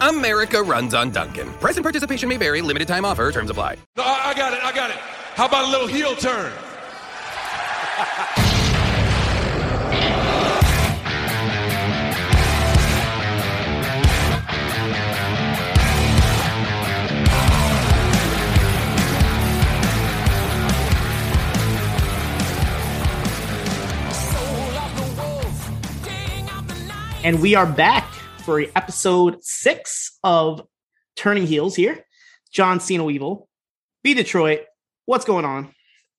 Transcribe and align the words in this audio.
America 0.00 0.62
runs 0.62 0.94
on 0.94 1.10
Dunkin'. 1.10 1.52
Present 1.54 1.84
participation 1.84 2.28
may 2.28 2.36
vary. 2.36 2.62
Limited 2.62 2.88
time 2.88 3.04
offer. 3.04 3.30
Terms 3.30 3.50
apply. 3.50 3.76
No, 3.96 4.04
I, 4.04 4.30
I 4.30 4.34
got 4.34 4.52
it. 4.52 4.64
I 4.64 4.72
got 4.72 4.90
it. 4.90 4.96
How 4.96 5.46
about 5.46 5.68
a 5.68 5.70
little 5.70 5.86
heel 5.86 6.14
turn? 6.16 6.52
And 27.22 27.42
we 27.42 27.54
are 27.54 27.66
back 27.66 28.09
for 28.50 28.64
episode 28.74 29.36
six 29.44 30.18
of 30.24 30.66
Turning 31.14 31.46
Heels 31.46 31.76
here. 31.76 32.04
John 32.50 32.80
Siino 32.80 33.04
Weevil, 33.04 33.48
B 34.02 34.12
Detroit. 34.12 34.62
What's 35.06 35.24
going 35.24 35.44
on? 35.44 35.72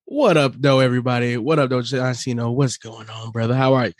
What 0.06 0.38
up, 0.38 0.54
though, 0.58 0.80
everybody? 0.80 1.36
What 1.36 1.60
up, 1.60 1.70
though, 1.70 1.82
John 1.82 2.14
Siino? 2.14 2.50
What's 2.56 2.78
going 2.78 3.10
on, 3.10 3.32
brother? 3.32 3.54
How 3.54 3.74
are 3.74 3.88
you? 3.88 3.94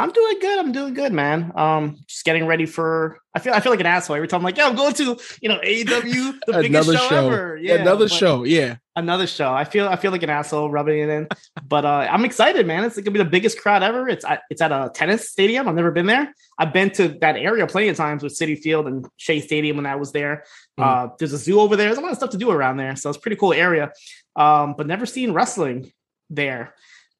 I'm 0.00 0.12
doing 0.12 0.38
good. 0.38 0.58
I'm 0.60 0.70
doing 0.70 0.94
good, 0.94 1.12
man. 1.12 1.50
Um, 1.56 1.98
just 2.06 2.24
getting 2.24 2.46
ready 2.46 2.66
for. 2.66 3.18
I 3.34 3.40
feel. 3.40 3.52
I 3.52 3.58
feel 3.58 3.72
like 3.72 3.80
an 3.80 3.86
asshole 3.86 4.14
every 4.14 4.28
time. 4.28 4.38
I'm 4.38 4.44
like, 4.44 4.56
yeah, 4.56 4.68
I'm 4.68 4.76
going 4.76 4.94
to 4.94 5.18
you 5.42 5.48
know 5.48 5.58
AEW, 5.58 6.38
the 6.46 6.52
biggest 6.62 6.92
show, 6.92 7.08
show, 7.08 7.26
ever. 7.26 7.56
Yeah, 7.60 7.74
another 7.74 8.08
show. 8.08 8.44
Yeah, 8.44 8.76
another 8.94 9.26
show. 9.26 9.52
I 9.52 9.64
feel. 9.64 9.88
I 9.88 9.96
feel 9.96 10.12
like 10.12 10.22
an 10.22 10.30
asshole 10.30 10.70
rubbing 10.70 11.00
it 11.00 11.08
in, 11.08 11.26
but 11.66 11.84
uh, 11.84 12.06
I'm 12.08 12.24
excited, 12.24 12.64
man. 12.64 12.84
It's 12.84 12.96
gonna 12.96 13.10
be 13.10 13.18
the 13.18 13.24
biggest 13.24 13.60
crowd 13.60 13.82
ever. 13.82 14.08
It's 14.08 14.24
at, 14.24 14.42
it's 14.50 14.62
at 14.62 14.70
a 14.70 14.88
tennis 14.94 15.30
stadium. 15.30 15.66
I've 15.68 15.74
never 15.74 15.90
been 15.90 16.06
there. 16.06 16.32
I've 16.58 16.72
been 16.72 16.90
to 16.90 17.08
that 17.20 17.36
area 17.36 17.66
plenty 17.66 17.88
of 17.88 17.96
times 17.96 18.22
with 18.22 18.38
Citi 18.38 18.56
Field 18.56 18.86
and 18.86 19.04
Shea 19.16 19.40
Stadium 19.40 19.76
when 19.76 19.86
I 19.86 19.96
was 19.96 20.12
there. 20.12 20.44
Uh, 20.78 21.08
there's 21.18 21.32
a 21.32 21.38
zoo 21.38 21.58
over 21.58 21.74
there. 21.74 21.88
There's 21.88 21.98
a 21.98 22.02
lot 22.02 22.12
of 22.12 22.18
stuff 22.18 22.30
to 22.30 22.38
do 22.38 22.52
around 22.52 22.76
there, 22.76 22.94
so 22.94 23.10
it's 23.10 23.18
a 23.18 23.20
pretty 23.20 23.36
cool 23.36 23.52
area. 23.52 23.90
Um, 24.36 24.74
but 24.78 24.86
never 24.86 25.06
seen 25.06 25.32
wrestling 25.32 25.92
there. 26.30 26.74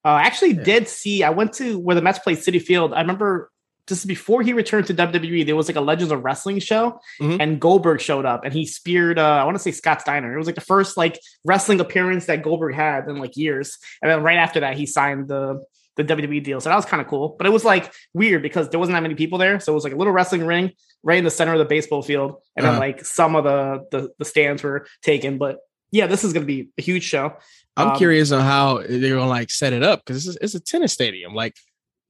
Uh, 0.04 0.08
I 0.08 0.22
actually 0.22 0.52
did 0.54 0.88
see. 0.88 1.22
I 1.22 1.30
went 1.30 1.52
to 1.54 1.78
where 1.78 1.94
the 1.94 2.02
Mets 2.02 2.18
played 2.20 2.38
Citi 2.38 2.60
Field. 2.62 2.92
I 2.94 3.00
remember 3.00 3.50
this 3.88 3.98
is 4.00 4.04
before 4.04 4.42
he 4.42 4.52
returned 4.52 4.86
to 4.86 4.94
WWE. 4.94 5.46
There 5.46 5.56
was 5.56 5.66
like 5.66 5.76
a 5.76 5.80
Legends 5.80 6.12
of 6.12 6.22
Wrestling 6.22 6.58
show, 6.58 7.00
Mhm. 7.20 7.38
and 7.40 7.60
Goldberg 7.60 8.00
showed 8.00 8.26
up, 8.26 8.44
and 8.44 8.52
he 8.52 8.66
speared. 8.66 9.18
Uh, 9.18 9.22
I 9.26 9.44
want 9.44 9.56
to 9.56 9.62
say 9.62 9.72
Scott 9.72 10.00
Steiner. 10.02 10.32
It 10.34 10.36
was 10.38 10.46
like 10.46 10.54
the 10.56 10.60
first 10.60 10.96
like 10.96 11.18
wrestling 11.44 11.80
appearance 11.80 12.26
that 12.26 12.42
Goldberg 12.42 12.74
had 12.74 13.08
in 13.08 13.16
like 13.16 13.36
years. 13.36 13.78
And 14.02 14.10
then 14.10 14.22
right 14.22 14.36
after 14.36 14.60
that, 14.60 14.76
he 14.76 14.86
signed 14.86 15.28
the 15.28 15.64
the 15.96 16.04
WWE 16.04 16.38
deal. 16.44 16.60
So 16.60 16.68
that 16.68 16.76
was 16.76 16.84
kind 16.84 17.00
of 17.00 17.08
cool. 17.08 17.34
But 17.36 17.48
it 17.48 17.50
was 17.50 17.64
like 17.64 17.92
weird 18.14 18.40
because 18.40 18.68
there 18.68 18.78
wasn't 18.78 18.94
that 18.94 19.02
many 19.02 19.16
people 19.16 19.36
there. 19.36 19.58
So 19.58 19.72
it 19.72 19.74
was 19.74 19.82
like 19.82 19.94
a 19.94 19.96
little 19.96 20.12
wrestling 20.12 20.46
ring 20.46 20.70
right 21.02 21.18
in 21.18 21.24
the 21.24 21.30
center 21.30 21.54
of 21.54 21.58
the 21.58 21.64
baseball 21.64 22.02
field, 22.02 22.36
and 22.56 22.64
then 22.64 22.72
Uh-huh. 22.74 22.80
like 22.80 23.04
some 23.04 23.34
of 23.34 23.42
the, 23.44 23.84
the 23.90 24.10
the 24.18 24.24
stands 24.24 24.62
were 24.62 24.86
taken. 25.02 25.38
But 25.38 25.58
yeah, 25.90 26.06
this 26.06 26.24
is 26.24 26.32
gonna 26.32 26.46
be 26.46 26.68
a 26.78 26.82
huge 26.82 27.04
show. 27.04 27.34
I'm 27.76 27.90
Um, 27.90 27.96
curious 27.96 28.32
on 28.32 28.40
how 28.42 28.78
they're 28.88 29.16
gonna 29.16 29.28
like 29.28 29.50
set 29.50 29.72
it 29.72 29.82
up 29.82 30.04
because 30.04 30.26
it's, 30.26 30.38
it's 30.40 30.54
a 30.54 30.60
tennis 30.60 30.92
stadium. 30.92 31.34
Like, 31.34 31.54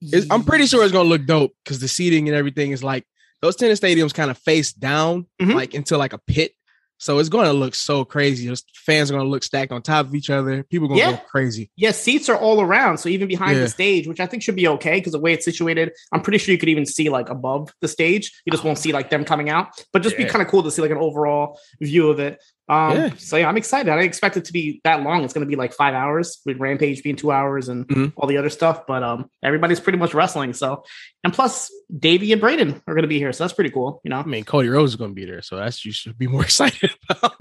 it's, 0.00 0.26
I'm 0.30 0.44
pretty 0.44 0.66
sure 0.66 0.82
it's 0.84 0.92
gonna 0.92 1.08
look 1.08 1.26
dope 1.26 1.52
because 1.64 1.80
the 1.80 1.88
seating 1.88 2.28
and 2.28 2.36
everything 2.36 2.70
is 2.72 2.82
like 2.84 3.04
those 3.42 3.56
tennis 3.56 3.80
stadiums 3.80 4.14
kind 4.14 4.30
of 4.30 4.38
face 4.38 4.72
down, 4.72 5.26
Mhm. 5.40 5.54
like 5.54 5.74
into 5.74 5.96
like 5.98 6.12
a 6.12 6.18
pit. 6.18 6.52
So 7.00 7.20
it's 7.20 7.28
gonna 7.28 7.52
look 7.52 7.76
so 7.76 8.04
crazy. 8.04 8.48
Those 8.48 8.64
fans 8.74 9.08
are 9.10 9.14
gonna 9.16 9.28
look 9.28 9.44
stacked 9.44 9.70
on 9.70 9.82
top 9.82 10.06
of 10.06 10.14
each 10.16 10.30
other. 10.30 10.64
People 10.64 10.88
gonna 10.88 11.00
Yeah. 11.00 11.12
go 11.12 11.18
crazy. 11.30 11.70
Yeah, 11.76 11.92
seats 11.92 12.28
are 12.28 12.36
all 12.36 12.60
around. 12.60 12.98
So 12.98 13.08
even 13.08 13.28
behind 13.28 13.56
Yeah. 13.56 13.62
the 13.64 13.68
stage, 13.68 14.08
which 14.08 14.18
I 14.18 14.26
think 14.26 14.42
should 14.42 14.56
be 14.56 14.66
okay 14.66 14.98
because 14.98 15.12
the 15.12 15.20
way 15.20 15.32
it's 15.32 15.44
situated, 15.44 15.92
I'm 16.12 16.22
pretty 16.22 16.38
sure 16.38 16.50
you 16.52 16.58
could 16.58 16.68
even 16.70 16.86
see 16.86 17.08
like 17.08 17.28
above 17.28 17.72
the 17.80 17.86
stage. 17.86 18.32
You 18.44 18.50
just 18.50 18.64
won't 18.64 18.78
see 18.78 18.92
like 18.92 19.10
them 19.10 19.24
coming 19.24 19.48
out, 19.48 19.68
but 19.92 20.02
just 20.02 20.16
be 20.16 20.24
kind 20.24 20.42
of 20.42 20.48
cool 20.48 20.64
to 20.64 20.70
see 20.72 20.82
like 20.82 20.90
an 20.90 20.96
overall 20.98 21.60
view 21.80 22.08
of 22.10 22.18
it. 22.18 22.42
Um, 22.68 22.96
Yeah. 22.96 23.10
So 23.16 23.36
yeah, 23.36 23.48
I'm 23.48 23.56
excited. 23.56 23.90
I 23.90 23.94
didn't 23.96 24.06
expect 24.08 24.36
it 24.36 24.44
to 24.46 24.52
be 24.52 24.80
that 24.84 25.02
long. 25.02 25.24
It's 25.24 25.32
going 25.32 25.46
to 25.46 25.48
be 25.50 25.56
like 25.56 25.72
five 25.72 25.94
hours 25.94 26.40
with 26.44 26.58
Rampage 26.58 27.02
being 27.02 27.16
two 27.16 27.30
hours 27.32 27.68
and 27.68 27.86
Mhm. 27.88 28.12
all 28.16 28.28
the 28.28 28.36
other 28.36 28.50
stuff. 28.50 28.86
But 28.86 29.02
um, 29.02 29.30
everybody's 29.42 29.80
pretty 29.80 29.98
much 29.98 30.12
wrestling. 30.14 30.52
So 30.52 30.84
and 31.24 31.32
plus, 31.32 31.70
Davey 31.98 32.32
and 32.32 32.40
Braden 32.40 32.82
are 32.86 32.94
going 32.94 33.02
to 33.02 33.08
be 33.08 33.18
here, 33.18 33.32
so 33.32 33.44
that's 33.44 33.54
pretty 33.54 33.70
cool. 33.70 34.00
You 34.04 34.10
know, 34.10 34.18
I 34.18 34.24
mean, 34.24 34.44
Cody 34.44 34.68
Rhodes 34.68 34.92
is 34.92 34.96
gonna 34.96 35.12
be 35.14 35.24
there, 35.24 35.42
so 35.42 35.56
that's 35.56 35.84
you 35.84 35.92
should 35.92 36.18
be 36.18 36.26
more 36.26 36.42
excited 36.44 36.90
about. 37.08 37.34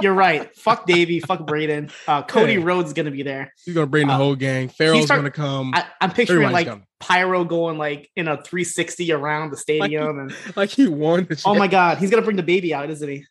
you're 0.00 0.14
right. 0.14 0.54
fuck 0.56 0.86
Davey, 0.86 1.20
fuck 1.20 1.46
Braden. 1.46 1.90
Uh, 2.08 2.22
Cody 2.22 2.54
Yeah. 2.54 2.60
Rhodes 2.62 2.88
is 2.88 2.94
going 2.94 3.04
to 3.06 3.12
be 3.12 3.22
there. 3.22 3.52
He's 3.66 3.74
gonna 3.74 3.86
bring 3.86 4.06
the 4.06 4.14
Uh, 4.14 4.16
whole 4.16 4.36
gang. 4.36 4.68
Pharaoh's 4.68 5.04
start- 5.04 5.18
gonna 5.18 5.30
come. 5.30 5.72
I, 5.74 5.84
I'm 6.00 6.10
picturing 6.12 6.42
Everybody's 6.44 6.54
like 6.54 6.66
coming. 6.68 6.86
pyro 7.00 7.44
going 7.44 7.76
like 7.76 8.08
in 8.16 8.28
a 8.28 8.40
360 8.42 9.12
around 9.12 9.50
the 9.50 9.56
stadium 9.58 10.18
and 10.20 10.34
like 10.56 10.70
he 10.70 10.86
won. 10.86 11.26
The 11.28 11.42
oh 11.44 11.54
my 11.54 11.66
god 11.68 11.98
he's 11.98 12.10
gonna 12.10 12.22
bring 12.22 12.36
the 12.36 12.42
baby 12.42 12.72
out 12.72 12.88
isn't 12.88 13.08
he 13.08 13.24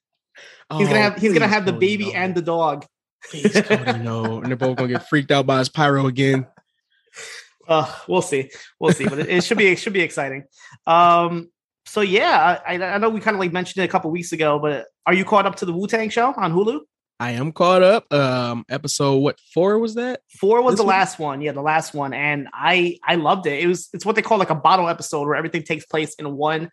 he's 0.77 0.87
Oh, 0.87 0.89
gonna 0.91 1.01
have 1.01 1.17
he's 1.17 1.33
gonna 1.33 1.47
have 1.47 1.65
the 1.65 1.73
baby 1.73 2.05
no. 2.07 2.11
and 2.13 2.35
the 2.35 2.41
dog 2.41 2.85
Please, 3.29 3.51
Cody, 3.61 3.99
no. 3.99 4.37
And 4.41 4.45
they're 4.47 4.55
both 4.55 4.77
gonna 4.77 4.89
get 4.89 5.07
freaked 5.09 5.31
out 5.31 5.45
by 5.45 5.59
his 5.59 5.69
pyro 5.69 6.07
again. 6.07 6.47
uh 7.67 7.91
we'll 8.07 8.21
see 8.21 8.49
we'll 8.79 8.93
see 8.93 9.07
but 9.07 9.19
it, 9.19 9.29
it 9.29 9.43
should 9.43 9.57
be 9.57 9.67
it 9.67 9.77
should 9.77 9.93
be 9.93 10.01
exciting 10.01 10.43
um 10.87 11.49
so 11.85 12.01
yeah 12.01 12.59
i 12.65 12.75
i 12.81 12.97
know 12.97 13.09
we 13.09 13.19
kind 13.19 13.35
of 13.35 13.39
like 13.39 13.51
mentioned 13.53 13.83
it 13.83 13.85
a 13.87 13.91
couple 13.91 14.09
weeks 14.09 14.31
ago 14.31 14.57
but 14.59 14.87
are 15.05 15.13
you 15.13 15.23
caught 15.25 15.45
up 15.45 15.55
to 15.55 15.65
the 15.65 15.73
wu-tang 15.73 16.09
show 16.09 16.33
on 16.35 16.51
hulu 16.53 16.79
I 17.21 17.31
am 17.31 17.51
caught 17.51 17.83
up. 17.83 18.13
Um, 18.13 18.63
episode 18.69 19.17
what 19.17 19.41
four 19.53 19.77
was 19.77 19.95
that? 19.95 20.21
Four 20.39 20.61
was 20.61 20.75
This 20.75 20.79
the 20.79 20.85
one? 20.85 20.95
last 20.95 21.19
one. 21.19 21.41
Yeah, 21.41 21.51
the 21.51 21.61
last 21.61 21.93
one. 21.93 22.13
And 22.13 22.47
I 22.53 22.97
I 23.05 23.15
loved 23.15 23.45
it. 23.45 23.61
It 23.61 23.67
was 23.67 23.89
it's 23.91 24.05
what 24.05 24.15
they 24.15 24.21
call 24.21 24.37
like 24.37 24.51
a 24.51 24.55
bottle 24.55 24.87
episode 24.87 25.27
where 25.27 25.35
everything 25.35 25.63
takes 25.63 25.85
place 25.85 26.13
in 26.15 26.37
one 26.37 26.71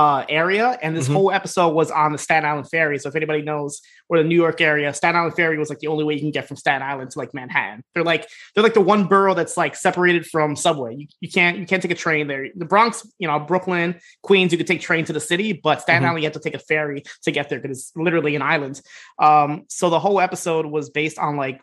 uh 0.00 0.24
area. 0.28 0.68
And 0.82 0.94
this 0.94 1.08
Mhm. 1.08 1.12
whole 1.14 1.30
episode 1.40 1.70
was 1.80 1.90
on 1.90 2.12
the 2.12 2.18
Staten 2.18 2.44
Island 2.50 2.68
Ferry. 2.68 2.98
So 2.98 3.08
if 3.08 3.16
anybody 3.16 3.40
knows 3.50 3.80
where 4.08 4.20
the 4.22 4.28
New 4.28 4.36
York 4.44 4.60
area, 4.60 4.92
Staten 4.92 5.16
Island 5.18 5.36
Ferry 5.36 5.56
was 5.62 5.70
like 5.70 5.78
the 5.78 5.86
only 5.86 6.04
way 6.04 6.12
you 6.14 6.20
can 6.20 6.32
get 6.32 6.46
from 6.48 6.56
Staten 6.58 6.82
Island 6.82 7.12
to 7.12 7.18
like 7.18 7.32
Manhattan. 7.32 7.82
They're 7.94 8.04
like 8.12 8.28
they're 8.52 8.62
like 8.68 8.74
the 8.74 8.88
one 8.94 9.06
borough 9.06 9.32
that's 9.34 9.56
like 9.56 9.74
separated 9.74 10.26
from 10.26 10.54
subway. 10.54 10.92
You, 11.00 11.06
you 11.22 11.30
can't 11.30 11.56
you 11.60 11.66
can't 11.70 11.80
take 11.84 11.92
a 11.98 12.00
train 12.06 12.26
there. 12.26 12.48
The 12.54 12.66
Bronx, 12.66 13.06
you 13.18 13.26
know, 13.26 13.38
Brooklyn, 13.40 13.98
Queens, 14.22 14.52
you 14.52 14.58
could 14.58 14.66
take 14.66 14.80
train 14.82 15.04
to 15.06 15.14
the 15.14 15.20
city, 15.32 15.52
but 15.54 15.80
Staten 15.80 16.02
Mhm. 16.02 16.06
Island 16.08 16.22
you 16.22 16.26
have 16.30 16.40
to 16.40 16.46
take 16.46 16.54
a 16.62 16.64
ferry 16.70 17.02
to 17.22 17.30
get 17.30 17.48
there 17.48 17.60
because 17.60 17.78
it's 17.78 17.92
literally 17.96 18.36
an 18.36 18.42
island. 18.42 18.80
Um, 19.18 19.64
so 19.68 19.88
the 19.88 20.00
whole 20.00 20.20
episode 20.20 20.66
was 20.66 20.90
based 20.90 21.18
on 21.18 21.36
like 21.36 21.58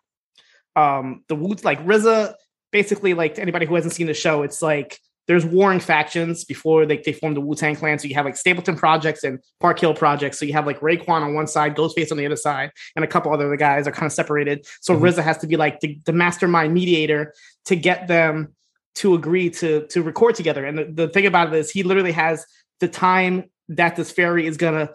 um 0.75 1.23
the 1.27 1.35
Woods 1.35 1.63
like 1.63 1.79
RZA 1.85 2.33
basically 2.71 3.13
like 3.13 3.37
anybody 3.37 3.67
who 3.67 3.75
hasn't 3.75 3.93
seen 3.93 4.07
the 4.07 4.15
show, 4.15 4.41
it's 4.41 4.61
like 4.63 4.97
there's 5.27 5.45
warring 5.45 5.79
factions 5.79 6.43
before 6.43 6.85
they, 6.85 6.97
they 6.97 7.13
form 7.13 7.33
the 7.33 7.41
Wu 7.41 7.55
Tang 7.55 7.75
Clan. 7.75 7.97
So 7.97 8.07
you 8.07 8.15
have 8.15 8.25
like 8.25 8.35
Stapleton 8.35 8.75
Projects 8.75 9.23
and 9.23 9.39
Park 9.59 9.79
Hill 9.79 9.93
Projects. 9.93 10.37
So 10.37 10.45
you 10.45 10.53
have 10.53 10.65
like 10.65 10.79
Raekwon 10.81 11.21
on 11.21 11.33
one 11.33 11.47
side, 11.47 11.75
Ghostface 11.75 12.11
on 12.11 12.17
the 12.17 12.25
other 12.25 12.35
side, 12.35 12.71
and 12.95 13.05
a 13.05 13.07
couple 13.07 13.33
other 13.33 13.55
guys 13.55 13.87
are 13.87 13.91
kind 13.91 14.05
of 14.05 14.11
separated. 14.11 14.65
So 14.81 14.93
mm-hmm. 14.93 15.05
RZA 15.05 15.23
has 15.23 15.37
to 15.39 15.47
be 15.47 15.55
like 15.55 15.79
the, 15.79 15.97
the 16.05 16.13
mastermind 16.13 16.73
mediator 16.73 17.33
to 17.65 17.75
get 17.75 18.07
them 18.07 18.53
to 18.95 19.15
agree 19.15 19.49
to 19.49 19.87
to 19.87 20.03
record 20.03 20.35
together. 20.35 20.65
And 20.65 20.77
the, 20.77 20.85
the 20.85 21.07
thing 21.07 21.25
about 21.25 21.47
it 21.47 21.53
is, 21.55 21.71
he 21.71 21.83
literally 21.83 22.11
has 22.11 22.45
the 22.79 22.87
time 22.87 23.45
that 23.69 23.95
this 23.95 24.11
ferry 24.11 24.45
is 24.45 24.57
gonna 24.57 24.89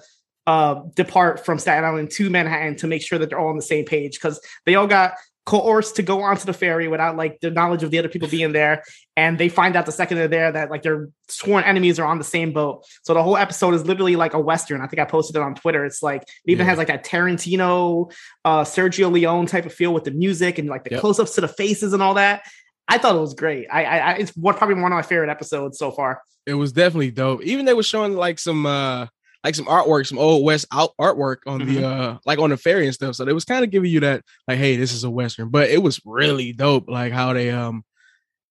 uh, 0.46 0.82
depart 0.94 1.44
from 1.44 1.58
Staten 1.58 1.84
Island 1.84 2.10
to 2.12 2.30
Manhattan 2.30 2.76
to 2.76 2.86
make 2.86 3.02
sure 3.02 3.18
that 3.18 3.28
they're 3.28 3.38
all 3.38 3.48
on 3.48 3.56
the 3.56 3.62
same 3.62 3.84
page 3.84 4.14
because 4.14 4.40
they 4.66 4.76
all 4.76 4.86
got 4.86 5.14
coerced 5.48 5.96
to 5.96 6.02
go 6.02 6.20
onto 6.20 6.44
the 6.44 6.52
ferry 6.52 6.88
without 6.88 7.16
like 7.16 7.40
the 7.40 7.50
knowledge 7.50 7.82
of 7.82 7.90
the 7.90 7.98
other 7.98 8.10
people 8.10 8.28
being 8.28 8.52
there. 8.52 8.84
And 9.16 9.38
they 9.38 9.48
find 9.48 9.76
out 9.76 9.86
the 9.86 9.92
second 9.92 10.18
they're 10.18 10.28
there 10.28 10.52
that 10.52 10.70
like 10.70 10.82
their 10.82 11.08
sworn 11.28 11.64
enemies 11.64 11.98
are 11.98 12.04
on 12.04 12.18
the 12.18 12.24
same 12.24 12.52
boat. 12.52 12.84
So 13.02 13.14
the 13.14 13.22
whole 13.22 13.38
episode 13.38 13.72
is 13.72 13.86
literally 13.86 14.14
like 14.14 14.34
a 14.34 14.38
Western. 14.38 14.82
I 14.82 14.86
think 14.88 15.00
I 15.00 15.06
posted 15.06 15.36
it 15.36 15.42
on 15.42 15.54
Twitter. 15.54 15.86
It's 15.86 16.02
like 16.02 16.20
it 16.20 16.28
even 16.52 16.66
yeah. 16.66 16.70
has 16.70 16.78
like 16.78 16.88
that 16.88 17.02
Tarantino, 17.02 18.12
uh, 18.44 18.62
Sergio 18.64 19.10
Leone 19.10 19.46
type 19.46 19.64
of 19.64 19.72
feel 19.72 19.94
with 19.94 20.04
the 20.04 20.10
music 20.10 20.58
and 20.58 20.68
like 20.68 20.84
the 20.84 20.90
yep. 20.90 21.00
close 21.00 21.18
ups 21.18 21.34
to 21.36 21.40
the 21.40 21.48
faces 21.48 21.94
and 21.94 22.02
all 22.02 22.12
that. 22.14 22.42
I 22.86 22.98
thought 22.98 23.16
it 23.16 23.20
was 23.20 23.32
great. 23.32 23.68
I, 23.72 23.84
I, 23.84 24.12
it's 24.16 24.36
what 24.36 24.58
probably 24.58 24.74
one 24.74 24.92
of 24.92 24.96
my 24.96 25.02
favorite 25.02 25.30
episodes 25.30 25.78
so 25.78 25.92
far. 25.92 26.20
It 26.44 26.54
was 26.54 26.72
definitely 26.72 27.10
dope. 27.10 27.42
Even 27.42 27.64
they 27.64 27.74
were 27.74 27.82
showing 27.82 28.16
like 28.16 28.38
some 28.38 28.66
uh 28.66 29.06
like 29.44 29.54
some 29.54 29.66
artwork, 29.66 30.06
some 30.06 30.18
old 30.18 30.44
west 30.44 30.66
out 30.72 30.90
artwork 31.00 31.38
on 31.46 31.60
mm-hmm. 31.60 31.74
the 31.74 31.86
uh 31.86 32.18
like 32.26 32.38
on 32.38 32.50
the 32.50 32.56
ferry 32.56 32.86
and 32.86 32.94
stuff. 32.94 33.14
So 33.14 33.26
it 33.26 33.32
was 33.32 33.44
kind 33.44 33.64
of 33.64 33.70
giving 33.70 33.90
you 33.90 34.00
that 34.00 34.22
like, 34.46 34.58
hey, 34.58 34.76
this 34.76 34.92
is 34.92 35.04
a 35.04 35.10
western, 35.10 35.48
but 35.50 35.70
it 35.70 35.82
was 35.82 36.00
really 36.04 36.52
dope. 36.52 36.88
Like 36.88 37.12
how 37.12 37.32
they 37.32 37.50
um 37.50 37.84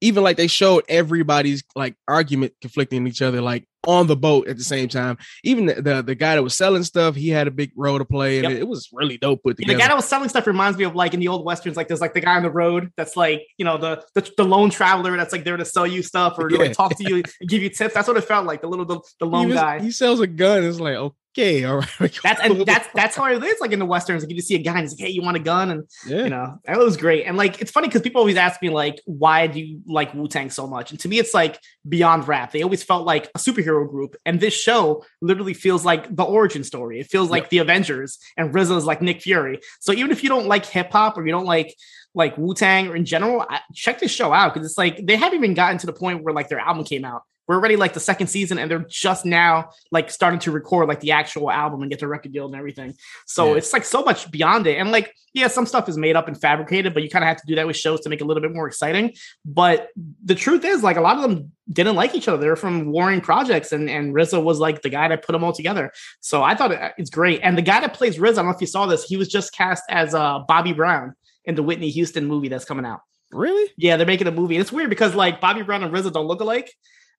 even 0.02 0.24
like 0.24 0.38
they 0.38 0.48
showed 0.48 0.84
everybody's 0.88 1.64
like 1.76 1.96
argument 2.08 2.54
conflicting 2.62 3.08
each 3.08 3.22
other 3.22 3.42
like 3.42 3.66
on 3.88 4.06
the 4.06 4.16
boat 4.16 4.48
at 4.48 4.58
the 4.58 4.64
same 4.64 4.90
time. 4.90 5.18
Even 5.44 5.66
the, 5.66 5.82
the, 5.82 6.02
the 6.04 6.16
guy 6.16 6.36
that 6.36 6.44
was 6.44 6.56
selling 6.56 6.84
stuff, 6.84 7.16
he 7.16 7.30
had 7.30 7.48
a 7.48 7.52
big 7.52 7.72
role 7.76 7.98
to 7.98 8.06
play, 8.06 8.38
and 8.38 8.44
yep. 8.44 8.52
it, 8.52 8.60
it, 8.60 8.68
was 8.68 8.90
really 8.92 9.18
dope 9.18 9.42
put 9.42 9.58
together. 9.58 9.74
The 9.74 9.80
guy 9.80 9.88
that 9.88 9.96
was 9.96 10.06
selling 10.06 10.30
stuff 10.30 10.46
reminds 10.46 10.78
me 10.78 10.84
of 10.84 10.96
like 10.96 11.14
in 11.14 11.20
the 11.20 11.30
old 11.30 11.46
westerns, 11.46 11.78
like 11.78 11.88
there's 11.88 12.02
like 12.02 12.14
the 12.14 12.22
guy 12.22 12.36
on 12.36 12.44
the 12.44 12.52
road 12.52 12.92
that's 12.98 13.16
like 13.16 13.48
you 13.58 13.66
know 13.66 13.78
the 13.78 14.04
the, 14.14 14.30
the 14.38 14.44
lone 14.44 14.70
traveler 14.70 15.16
that's 15.18 15.32
like 15.32 15.46
there 15.46 15.58
to 15.58 15.66
sell 15.66 15.88
you 15.88 16.04
stuff 16.04 16.38
or 16.38 16.52
yeah. 16.52 16.60
like 16.60 16.74
talk 16.74 16.96
to 16.98 17.04
you, 17.04 17.24
give 17.48 17.64
you 17.64 17.70
tips. 17.70 17.94
That's 17.94 18.08
what 18.08 18.18
it 18.18 18.26
felt 18.26 18.46
like. 18.46 18.62
The 18.62 18.68
little 18.68 18.86
the, 18.86 19.00
the 19.20 19.26
lone 19.26 19.48
he 19.48 19.54
was, 19.54 19.56
guy. 19.56 19.80
He 19.80 19.92
sells 19.92 20.20
a 20.20 20.28
gun. 20.28 20.64
It's 20.64 20.80
like 20.80 20.96
okay 20.96 21.16
okay, 21.38 21.64
all 21.64 21.78
right. 21.78 22.20
That's 22.24 22.42
and 22.42 22.62
that's 22.66 22.88
that's 22.96 23.16
how 23.16 23.26
it 23.26 23.44
is. 23.44 23.60
Like 23.60 23.72
in 23.72 23.80
the 23.80 23.86
westerns, 23.86 24.24
like 24.24 24.30
you 24.30 24.36
just 24.36 24.48
see 24.48 24.56
a 24.56 24.60
guy 24.60 24.74
and 24.74 24.82
he's 24.82 24.92
like, 24.92 25.08
"Hey, 25.08 25.14
you 25.14 25.22
want 25.22 25.38
a 25.38 25.42
gun?" 25.42 25.72
And 25.72 25.84
yeah. 26.06 26.24
you 26.24 26.30
know, 26.30 26.60
that 26.66 26.78
was 26.78 26.98
great. 26.98 27.26
And 27.26 27.38
like, 27.38 27.62
it's 27.62 27.72
funny 27.72 27.88
because 27.88 28.02
people 28.02 28.20
always 28.20 28.38
ask 28.38 28.62
me 28.62 28.70
like, 28.70 29.02
"Why 29.06 29.48
do 29.48 29.60
you 29.60 29.82
like 29.86 30.14
Wu 30.14 30.28
Tang 30.28 30.50
so 30.50 30.68
much?" 30.68 30.92
And 30.92 31.00
to 31.02 31.08
me, 31.08 31.20
it's 31.20 31.34
like 31.34 31.60
beyond 31.88 32.28
rap. 32.28 32.52
They 32.52 32.64
always 32.64 32.84
felt 32.84 33.06
like 33.06 33.30
a 33.36 33.40
superhero 33.40 33.88
group, 33.90 34.16
and 34.26 34.40
this 34.40 34.54
show 34.54 35.04
literally 35.22 35.54
feels 35.54 35.86
like 35.86 36.16
the 36.16 36.24
origin 36.24 36.64
story. 36.64 37.00
It 37.00 37.08
feels 37.08 37.30
like 37.30 37.44
yep. 37.44 37.50
the 37.50 37.58
Avengers, 37.60 38.18
and 38.36 38.54
RZA 38.54 38.78
is 38.78 38.86
like 38.86 39.02
Nick 39.02 39.22
Fury. 39.22 39.60
So 39.80 39.94
even 39.94 40.12
if 40.12 40.24
you 40.24 40.30
don't 40.30 40.48
like 40.48 40.66
hip 40.66 40.92
hop 40.92 41.18
or 41.18 41.26
you 41.26 41.32
don't 41.32 41.46
like 41.46 41.76
like 42.14 42.38
Wu 42.38 42.54
Tang 42.54 42.88
or 42.88 42.96
in 42.96 43.06
general, 43.06 43.46
check 43.74 44.00
this 44.00 44.12
show 44.12 44.34
out 44.34 44.54
because 44.54 44.68
it's 44.68 44.78
like 44.78 45.06
they 45.06 45.16
haven't 45.16 45.38
even 45.38 45.54
gotten 45.54 45.78
to 45.80 45.86
the 45.86 45.94
point 45.94 46.24
where 46.24 46.34
like 46.34 46.50
their 46.50 46.60
album 46.60 46.84
came 46.84 47.06
out 47.06 47.22
we're 47.48 47.56
already 47.56 47.78
like 47.78 47.94
the 47.94 48.00
second 48.00 48.28
season 48.28 48.58
and 48.58 48.70
they're 48.70 48.86
just 48.90 49.26
now 49.26 49.70
like 49.92 50.12
starting 50.12 50.40
to 50.42 50.52
record 50.52 50.88
like 50.88 51.00
the 51.00 51.12
actual 51.12 51.50
album 51.50 51.82
and 51.82 51.90
get 51.90 52.00
the 52.00 52.08
record 52.08 52.34
deal 52.34 52.46
and 52.46 52.56
everything. 52.56 52.94
So 53.26 53.52
yeah. 53.52 53.58
it's 53.58 53.74
like 53.74 53.86
so 53.86 54.04
much 54.04 54.30
beyond 54.30 54.68
it. 54.68 54.78
And 54.78 54.92
like, 54.92 55.14
yeah, 55.34 55.48
some 55.48 55.66
stuff 55.66 55.88
is 55.88 55.98
made 55.98 56.16
up 56.16 56.28
and 56.28 56.40
fabricated, 56.40 56.94
but 56.94 57.04
you 57.04 57.10
kind 57.10 57.24
of 57.24 57.28
have 57.28 57.38
to 57.38 57.48
do 57.48 57.56
that 57.56 57.68
with 57.68 57.78
shows 57.78 58.02
to 58.02 58.10
make 58.10 58.22
it 58.22 58.24
a 58.24 58.28
little 58.28 58.42
bit 58.42 58.54
more 58.54 58.68
exciting. 58.68 59.14
But 59.46 59.90
the 60.24 60.34
truth 60.34 60.66
is, 60.66 60.82
like, 60.82 60.98
a 60.98 61.02
lot 61.02 61.18
of 61.18 61.22
them 61.22 61.52
didn't 61.72 61.96
like 61.96 62.16
each 62.16 62.28
other. 62.28 62.40
They're 62.40 62.56
from 62.56 62.92
warring 62.92 63.22
projects, 63.22 63.72
and 63.72 63.88
and 63.88 64.16
RZA 64.16 64.42
was 64.42 64.60
like 64.60 64.82
the 64.82 64.90
guy 64.90 65.08
that 65.08 65.24
put 65.24 65.34
them 65.34 65.44
all 65.44 65.54
together. 65.54 65.92
So 66.22 66.42
I 66.42 66.56
thought 66.56 66.72
it's 66.98 67.12
great. 67.12 67.42
And 67.44 67.56
the 67.56 67.62
guy 67.62 67.80
that 67.82 67.94
plays 67.94 68.18
RZA, 68.18 68.32
I 68.32 68.36
don't 68.36 68.46
know 68.46 68.52
if 68.52 68.62
you 68.62 68.68
saw 68.68 68.88
this, 68.88 69.04
he 69.04 69.16
was 69.16 69.28
just 69.28 69.54
cast 69.54 69.84
as 69.90 70.16
uh, 70.16 70.40
Bobby 70.48 70.74
Brown 70.74 71.14
in 71.46 71.54
the 71.54 71.64
Whitney 71.64 71.90
Houston 71.92 72.26
movie 72.26 72.48
that's 72.48 72.66
coming 72.66 72.86
out. 72.86 73.02
Really? 73.32 73.72
Yeah, 73.78 73.98
they're 73.98 74.08
making 74.08 74.28
a 74.28 74.32
movie. 74.32 74.58
It's 74.58 74.72
weird 74.72 74.90
because 74.90 75.14
like 75.14 75.40
Bobby 75.40 75.62
Brown 75.62 75.84
and 75.84 75.94
RZA 75.94 76.14
don't 76.14 76.28
look 76.28 76.42
alike. 76.42 76.72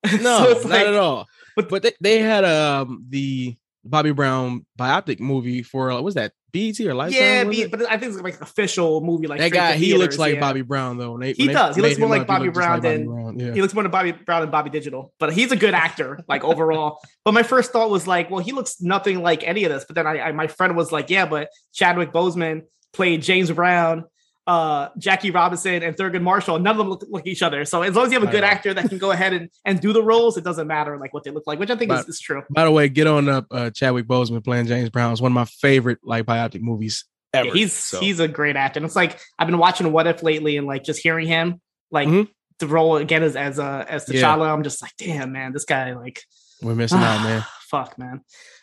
No, 0.21 0.55
so 0.55 0.69
not 0.69 0.71
like, 0.71 0.87
at 0.87 0.95
all. 0.95 1.27
But 1.57 1.69
but 1.69 1.83
they, 1.83 1.93
they 2.01 2.19
had 2.21 2.45
um 2.45 3.05
the 3.09 3.57
Bobby 3.85 4.13
Brown 4.13 4.67
biopic 4.79 5.21
movie 5.21 5.63
for 5.63 5.91
uh, 5.91 5.95
what 5.95 6.05
was 6.05 6.15
that 6.15 6.33
BET 6.53 6.81
or 6.81 6.95
Lifetime? 6.95 7.21
Yeah, 7.21 7.45
B- 7.45 7.67
but 7.67 7.83
I 7.83 7.99
think 7.99 8.13
it's 8.13 8.23
like 8.23 8.41
official 8.41 9.01
movie. 9.01 9.27
Like 9.27 9.39
that 9.39 9.53
guy, 9.53 9.77
he 9.77 9.97
looks 9.97 10.19
like 10.19 10.35
yeah. 10.35 10.41
Bobby 10.41 10.63
Brown 10.63 10.99
though. 10.99 11.19
They, 11.19 11.33
he 11.33 11.49
does. 11.49 11.77
He 11.77 11.83
looks 11.83 11.99
more 11.99 12.09
like 12.09 12.27
Bobby 12.27 12.49
Brown 12.49 12.81
than 12.81 13.07
Brown. 13.07 13.39
Yeah. 13.39 13.53
he 13.53 13.61
looks 13.61 13.75
more 13.75 13.83
like 13.85 13.93
Bobby 13.93 14.13
Brown 14.13 14.43
than 14.43 14.51
Bobby 14.51 14.71
Digital. 14.71 15.13
But 15.19 15.33
he's 15.33 15.53
a 15.53 15.57
good 15.57 15.75
actor, 15.75 16.21
like 16.29 16.45
overall. 16.45 17.01
but 17.25 17.35
my 17.35 17.43
first 17.43 17.73
thought 17.73 17.91
was 17.91 18.07
like, 18.07 18.31
well, 18.31 18.41
he 18.41 18.53
looks 18.53 18.81
nothing 18.81 19.23
like 19.23 19.47
any 19.47 19.65
of 19.65 19.73
this. 19.73 19.85
But 19.85 19.97
then 19.97 20.07
I, 20.07 20.21
I 20.21 20.33
my 20.33 20.47
friend 20.47 20.77
was 20.77 20.91
like, 20.91 21.11
yeah, 21.11 21.27
but 21.27 21.49
Chadwick 21.73 22.13
Boseman 22.13 22.63
played 22.93 23.23
James 23.23 23.51
Brown 23.51 24.05
uh, 24.49 24.89
Jackie 24.97 25.31
Robinson 25.31 25.83
and 25.83 25.95
Thurgood 25.95 26.23
Marshall. 26.23 26.59
None 26.59 26.73
of 26.73 26.79
them 26.79 26.89
look 26.89 27.05
like 27.11 27.27
each 27.27 27.43
other. 27.43 27.67
So 27.67 27.83
as 27.83 27.95
long 27.95 28.07
as 28.07 28.13
you 28.13 28.19
have 28.19 28.27
a 28.27 28.33
good 28.33 28.45
actor 28.45 28.73
that 28.73 28.89
can 28.89 28.97
go 28.97 29.11
ahead 29.11 29.35
and, 29.35 29.51
and 29.67 29.79
do 29.79 29.93
the 29.93 30.03
roles, 30.03 30.39
it 30.39 30.43
doesn't 30.43 30.67
matter 30.67 30.97
like 30.99 31.13
what 31.13 31.23
they 31.25 31.31
look 31.31 31.47
like, 31.47 31.59
which 31.59 31.71
I 31.71 31.77
think 31.77 31.93
is, 31.93 32.09
is, 32.09 32.19
true. 32.19 32.43
By 32.49 32.65
the 32.65 32.71
way, 32.71 32.89
get 32.89 33.07
on 33.07 33.29
up 33.29 33.47
uh, 33.51 33.69
Chadwick 33.69 34.07
Boseman 34.07 34.43
playing 34.43 34.67
James 34.67 34.89
Brown. 34.89 35.13
It's 35.13 35.21
one 35.21 35.33
of 35.33 35.35
my 35.35 35.45
favorite 35.45 35.99
like 36.03 36.25
biopic 36.25 36.63
movies 36.63 37.05
ever. 37.35 37.49
Yeah, 37.49 37.53
he's 37.53 37.75
so. 37.75 38.01
he's 38.01 38.21
a 38.21 38.27
great 38.27 38.57
actor. 38.57 38.79
And 38.79 38.87
it's 38.87 38.97
like 38.97 39.21
I've 39.39 39.47
been 39.47 39.59
watching 39.59 39.93
What 39.93 40.07
If 40.07 40.23
lately 40.23 40.57
and 40.57 40.67
like 40.67 40.83
just 40.83 41.01
hearing 41.03 41.27
him 41.27 41.61
like 41.91 42.09
mm-hmm. 42.09 42.31
the 42.59 42.67
role 42.69 42.97
again 42.97 43.23
as 43.23 43.37
as 43.37 43.59
uh, 43.59 43.85
as 43.87 44.07
T'Challa. 44.07 44.47
Yeah. 44.47 44.53
I'm 44.55 44.63
just 44.63 44.81
like, 44.81 44.93
damn 44.97 45.31
man, 45.31 45.53
this 45.53 45.67
guy 45.67 45.93
like 45.93 46.23
we're 46.63 46.75
missing 46.75 46.99
out, 46.99 47.23
man. 47.23 47.45
Fuck, 47.71 47.99
man. 47.99 48.23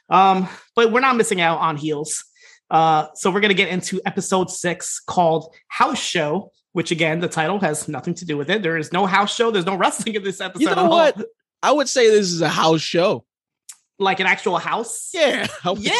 Um, 0.09 0.49
but 0.75 0.91
we're 0.91 0.99
not 0.99 1.15
missing 1.15 1.41
out 1.41 1.59
on 1.59 1.77
heels. 1.77 2.25
Uh, 2.69 3.07
so 3.13 3.29
we're 3.31 3.41
going 3.41 3.49
to 3.49 3.55
get 3.55 3.69
into 3.69 4.01
episode 4.05 4.49
six 4.49 4.99
called 4.99 5.53
House 5.67 5.99
Show, 5.99 6.51
which 6.73 6.91
again, 6.91 7.19
the 7.19 7.27
title 7.27 7.59
has 7.59 7.87
nothing 7.87 8.13
to 8.15 8.25
do 8.25 8.37
with 8.37 8.49
it. 8.49 8.63
There 8.63 8.77
is 8.77 8.91
no 8.91 9.05
house 9.05 9.33
show. 9.33 9.51
There's 9.51 9.65
no 9.65 9.75
wrestling 9.77 10.15
in 10.15 10.23
this 10.23 10.41
episode. 10.41 10.69
You 10.69 10.75
know 10.75 10.89
what? 10.89 11.17
I 11.61 11.71
would 11.71 11.89
say 11.89 12.09
this 12.09 12.31
is 12.31 12.41
a 12.41 12.49
house 12.49 12.81
show. 12.81 13.25
Like 13.97 14.19
an 14.19 14.27
actual 14.27 14.57
house? 14.57 15.09
Yeah. 15.13 15.47
Yeah. 15.77 15.93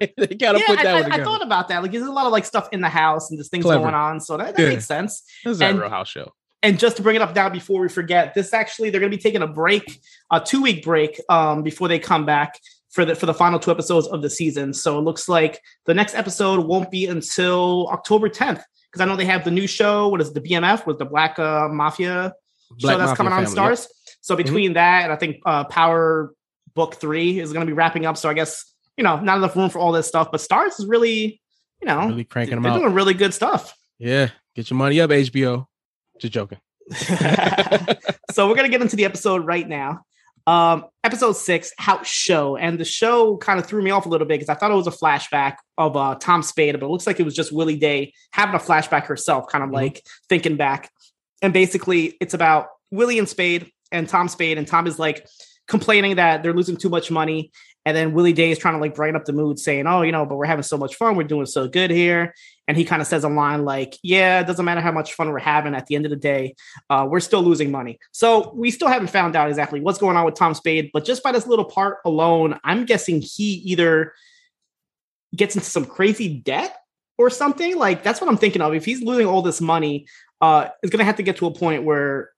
they 0.16 0.28
gotta 0.28 0.60
yeah, 0.60 0.66
put 0.66 0.76
that 0.76 0.86
I, 0.86 1.16
I, 1.16 1.20
I, 1.20 1.24
thought 1.24 1.42
about 1.42 1.68
that. 1.68 1.82
Like 1.82 1.92
there's 1.92 2.06
a 2.06 2.12
lot 2.12 2.26
of 2.26 2.32
like 2.32 2.44
stuff 2.44 2.68
in 2.72 2.80
the 2.80 2.88
house 2.88 3.28
and 3.28 3.38
there's 3.38 3.48
things 3.48 3.64
Clever. 3.64 3.82
going 3.82 3.94
on. 3.94 4.20
So 4.20 4.36
that, 4.36 4.56
that 4.56 4.62
yeah. 4.62 4.68
makes 4.68 4.86
sense. 4.86 5.22
This 5.44 5.56
is 5.56 5.62
and, 5.62 5.76
a 5.76 5.80
real 5.80 5.90
house 5.90 6.08
show. 6.08 6.32
And 6.62 6.78
just 6.78 6.96
to 6.98 7.02
bring 7.02 7.16
it 7.16 7.22
up 7.22 7.34
now 7.34 7.48
before 7.48 7.80
we 7.80 7.88
forget, 7.88 8.34
this 8.34 8.54
actually 8.54 8.90
they're 8.90 9.00
gonna 9.00 9.10
be 9.10 9.18
taking 9.18 9.42
a 9.42 9.46
break, 9.46 10.00
a 10.30 10.40
two-week 10.40 10.84
break 10.84 11.20
um 11.28 11.62
before 11.62 11.88
they 11.88 11.98
come 11.98 12.24
back 12.24 12.58
for 12.90 13.04
the 13.04 13.14
for 13.14 13.26
the 13.26 13.34
final 13.34 13.58
two 13.58 13.70
episodes 13.70 14.06
of 14.08 14.22
the 14.22 14.30
season. 14.30 14.74
So 14.74 14.98
it 14.98 15.02
looks 15.02 15.28
like 15.28 15.60
the 15.86 15.94
next 15.94 16.14
episode 16.14 16.66
won't 16.66 16.90
be 16.90 17.06
until 17.06 17.88
October 17.88 18.28
10th 18.28 18.62
because 18.90 19.00
I 19.00 19.04
know 19.04 19.16
they 19.16 19.24
have 19.24 19.44
the 19.44 19.50
new 19.50 19.66
show. 19.66 20.08
What 20.08 20.20
is 20.20 20.28
it, 20.28 20.34
the 20.34 20.40
BMF 20.40 20.86
with 20.86 20.98
the 20.98 21.04
Black 21.04 21.38
uh, 21.38 21.68
Mafia 21.68 22.34
Black 22.78 22.94
show 22.94 22.98
that's 22.98 23.10
Mafia 23.10 23.16
coming 23.16 23.32
on 23.32 23.44
Starz? 23.44 23.82
Yep. 23.82 23.90
So 24.20 24.34
mm-hmm. 24.34 24.42
between 24.42 24.64
mm-hmm. 24.70 24.74
that 24.74 25.04
and 25.04 25.12
I 25.12 25.16
think 25.16 25.36
uh, 25.46 25.64
Power 25.64 26.34
Book 26.74 26.96
Three 26.96 27.38
is 27.38 27.52
going 27.52 27.66
to 27.66 27.70
be 27.70 27.74
wrapping 27.74 28.06
up. 28.06 28.16
So 28.16 28.28
I 28.28 28.34
guess 28.34 28.64
you 28.96 29.04
know 29.04 29.20
not 29.20 29.38
enough 29.38 29.56
room 29.56 29.70
for 29.70 29.78
all 29.78 29.92
this 29.92 30.08
stuff, 30.08 30.30
but 30.32 30.40
Starz 30.40 30.78
is 30.78 30.86
really 30.86 31.40
you 31.80 31.86
know 31.86 32.08
really 32.08 32.24
cranking 32.24 32.56
them 32.56 32.62
they're 32.64 32.72
out. 32.72 32.80
doing 32.80 32.94
really 32.94 33.14
good 33.14 33.32
stuff. 33.32 33.76
Yeah, 33.98 34.30
get 34.56 34.70
your 34.70 34.78
money 34.78 35.00
up, 35.00 35.10
HBO. 35.10 35.66
Just 36.18 36.32
joking. 36.32 36.58
so 38.32 38.48
we're 38.48 38.56
gonna 38.56 38.68
get 38.68 38.82
into 38.82 38.96
the 38.96 39.04
episode 39.04 39.46
right 39.46 39.68
now. 39.68 40.04
Um, 40.46 40.86
episode 41.04 41.32
six, 41.32 41.72
House 41.78 42.08
Show. 42.08 42.56
And 42.56 42.78
the 42.78 42.84
show 42.84 43.36
kind 43.38 43.60
of 43.60 43.66
threw 43.66 43.82
me 43.82 43.90
off 43.90 44.06
a 44.06 44.08
little 44.08 44.26
bit 44.26 44.40
because 44.40 44.48
I 44.48 44.54
thought 44.54 44.70
it 44.70 44.74
was 44.74 44.86
a 44.86 44.90
flashback 44.90 45.56
of 45.78 45.96
uh, 45.96 46.16
Tom 46.16 46.42
Spade, 46.42 46.78
but 46.78 46.86
it 46.86 46.90
looks 46.90 47.06
like 47.06 47.20
it 47.20 47.24
was 47.24 47.34
just 47.34 47.52
Willie 47.52 47.76
Day 47.76 48.12
having 48.32 48.54
a 48.54 48.58
flashback 48.58 49.04
herself, 49.04 49.46
kind 49.48 49.62
of 49.62 49.68
mm-hmm. 49.68 49.76
like 49.76 50.02
thinking 50.28 50.56
back. 50.56 50.90
And 51.42 51.52
basically, 51.52 52.16
it's 52.20 52.34
about 52.34 52.68
Willie 52.90 53.18
and 53.18 53.28
Spade 53.28 53.70
and 53.92 54.08
Tom 54.08 54.28
Spade. 54.28 54.58
And 54.58 54.66
Tom 54.66 54.86
is 54.86 54.98
like 54.98 55.26
complaining 55.68 56.16
that 56.16 56.42
they're 56.42 56.52
losing 56.52 56.76
too 56.76 56.88
much 56.88 57.10
money. 57.10 57.52
And 57.86 57.96
then 57.96 58.12
Willie 58.12 58.34
Day 58.34 58.50
is 58.50 58.58
trying 58.58 58.74
to 58.74 58.80
like 58.80 58.94
brighten 58.94 59.16
up 59.16 59.24
the 59.24 59.32
mood, 59.32 59.58
saying, 59.58 59.86
Oh, 59.86 60.02
you 60.02 60.12
know, 60.12 60.26
but 60.26 60.36
we're 60.36 60.46
having 60.46 60.62
so 60.62 60.76
much 60.76 60.96
fun. 60.96 61.16
We're 61.16 61.24
doing 61.24 61.46
so 61.46 61.66
good 61.66 61.90
here. 61.90 62.34
And 62.68 62.76
he 62.76 62.84
kind 62.84 63.00
of 63.00 63.08
says 63.08 63.24
a 63.24 63.28
line 63.28 63.64
like, 63.64 63.96
Yeah, 64.02 64.40
it 64.40 64.46
doesn't 64.46 64.64
matter 64.64 64.80
how 64.80 64.92
much 64.92 65.14
fun 65.14 65.30
we're 65.30 65.38
having. 65.38 65.74
At 65.74 65.86
the 65.86 65.96
end 65.96 66.04
of 66.04 66.10
the 66.10 66.16
day, 66.16 66.56
uh, 66.90 67.06
we're 67.10 67.20
still 67.20 67.42
losing 67.42 67.70
money. 67.70 67.98
So 68.12 68.52
we 68.54 68.70
still 68.70 68.88
haven't 68.88 69.08
found 69.08 69.34
out 69.34 69.48
exactly 69.48 69.80
what's 69.80 69.98
going 69.98 70.16
on 70.16 70.26
with 70.26 70.34
Tom 70.34 70.54
Spade. 70.54 70.90
But 70.92 71.04
just 71.04 71.22
by 71.22 71.32
this 71.32 71.46
little 71.46 71.64
part 71.64 71.98
alone, 72.04 72.60
I'm 72.64 72.84
guessing 72.84 73.22
he 73.22 73.54
either 73.64 74.12
gets 75.34 75.54
into 75.54 75.68
some 75.68 75.86
crazy 75.86 76.40
debt 76.40 76.76
or 77.16 77.30
something. 77.30 77.76
Like 77.76 78.02
that's 78.02 78.20
what 78.20 78.28
I'm 78.28 78.36
thinking 78.36 78.60
of. 78.60 78.74
If 78.74 78.84
he's 78.84 79.02
losing 79.02 79.26
all 79.26 79.42
this 79.42 79.60
money, 79.60 80.06
uh, 80.40 80.68
it's 80.82 80.90
going 80.90 80.98
to 80.98 81.04
have 81.04 81.16
to 81.16 81.22
get 81.22 81.38
to 81.38 81.46
a 81.46 81.52
point 81.52 81.84
where 81.84 82.30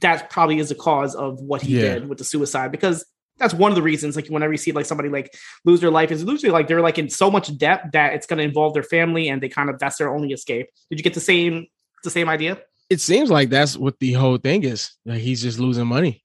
that 0.00 0.30
probably 0.30 0.58
is 0.58 0.70
the 0.70 0.74
cause 0.74 1.14
of 1.14 1.40
what 1.40 1.62
he 1.62 1.76
yeah. 1.76 1.94
did 1.94 2.08
with 2.08 2.18
the 2.18 2.24
suicide 2.24 2.72
because 2.72 3.04
that's 3.42 3.54
one 3.54 3.70
of 3.70 3.76
the 3.76 3.82
reasons 3.82 4.16
like 4.16 4.26
whenever 4.28 4.52
you 4.52 4.58
see 4.58 4.72
like 4.72 4.86
somebody 4.86 5.08
like 5.10 5.34
lose 5.64 5.80
their 5.80 5.90
life 5.90 6.10
is 6.10 6.22
usually 6.24 6.50
like 6.50 6.68
they're 6.68 6.80
like 6.80 6.98
in 6.98 7.10
so 7.10 7.30
much 7.30 7.56
debt 7.58 7.90
that 7.92 8.14
it's 8.14 8.26
going 8.26 8.38
to 8.38 8.44
involve 8.44 8.72
their 8.72 8.82
family 8.82 9.28
and 9.28 9.42
they 9.42 9.48
kind 9.48 9.68
of 9.68 9.78
that's 9.78 9.98
their 9.98 10.14
only 10.14 10.32
escape 10.32 10.68
did 10.88 10.98
you 10.98 11.02
get 11.02 11.14
the 11.14 11.20
same 11.20 11.66
the 12.04 12.10
same 12.10 12.28
idea 12.28 12.58
it 12.88 13.00
seems 13.00 13.30
like 13.30 13.50
that's 13.50 13.76
what 13.76 13.98
the 14.00 14.12
whole 14.12 14.36
thing 14.38 14.62
is 14.64 14.92
like 15.04 15.18
he's 15.20 15.42
just 15.42 15.58
losing 15.58 15.86
money 15.86 16.22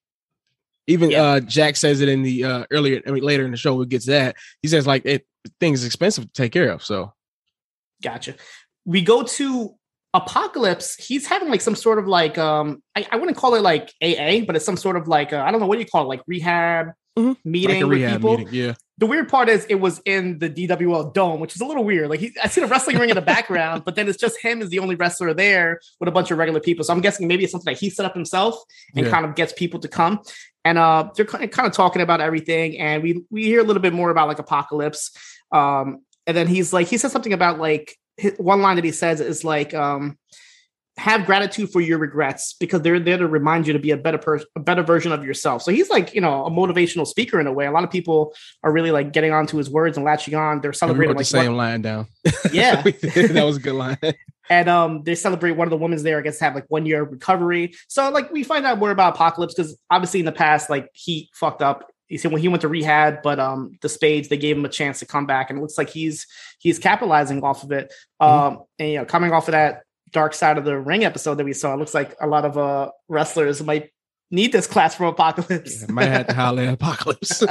Even 0.88 1.12
Yeah. 1.12 1.24
uh 1.24 1.40
Jack 1.42 1.76
says 1.76 2.00
it 2.02 2.10
in 2.10 2.22
the 2.24 2.44
uh 2.46 2.64
earlier 2.72 3.02
I 3.06 3.12
mean 3.12 3.24
later 3.24 3.44
in 3.46 3.52
the 3.52 3.58
show, 3.58 3.82
it 3.82 3.90
gets 3.90 4.06
that. 4.08 4.36
He 4.62 4.68
says 4.70 4.88
like 4.88 5.04
it 5.06 5.26
things 5.60 5.84
expensive 5.84 6.24
to 6.26 6.32
take 6.42 6.54
care 6.54 6.70
of. 6.72 6.82
So 6.84 7.12
Gotcha. 8.02 8.36
We 8.86 9.02
go 9.02 9.24
to 9.24 9.76
Apocalypse. 10.14 10.96
He's 10.96 11.28
having 11.28 11.50
like 11.50 11.62
some 11.62 11.76
sort 11.76 12.00
of 12.00 12.08
like 12.08 12.38
um 12.38 12.82
I, 12.96 13.06
I 13.12 13.16
wouldn't 13.18 13.38
call 13.38 13.56
it 13.56 13.62
like 13.62 13.94
AA, 14.02 14.46
but 14.46 14.56
it's 14.56 14.66
some 14.66 14.78
sort 14.78 14.96
of 14.98 15.08
like 15.08 15.34
uh, 15.34 15.44
I 15.46 15.52
don't 15.52 15.60
know 15.60 15.68
what 15.68 15.76
do 15.76 15.82
you 15.82 15.88
call 15.88 16.04
it, 16.04 16.08
like 16.08 16.22
rehab 16.28 16.88
Mhm. 17.18 17.38
meeting 17.44 17.82
like 17.82 17.90
with 17.90 18.12
people. 18.12 18.38
meeting. 18.38 18.54
Yeah. 18.54 18.74
The 19.00 19.06
weird 19.06 19.30
part 19.30 19.48
is 19.48 19.66
it 19.70 19.76
was 19.76 20.02
in 20.06 20.40
the 20.40 20.50
DWL 20.50 21.14
dome, 21.14 21.40
which 21.40 21.54
is 21.56 21.62
a 21.62 21.66
little 21.66 21.84
weird. 21.84 22.10
Like 22.10 22.20
he, 22.20 22.32
I 22.44 22.48
see 22.48 22.62
the 22.62 22.68
wrestling 22.68 22.98
ring 22.98 23.10
in 23.10 23.16
the 23.16 23.22
background, 23.22 23.84
but 23.86 23.96
then 23.96 24.08
it's 24.08 24.18
just 24.18 24.40
him 24.42 24.62
as 24.62 24.70
the 24.70 24.80
only 24.80 24.96
wrestler 24.96 25.34
there 25.36 25.80
with 26.00 26.10
a 26.10 26.12
bunch 26.12 26.32
of 26.32 26.38
regular 26.40 26.60
people. 26.60 26.84
So 26.84 26.94
I'm 26.94 27.02
guessing 27.02 27.28
maybe 27.28 27.44
it's 27.44 27.52
something 27.52 27.72
that 27.72 27.80
he 27.80 27.90
set 27.92 28.06
up 28.08 28.16
himself 28.16 28.56
and 28.96 29.06
Yeah. 29.06 29.12
kind 29.12 29.26
of 29.26 29.36
gets 29.36 29.54
people 29.54 29.80
to 29.82 29.88
come. 29.88 30.20
And 30.66 30.78
uh, 30.80 31.10
they're 31.16 31.26
kind 31.26 31.44
of, 31.44 31.52
kind 31.52 31.68
of 31.68 31.74
talking 31.74 32.02
about 32.02 32.22
everything, 32.22 32.78
and 32.80 33.02
we 33.04 33.24
we 33.30 33.44
hear 33.44 33.60
a 33.62 33.64
little 33.64 33.82
bit 33.82 33.94
more 33.94 34.10
about 34.10 34.28
like 34.28 34.40
apocalypse. 34.40 35.12
Um, 35.52 36.00
and 36.26 36.36
then 36.36 36.48
he's 36.48 36.74
like, 36.74 36.88
he 36.88 36.98
says 36.98 37.12
something 37.12 37.32
about 37.34 37.58
like 37.60 37.96
his, 38.18 38.34
one 38.38 38.62
line 38.62 38.76
that 38.76 38.84
he 38.84 38.92
says 38.92 39.22
is 39.22 39.44
like, 39.46 39.74
um, 39.74 40.18
have 40.98 41.26
gratitude 41.26 41.72
for 41.72 41.80
your 41.80 42.00
regrets 42.00 42.56
because 42.60 42.82
they're 42.82 43.00
there 43.00 43.18
to 43.18 43.28
remind 43.28 43.68
you 43.68 43.74
to 43.74 43.80
be 43.80 43.92
a 43.92 43.98
better 43.98 44.18
person, 44.18 44.48
a 44.56 44.60
better 44.60 44.82
version 44.82 45.12
of 45.12 45.24
yourself. 45.24 45.62
So 45.62 45.72
he's 45.72 45.90
like, 45.90 46.16
you 46.16 46.22
know, 46.22 46.46
a 46.46 46.50
motivational 46.50 47.06
speaker 47.06 47.40
in 47.40 47.46
a 47.46 47.54
way. 47.54 47.68
A 47.68 47.72
lot 47.72 47.84
of 47.84 47.92
people 47.92 48.34
are 48.64 48.72
really 48.72 48.90
like 48.90 49.14
getting 49.14 49.32
onto 49.32 49.58
his 49.58 49.70
words 49.70 49.98
and 49.98 50.06
latching 50.06 50.34
on. 50.34 50.60
They're 50.60 50.74
celebrating 50.74 51.16
wrote 51.16 51.20
the 51.20 51.26
same 51.26 51.52
what- 51.52 51.58
line 51.58 51.82
down. 51.82 52.08
yeah, 52.52 52.82
that 52.82 53.44
was 53.46 53.58
a 53.58 53.60
good 53.60 53.76
line. 53.76 53.98
and 54.50 54.70
um 54.70 55.04
they 55.04 55.14
celebrate 55.14 55.52
one 55.52 55.68
of 55.68 55.72
the 55.72 55.78
women's 55.78 56.04
there. 56.04 56.18
I 56.18 56.22
guess 56.22 56.40
have 56.40 56.56
like 56.56 56.66
one 56.70 56.86
year 56.86 57.04
of 57.04 57.12
recovery. 57.12 57.74
So 57.88 58.10
like 58.10 58.32
we 58.32 58.44
find 58.44 58.66
out 58.66 58.80
more 58.80 58.92
about 58.92 59.16
Apocalypse 59.16 59.54
because 59.54 59.78
obviously 59.92 60.20
in 60.22 60.26
the 60.26 60.32
past 60.32 60.70
like 60.70 60.90
he 60.94 61.30
fucked 61.34 61.62
up. 61.62 61.92
He 62.08 62.18
said 62.18 62.32
when 62.32 62.42
he 62.42 62.48
went 62.48 62.62
to 62.62 62.70
rehab, 62.70 63.22
but 63.22 63.40
um 63.40 63.74
the 63.82 63.90
Spades 63.90 64.30
they 64.30 64.38
gave 64.38 64.58
him 64.58 64.66
a 64.66 64.70
chance 64.70 65.00
to 65.00 65.06
come 65.06 65.26
back, 65.28 65.50
and 65.50 65.60
it 65.60 65.62
looks 65.62 65.78
like 65.78 65.90
he's 65.90 66.26
he's 66.58 66.80
capitalizing 66.80 67.44
off 67.44 67.64
of 67.64 67.72
it. 67.72 67.94
Um 68.20 68.64
and 68.80 68.90
you 68.90 68.98
know 68.98 69.06
coming 69.06 69.32
off 69.32 69.48
of 69.48 69.52
that 69.52 69.84
dark 70.12 70.34
side 70.34 70.58
of 70.58 70.66
the 70.66 70.78
ring 70.78 71.04
episode 71.04 71.36
that 71.36 71.46
we 71.46 71.54
saw, 71.54 71.74
it 71.74 71.78
looks 71.78 71.94
like 71.94 72.16
a 72.22 72.28
lot 72.28 72.46
of 72.46 72.58
uh 72.58 72.92
wrestlers 73.08 73.62
might 73.64 73.92
need 74.30 74.52
this 74.52 74.68
class 74.68 74.96
from 74.96 75.08
Apocalypse. 75.08 75.88
Might 75.90 76.08
have 76.08 76.28
to 76.28 76.34
holler 76.34 76.64
at 76.64 76.74
Apocalypse. 76.74 77.44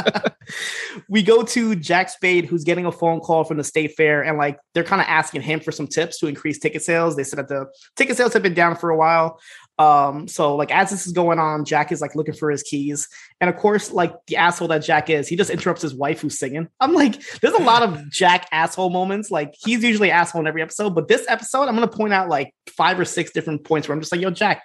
we 1.08 1.22
go 1.22 1.42
to 1.42 1.74
Jack 1.74 2.10
Spade, 2.10 2.44
who's 2.44 2.64
getting 2.64 2.86
a 2.86 2.92
phone 2.92 3.20
call 3.20 3.44
from 3.44 3.56
the 3.56 3.64
state 3.64 3.94
fair, 3.96 4.22
and 4.22 4.36
like 4.36 4.58
they're 4.74 4.84
kind 4.84 5.00
of 5.00 5.08
asking 5.08 5.42
him 5.42 5.60
for 5.60 5.72
some 5.72 5.86
tips 5.86 6.18
to 6.18 6.26
increase 6.26 6.58
ticket 6.58 6.82
sales. 6.82 7.16
They 7.16 7.24
said 7.24 7.38
that 7.38 7.48
the 7.48 7.66
ticket 7.96 8.16
sales 8.16 8.32
have 8.34 8.42
been 8.42 8.54
down 8.54 8.76
for 8.76 8.90
a 8.90 8.96
while. 8.96 9.40
Um, 9.78 10.26
so 10.26 10.56
like 10.56 10.70
as 10.70 10.90
this 10.90 11.06
is 11.06 11.12
going 11.12 11.38
on, 11.38 11.64
Jack 11.64 11.92
is 11.92 12.00
like 12.00 12.14
looking 12.14 12.34
for 12.34 12.50
his 12.50 12.62
keys, 12.62 13.08
and 13.40 13.50
of 13.50 13.56
course, 13.56 13.92
like 13.92 14.14
the 14.26 14.36
asshole 14.36 14.68
that 14.68 14.78
Jack 14.78 15.10
is, 15.10 15.28
he 15.28 15.36
just 15.36 15.50
interrupts 15.50 15.82
his 15.82 15.94
wife 15.94 16.20
who's 16.20 16.38
singing. 16.38 16.68
I'm 16.80 16.94
like, 16.94 17.20
there's 17.40 17.54
a 17.54 17.62
lot 17.62 17.82
of 17.82 18.10
Jack 18.10 18.48
asshole 18.52 18.90
moments. 18.90 19.30
Like 19.30 19.54
he's 19.58 19.82
usually 19.82 20.10
asshole 20.10 20.40
in 20.40 20.46
every 20.46 20.62
episode, 20.62 20.94
but 20.94 21.08
this 21.08 21.26
episode, 21.28 21.64
I'm 21.64 21.74
gonna 21.74 21.88
point 21.88 22.14
out 22.14 22.28
like 22.28 22.54
five 22.70 22.98
or 22.98 23.04
six 23.04 23.32
different 23.32 23.64
points 23.64 23.86
where 23.86 23.94
I'm 23.94 24.00
just 24.00 24.12
like, 24.12 24.20
yo, 24.22 24.30
Jack, 24.30 24.62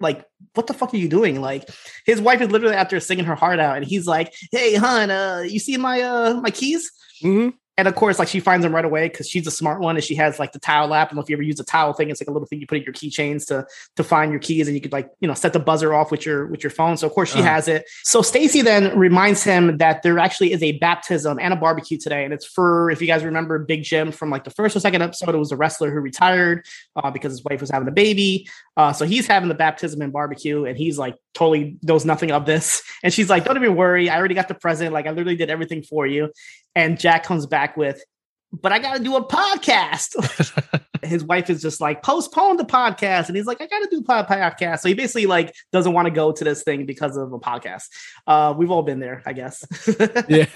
like 0.00 0.24
what 0.54 0.66
the 0.66 0.74
fuck 0.74 0.94
are 0.94 0.96
you 0.96 1.08
doing 1.08 1.40
like 1.40 1.68
his 2.06 2.20
wife 2.20 2.40
is 2.40 2.50
literally 2.52 2.76
out 2.76 2.88
there 2.88 3.00
singing 3.00 3.24
her 3.24 3.34
heart 3.34 3.58
out 3.58 3.76
and 3.76 3.84
he's 3.84 4.06
like 4.06 4.32
hey 4.52 4.76
hon 4.76 5.10
uh 5.10 5.42
you 5.44 5.58
see 5.58 5.76
my 5.76 6.00
uh 6.02 6.34
my 6.34 6.50
keys 6.50 6.88
Mhm. 7.20 7.54
And 7.78 7.88
of 7.88 7.94
course 7.94 8.18
like 8.18 8.28
she 8.28 8.40
finds 8.40 8.66
him 8.66 8.74
right 8.74 8.84
away 8.84 9.08
because 9.08 9.28
she's 9.28 9.46
a 9.46 9.50
smart 9.50 9.80
one 9.80 9.96
and 9.96 10.04
she 10.04 10.16
has 10.16 10.38
like 10.38 10.52
the 10.52 10.58
Tile 10.58 10.92
app 10.92 11.10
and 11.10 11.18
if 11.18 11.30
you 11.30 11.36
ever 11.36 11.42
use 11.42 11.58
a 11.60 11.64
towel 11.64 11.92
thing 11.94 12.10
it's 12.10 12.20
like 12.20 12.28
a 12.28 12.32
little 12.32 12.46
thing 12.46 12.60
you 12.60 12.66
put 12.66 12.78
in 12.78 12.84
your 12.84 12.92
keychains 12.92 13.46
to 13.46 13.66
to 13.96 14.04
find 14.04 14.32
your 14.32 14.40
keys 14.40 14.66
and 14.66 14.74
you 14.74 14.80
could 14.80 14.92
like 14.92 15.08
you 15.20 15.28
know 15.28 15.32
set 15.34 15.52
the 15.52 15.60
buzzer 15.60 15.94
off 15.94 16.10
with 16.10 16.26
your 16.26 16.46
with 16.48 16.62
your 16.62 16.70
phone 16.70 16.96
so 16.96 17.06
of 17.06 17.12
course 17.14 17.32
she 17.32 17.38
Uh-huh. 17.38 17.48
has 17.48 17.68
it 17.68 17.88
so 18.02 18.20
Staci 18.20 18.62
then 18.64 18.98
reminds 18.98 19.44
him 19.44 19.78
that 19.78 20.02
there 20.02 20.18
actually 20.18 20.52
is 20.52 20.62
a 20.62 20.72
baptism 20.72 21.38
and 21.40 21.52
a 21.52 21.56
barbecue 21.56 21.96
today 21.96 22.24
and 22.24 22.34
it's 22.34 22.44
for 22.44 22.90
if 22.90 23.00
you 23.00 23.06
guys 23.06 23.24
remember 23.24 23.58
big 23.60 23.84
jim 23.84 24.10
from 24.10 24.28
like 24.28 24.42
the 24.44 24.50
first 24.50 24.74
or 24.76 24.80
second 24.80 25.00
episode 25.00 25.34
it 25.34 25.38
was 25.38 25.52
a 25.52 25.56
wrestler 25.56 25.90
who 25.90 26.00
retired 26.00 26.66
uh, 26.96 27.10
because 27.10 27.32
his 27.32 27.44
wife 27.44 27.60
was 27.60 27.70
having 27.70 27.86
a 27.88 27.92
baby 27.92 28.48
uh, 28.78 28.92
so 28.92 29.04
he's 29.04 29.26
having 29.26 29.48
the 29.48 29.56
baptism 29.56 30.00
and 30.02 30.12
barbecue, 30.12 30.64
and 30.64 30.78
he's 30.78 30.98
like 30.98 31.16
totally 31.34 31.76
knows 31.82 32.04
nothing 32.04 32.30
of 32.30 32.46
this. 32.46 32.80
And 33.02 33.12
she's 33.12 33.28
like, 33.28 33.44
"Don't 33.44 33.56
even 33.56 33.74
worry, 33.74 34.08
I 34.08 34.16
already 34.16 34.34
got 34.34 34.46
the 34.46 34.54
present. 34.54 34.92
Like 34.92 35.06
I 35.06 35.10
literally 35.10 35.34
did 35.36 35.50
everything 35.50 35.82
for 35.82 36.06
you." 36.06 36.30
And 36.74 36.98
Jack 36.98 37.24
comes 37.24 37.46
back 37.46 37.76
with, 37.76 38.02
"But 38.52 38.72
I 38.72 38.78
got 38.78 38.96
to 38.96 39.02
do 39.02 39.16
a 39.16 39.24
podcast." 39.26 40.14
His 41.02 41.22
wife 41.24 41.48
is 41.48 41.62
just 41.62 41.80
like, 41.80 42.02
"Postpone 42.02 42.56
the 42.56 42.64
podcast," 42.64 43.28
and 43.28 43.36
he's 43.36 43.46
like, 43.46 43.60
"I 43.60 43.66
got 43.66 43.78
to 43.80 43.88
do 43.90 43.98
a 44.06 44.24
podcast." 44.24 44.80
So 44.80 44.88
he 44.88 44.94
basically 44.94 45.26
like 45.26 45.54
doesn't 45.72 45.92
want 45.92 46.06
to 46.06 46.10
go 46.10 46.32
to 46.32 46.44
this 46.44 46.62
thing 46.64 46.86
because 46.86 47.16
of 47.16 47.32
a 47.32 47.38
podcast. 47.38 47.84
Uh, 48.26 48.52
we've 48.56 48.70
all 48.70 48.82
been 48.82 48.98
there, 49.00 49.22
I 49.24 49.32
guess. 49.32 49.64
Yeah. 50.28 50.46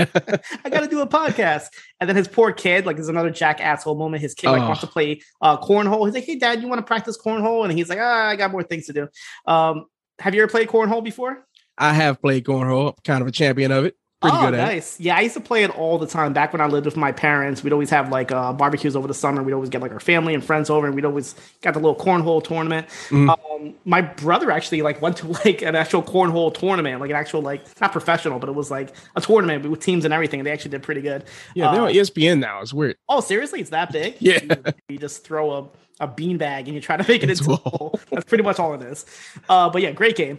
I 0.65 0.69
got 0.71 0.81
to 0.81 0.89
do 0.89 1.01
a 1.01 1.07
podcast. 1.07 1.67
And 2.01 2.09
then 2.09 2.17
his 2.17 2.29
poor 2.29 2.53
kid, 2.53 2.85
like, 2.87 2.97
there's 2.97 3.09
another 3.09 3.31
Jack 3.31 3.61
asshole 3.61 3.95
moment. 3.97 4.21
His 4.21 4.35
kid 4.35 4.51
like 4.51 4.63
Oh. 4.63 4.67
wants 4.67 4.81
to 4.83 4.87
play 4.89 5.23
uh, 5.41 5.57
cornhole. 5.59 6.05
He's 6.07 6.15
like, 6.15 6.25
"Hey, 6.25 6.37
Dad, 6.37 6.61
you 6.61 6.69
want 6.69 6.81
to 6.81 6.87
practice 6.87 7.17
cornhole?" 7.17 7.65
And 7.65 7.73
he's 7.73 7.89
like, 7.89 7.99
"Ah, 8.01 8.29
I 8.29 8.37
got 8.37 8.51
more 8.51 8.63
things 8.65 8.87
to 8.87 8.93
do." 8.93 9.09
Um, 9.47 9.87
have 10.19 10.35
you 10.35 10.43
ever 10.43 10.51
played 10.51 10.69
cornhole 10.69 11.03
before? 11.05 11.47
I 11.79 11.95
have 11.95 12.21
played 12.21 12.45
cornhole, 12.45 12.89
I'm 12.89 12.95
kind 13.05 13.23
of 13.23 13.29
a 13.29 13.33
champion 13.33 13.71
of 13.73 13.87
it. 13.87 13.97
Pretty 14.23 14.37
oh, 14.37 14.41
good 14.51 14.55
at 14.55 14.67
nice. 14.67 15.01
Yeah, 15.01 15.17
I 15.17 15.21
used 15.23 15.35
to 15.35 15.41
play 15.41 15.65
it 15.65 15.71
all 15.71 15.99
the 15.99 16.07
time. 16.07 16.33
Back 16.33 16.53
when 16.53 16.61
I 16.61 16.67
lived 16.67 16.87
with 16.87 16.97
my 16.97 17.11
parents, 17.11 17.65
we'd 17.65 17.73
always 17.73 17.91
have 17.91 18.09
like 18.11 18.31
uh, 18.31 18.53
barbecues 18.53 18.95
over 18.95 19.09
the 19.09 19.15
summer. 19.15 19.43
We'd 19.43 19.53
always 19.53 19.69
get 19.69 19.83
like 19.83 19.91
our 19.91 19.99
family 20.01 20.33
and 20.33 20.45
friends 20.45 20.71
over, 20.71 20.87
and 20.87 20.95
we'd 20.95 21.05
always 21.05 21.35
got 21.61 21.75
the 21.75 21.81
little 21.81 21.97
cornhole 21.97 22.43
tournament. 22.43 22.87
Mhm. 23.09 23.29
Um, 23.29 23.75
my 23.85 24.01
brother 24.01 24.53
actually 24.53 24.83
like 24.83 25.03
went 25.03 25.17
to 25.19 25.27
like 25.45 25.63
an 25.63 25.75
actual 25.75 26.05
cornhole 26.05 26.55
tournament, 26.55 27.01
like 27.01 27.11
an 27.11 27.17
actual 27.17 27.43
like 27.43 27.63
not 27.81 27.91
professional, 27.91 28.39
but 28.39 28.49
it 28.49 28.55
was 28.55 28.71
like 28.71 28.95
a 29.17 29.21
tournament 29.21 29.69
with 29.69 29.81
teams 29.81 30.05
and 30.05 30.15
everything. 30.15 30.39
And 30.39 30.47
they 30.47 30.53
actually 30.53 30.71
did 30.71 30.85
pretty 30.85 31.01
good. 31.01 31.25
Yeah, 31.57 31.73
they're 31.73 31.83
on 31.83 31.91
ESPN 31.93 32.39
now. 32.39 32.61
It's 32.61 32.73
weird. 32.73 32.97
Oh, 33.09 33.21
seriously, 33.21 33.61
it's 33.61 33.71
that 33.71 33.93
big? 33.93 34.17
Yeah. 34.23 34.39
You, 34.43 34.73
you 34.89 34.99
just 34.99 35.25
throw 35.25 35.51
a, 35.51 35.69
a 36.01 36.07
beanbag 36.07 36.61
and 36.61 36.69
you 36.69 36.81
try 36.81 36.97
to 36.97 37.03
make 37.09 37.25
it 37.25 37.31
Into 37.31 37.43
into 37.43 37.51
a 37.51 37.55
a 37.55 37.71
hole. 37.71 38.01
That's 38.11 38.25
pretty 38.25 38.45
much 38.45 38.61
all 38.61 38.75
it 38.75 38.83
is. 38.83 39.05
Uh, 39.49 39.69
but 39.69 39.83
yeah, 39.83 39.91
great 39.91 40.15
game. 40.17 40.39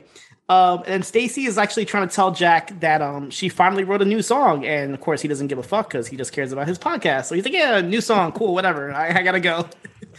Um, 0.49 0.83
and 0.85 1.03
Staci 1.03 1.47
is 1.47 1.57
actually 1.57 1.85
trying 1.85 2.07
to 2.07 2.13
tell 2.13 2.31
Jack 2.31 2.79
that 2.81 3.01
um, 3.01 3.29
she 3.29 3.47
finally 3.47 3.85
wrote 3.85 4.01
a 4.01 4.05
new 4.05 4.21
song, 4.21 4.65
and 4.65 4.93
of 4.93 4.99
course 4.99 5.21
he 5.21 5.27
doesn't 5.27 5.47
give 5.47 5.57
a 5.57 5.63
fuck 5.63 5.87
because 5.87 6.07
he 6.07 6.17
just 6.17 6.33
cares 6.33 6.51
about 6.51 6.67
his 6.67 6.77
podcast. 6.77 7.25
So 7.25 7.35
he's 7.35 7.45
like, 7.45 7.53
"Yeah, 7.53 7.79
new 7.81 8.01
song, 8.01 8.33
cool, 8.33 8.53
whatever. 8.53 8.91
I, 8.91 9.19
I 9.19 9.23
gotta 9.23 9.39
go." 9.39 9.67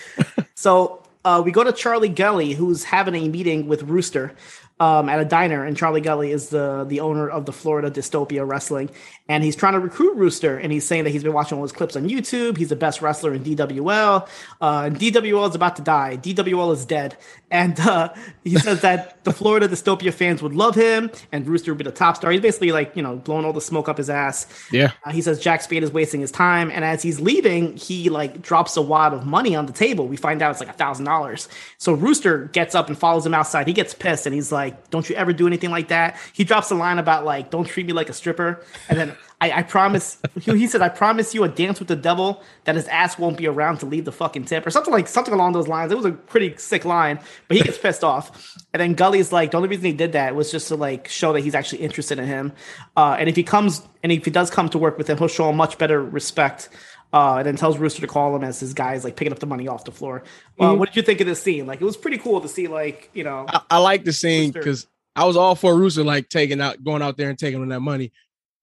so 0.54 1.02
uh, 1.24 1.42
we 1.44 1.52
go 1.52 1.62
to 1.62 1.72
Charlie 1.72 2.08
Gully, 2.08 2.52
who's 2.54 2.84
having 2.84 3.14
a 3.14 3.28
meeting 3.28 3.66
with 3.66 3.82
Rooster 3.82 4.34
um, 4.80 5.08
at 5.08 5.20
a 5.20 5.24
diner, 5.24 5.64
and 5.64 5.76
Charlie 5.76 6.00
Gully 6.00 6.32
is 6.32 6.48
the 6.48 6.84
the 6.84 7.00
owner 7.00 7.28
of 7.28 7.46
the 7.46 7.52
Florida 7.52 7.90
Dystopia 7.90 8.46
Wrestling, 8.46 8.90
and 9.28 9.44
he's 9.44 9.54
trying 9.54 9.74
to 9.74 9.80
recruit 9.80 10.16
Rooster, 10.16 10.58
and 10.58 10.72
he's 10.72 10.84
saying 10.84 11.04
that 11.04 11.10
he's 11.10 11.22
been 11.22 11.32
watching 11.32 11.58
all 11.58 11.62
his 11.62 11.72
clips 11.72 11.94
on 11.94 12.08
YouTube. 12.08 12.56
He's 12.56 12.70
the 12.70 12.76
best 12.76 13.00
wrestler 13.00 13.32
in 13.34 13.44
DWL, 13.44 14.28
uh, 14.60 14.82
and 14.84 14.98
DWL 14.98 15.48
is 15.48 15.54
about 15.54 15.76
to 15.76 15.82
die. 15.82 16.18
DWL 16.20 16.72
is 16.72 16.84
dead, 16.84 17.16
and 17.52 17.78
uh, 17.78 18.12
he 18.42 18.56
says 18.56 18.80
that 18.80 19.22
the 19.22 19.32
Florida 19.32 19.68
Dystopia 19.68 20.12
fans 20.12 20.42
would 20.42 20.54
love 20.54 20.74
him, 20.74 21.08
and 21.30 21.46
Rooster 21.46 21.70
would 21.70 21.78
be 21.78 21.84
the 21.84 21.92
top 21.92 22.16
star. 22.16 22.32
He's 22.32 22.40
basically 22.40 22.72
like 22.72 22.96
you 22.96 23.02
know 23.02 23.14
blowing 23.14 23.44
all 23.44 23.52
the 23.52 23.60
smoke 23.60 23.88
up 23.88 23.98
his 23.98 24.10
ass. 24.10 24.48
Yeah. 24.72 24.90
Uh, 25.04 25.12
he 25.12 25.22
says 25.22 25.38
Jack 25.38 25.62
Spade 25.62 25.84
is 25.84 25.92
wasting 25.92 26.20
his 26.20 26.32
time, 26.32 26.72
and 26.72 26.84
as 26.84 27.00
he's 27.00 27.20
leaving, 27.20 27.76
he 27.76 28.10
like 28.10 28.42
drops 28.42 28.76
a 28.76 28.82
wad 28.82 29.14
of 29.14 29.24
money 29.24 29.54
on 29.54 29.66
the 29.66 29.72
table. 29.72 30.08
We 30.08 30.16
find 30.16 30.42
out 30.42 30.50
it's 30.50 30.60
like 30.60 30.68
a 30.68 30.72
thousand 30.72 31.04
dollars. 31.04 31.48
So 31.78 31.92
Rooster 31.92 32.46
gets 32.46 32.74
up 32.74 32.88
and 32.88 32.98
follows 32.98 33.24
him 33.24 33.34
outside. 33.34 33.68
He 33.68 33.72
gets 33.72 33.94
pissed, 33.94 34.26
and 34.26 34.34
he's 34.34 34.50
like, 34.50 34.63
"Don't 34.90 35.08
you 35.08 35.16
ever 35.16 35.32
do 35.32 35.46
anything 35.46 35.70
like 35.70 35.88
that?" 35.88 36.16
He 36.32 36.44
drops 36.44 36.70
a 36.70 36.74
line 36.74 36.98
about 36.98 37.24
like, 37.24 37.50
"Don't 37.50 37.66
treat 37.66 37.86
me 37.86 37.92
like 37.92 38.08
a 38.08 38.14
stripper," 38.14 38.64
and 38.88 38.98
then. 38.98 39.16
I, 39.40 39.58
I 39.58 39.62
promise. 39.62 40.18
He, 40.40 40.56
he 40.56 40.66
said, 40.66 40.80
"I 40.80 40.88
promise 40.88 41.34
you 41.34 41.44
a 41.44 41.48
dance 41.48 41.78
with 41.78 41.88
the 41.88 41.96
devil 41.96 42.42
that 42.64 42.76
his 42.76 42.86
ass 42.88 43.18
won't 43.18 43.36
be 43.36 43.46
around 43.46 43.78
to 43.78 43.86
leave 43.86 44.04
the 44.06 44.12
fucking 44.12 44.44
tip," 44.44 44.66
or 44.66 44.70
something 44.70 44.92
like 44.92 45.06
something 45.08 45.34
along 45.34 45.52
those 45.52 45.68
lines. 45.68 45.92
It 45.92 45.96
was 45.96 46.06
a 46.06 46.12
pretty 46.12 46.56
sick 46.56 46.84
line, 46.84 47.18
but 47.48 47.56
he 47.56 47.62
gets 47.62 47.76
pissed 47.76 48.04
off. 48.04 48.56
And 48.72 48.80
then 48.80 48.94
Gully's 48.94 49.32
like, 49.32 49.50
"The 49.50 49.58
only 49.58 49.68
reason 49.68 49.84
he 49.84 49.92
did 49.92 50.12
that 50.12 50.34
was 50.34 50.50
just 50.50 50.68
to 50.68 50.76
like 50.76 51.08
show 51.08 51.32
that 51.34 51.40
he's 51.40 51.54
actually 51.54 51.82
interested 51.82 52.18
in 52.18 52.26
him. 52.26 52.52
Uh, 52.96 53.16
and 53.18 53.28
if 53.28 53.36
he 53.36 53.42
comes, 53.42 53.82
and 54.02 54.12
if 54.12 54.24
he 54.24 54.30
does 54.30 54.50
come 54.50 54.68
to 54.70 54.78
work 54.78 54.96
with 54.96 55.10
him, 55.10 55.18
he'll 55.18 55.28
show 55.28 55.50
him 55.50 55.56
much 55.56 55.76
better 55.78 56.02
respect." 56.02 56.70
Uh, 57.14 57.36
and 57.36 57.46
then 57.46 57.54
tells 57.54 57.78
Rooster 57.78 58.00
to 58.00 58.08
call 58.08 58.34
him 58.34 58.42
as 58.42 58.58
his 58.58 58.74
guys 58.74 59.04
like 59.04 59.14
picking 59.14 59.32
up 59.32 59.38
the 59.38 59.46
money 59.46 59.68
off 59.68 59.84
the 59.84 59.92
floor. 59.92 60.24
Uh, 60.58 60.74
What 60.74 60.88
did 60.88 60.96
you 60.96 61.02
think 61.02 61.20
of 61.20 61.28
this 61.28 61.40
scene? 61.40 61.64
Like, 61.64 61.80
it 61.80 61.84
was 61.84 61.96
pretty 61.96 62.18
cool 62.18 62.40
to 62.40 62.48
see, 62.48 62.66
like, 62.66 63.08
you 63.14 63.22
know, 63.22 63.46
I, 63.48 63.60
I 63.70 63.78
like 63.78 64.02
the 64.02 64.12
scene 64.12 64.50
because 64.50 64.88
I 65.14 65.24
was 65.24 65.36
all 65.36 65.54
for 65.54 65.76
Rooster 65.76 66.02
like 66.02 66.28
taking 66.28 66.60
out, 66.60 66.82
going 66.82 67.02
out 67.02 67.16
there 67.16 67.30
and 67.30 67.38
taking 67.38 67.62
on 67.62 67.68
that 67.68 67.78
money. 67.80 68.10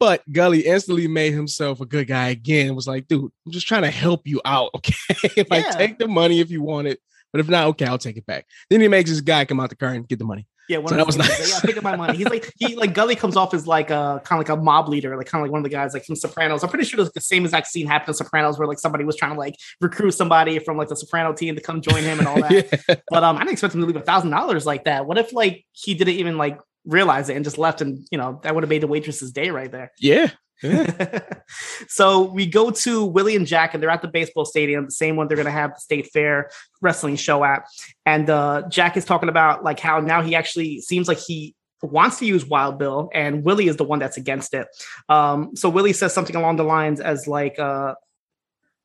But 0.01 0.21
Gully 0.29 0.65
instantly 0.65 1.07
made 1.07 1.31
himself 1.31 1.79
a 1.79 1.85
good 1.85 2.07
guy 2.07 2.27
again. 2.29 2.67
and 2.67 2.75
Was 2.75 2.87
like, 2.87 3.07
dude, 3.07 3.31
I'm 3.45 3.51
just 3.53 3.67
trying 3.67 3.83
to 3.83 3.91
help 3.91 4.27
you 4.27 4.41
out. 4.43 4.71
Okay. 4.75 5.45
like, 5.49 5.63
Yeah. 5.63 5.71
take 5.71 5.97
the 5.97 6.09
money 6.09 6.41
if 6.41 6.51
you 6.51 6.61
want 6.61 6.87
it. 6.87 6.99
But 7.31 7.39
if 7.39 7.47
not, 7.47 7.67
okay, 7.67 7.85
I'll 7.85 7.97
take 7.97 8.17
it 8.17 8.25
back. 8.25 8.45
Then 8.69 8.81
he 8.81 8.89
makes 8.89 9.09
this 9.09 9.21
guy 9.21 9.45
come 9.45 9.61
out 9.61 9.69
the 9.69 9.77
car 9.77 9.93
and 9.93 10.05
get 10.05 10.19
the 10.19 10.25
money. 10.25 10.45
Yeah, 10.71 10.77
one 10.77 10.87
So 10.87 10.93
of 10.95 10.97
that 10.99 11.05
was 11.07 11.17
nice. 11.17 11.39
like, 11.53 11.63
yeah, 11.63 11.67
pick 11.67 11.77
up 11.77 11.83
my 11.83 11.95
money. 11.95 12.17
He's 12.17 12.29
like 12.29 12.51
he 12.57 12.75
like 12.75 12.93
Gully 12.93 13.15
comes 13.15 13.35
off 13.35 13.53
as 13.53 13.67
like 13.67 13.89
a 13.89 14.21
kind 14.23 14.41
of 14.41 14.47
like 14.49 14.57
a 14.57 14.61
mob 14.61 14.87
leader, 14.87 15.17
like 15.17 15.25
kind 15.27 15.41
of 15.41 15.45
like 15.45 15.51
one 15.51 15.59
of 15.59 15.63
the 15.63 15.69
guys 15.69 15.93
like 15.93 16.05
from 16.05 16.15
Sopranos. 16.15 16.63
I'm 16.63 16.69
pretty 16.69 16.85
sure 16.85 17.03
the 17.03 17.19
same 17.21 17.43
exact 17.43 17.67
scene 17.67 17.87
happened 17.87 18.09
in 18.09 18.13
Sopranos 18.15 18.57
where 18.57 18.67
like 18.67 18.79
somebody 18.79 19.03
was 19.03 19.15
trying 19.17 19.33
to 19.33 19.37
like 19.39 19.55
recruit 19.81 20.11
somebody 20.11 20.59
from 20.59 20.77
like 20.77 20.87
the 20.87 20.95
Soprano 20.95 21.33
team 21.33 21.55
to 21.55 21.61
come 21.61 21.81
join 21.81 22.03
him 22.03 22.19
and 22.19 22.27
all 22.27 22.39
that. 22.41 22.51
yeah. 22.87 22.95
But 23.09 23.23
um, 23.23 23.35
I 23.35 23.39
didn't 23.39 23.51
expect 23.53 23.73
him 23.75 23.81
to 23.81 23.87
leave 23.87 23.95
a 23.97 24.01
thousand 24.01 24.29
dollars 24.29 24.65
like 24.65 24.85
that. 24.85 25.05
What 25.05 25.17
if 25.17 25.33
like 25.33 25.65
he 25.73 25.93
didn't 25.93 26.15
even 26.15 26.37
like 26.37 26.59
realize 26.85 27.29
it 27.29 27.35
and 27.35 27.43
just 27.43 27.57
left, 27.57 27.81
and 27.81 28.07
you 28.11 28.17
know 28.17 28.39
that 28.43 28.55
would 28.55 28.63
have 28.63 28.69
made 28.69 28.81
the 28.81 28.87
waitress's 28.87 29.31
day 29.31 29.49
right 29.49 29.71
there. 29.71 29.91
Yeah. 29.99 30.29
so 31.87 32.31
we 32.31 32.45
go 32.45 32.71
to 32.71 33.05
Willie 33.05 33.35
and 33.35 33.47
Jack, 33.47 33.73
and 33.73 33.81
they're 33.81 33.89
at 33.89 34.01
the 34.01 34.07
baseball 34.07 34.45
stadium, 34.45 34.85
the 34.85 34.91
same 34.91 35.15
one 35.15 35.27
they're 35.27 35.37
going 35.37 35.45
to 35.45 35.51
have 35.51 35.73
the 35.73 35.79
state 35.79 36.07
fair 36.13 36.49
wrestling 36.81 37.15
show 37.15 37.43
at. 37.43 37.63
And 38.05 38.29
uh, 38.29 38.63
Jack 38.69 38.97
is 38.97 39.05
talking 39.05 39.29
about 39.29 39.63
like 39.63 39.79
how 39.79 39.99
now 39.99 40.21
he 40.21 40.35
actually 40.35 40.81
seems 40.81 41.07
like 41.07 41.19
he 41.19 41.55
wants 41.81 42.19
to 42.19 42.25
use 42.25 42.45
Wild 42.45 42.77
Bill, 42.77 43.09
and 43.13 43.43
Willie 43.43 43.67
is 43.67 43.77
the 43.77 43.83
one 43.83 43.99
that's 43.99 44.17
against 44.17 44.53
it. 44.53 44.67
Um, 45.09 45.55
so 45.55 45.69
Willie 45.69 45.93
says 45.93 46.13
something 46.13 46.35
along 46.35 46.57
the 46.57 46.63
lines 46.63 46.99
as 46.99 47.27
like, 47.27 47.57
uh, 47.57 47.95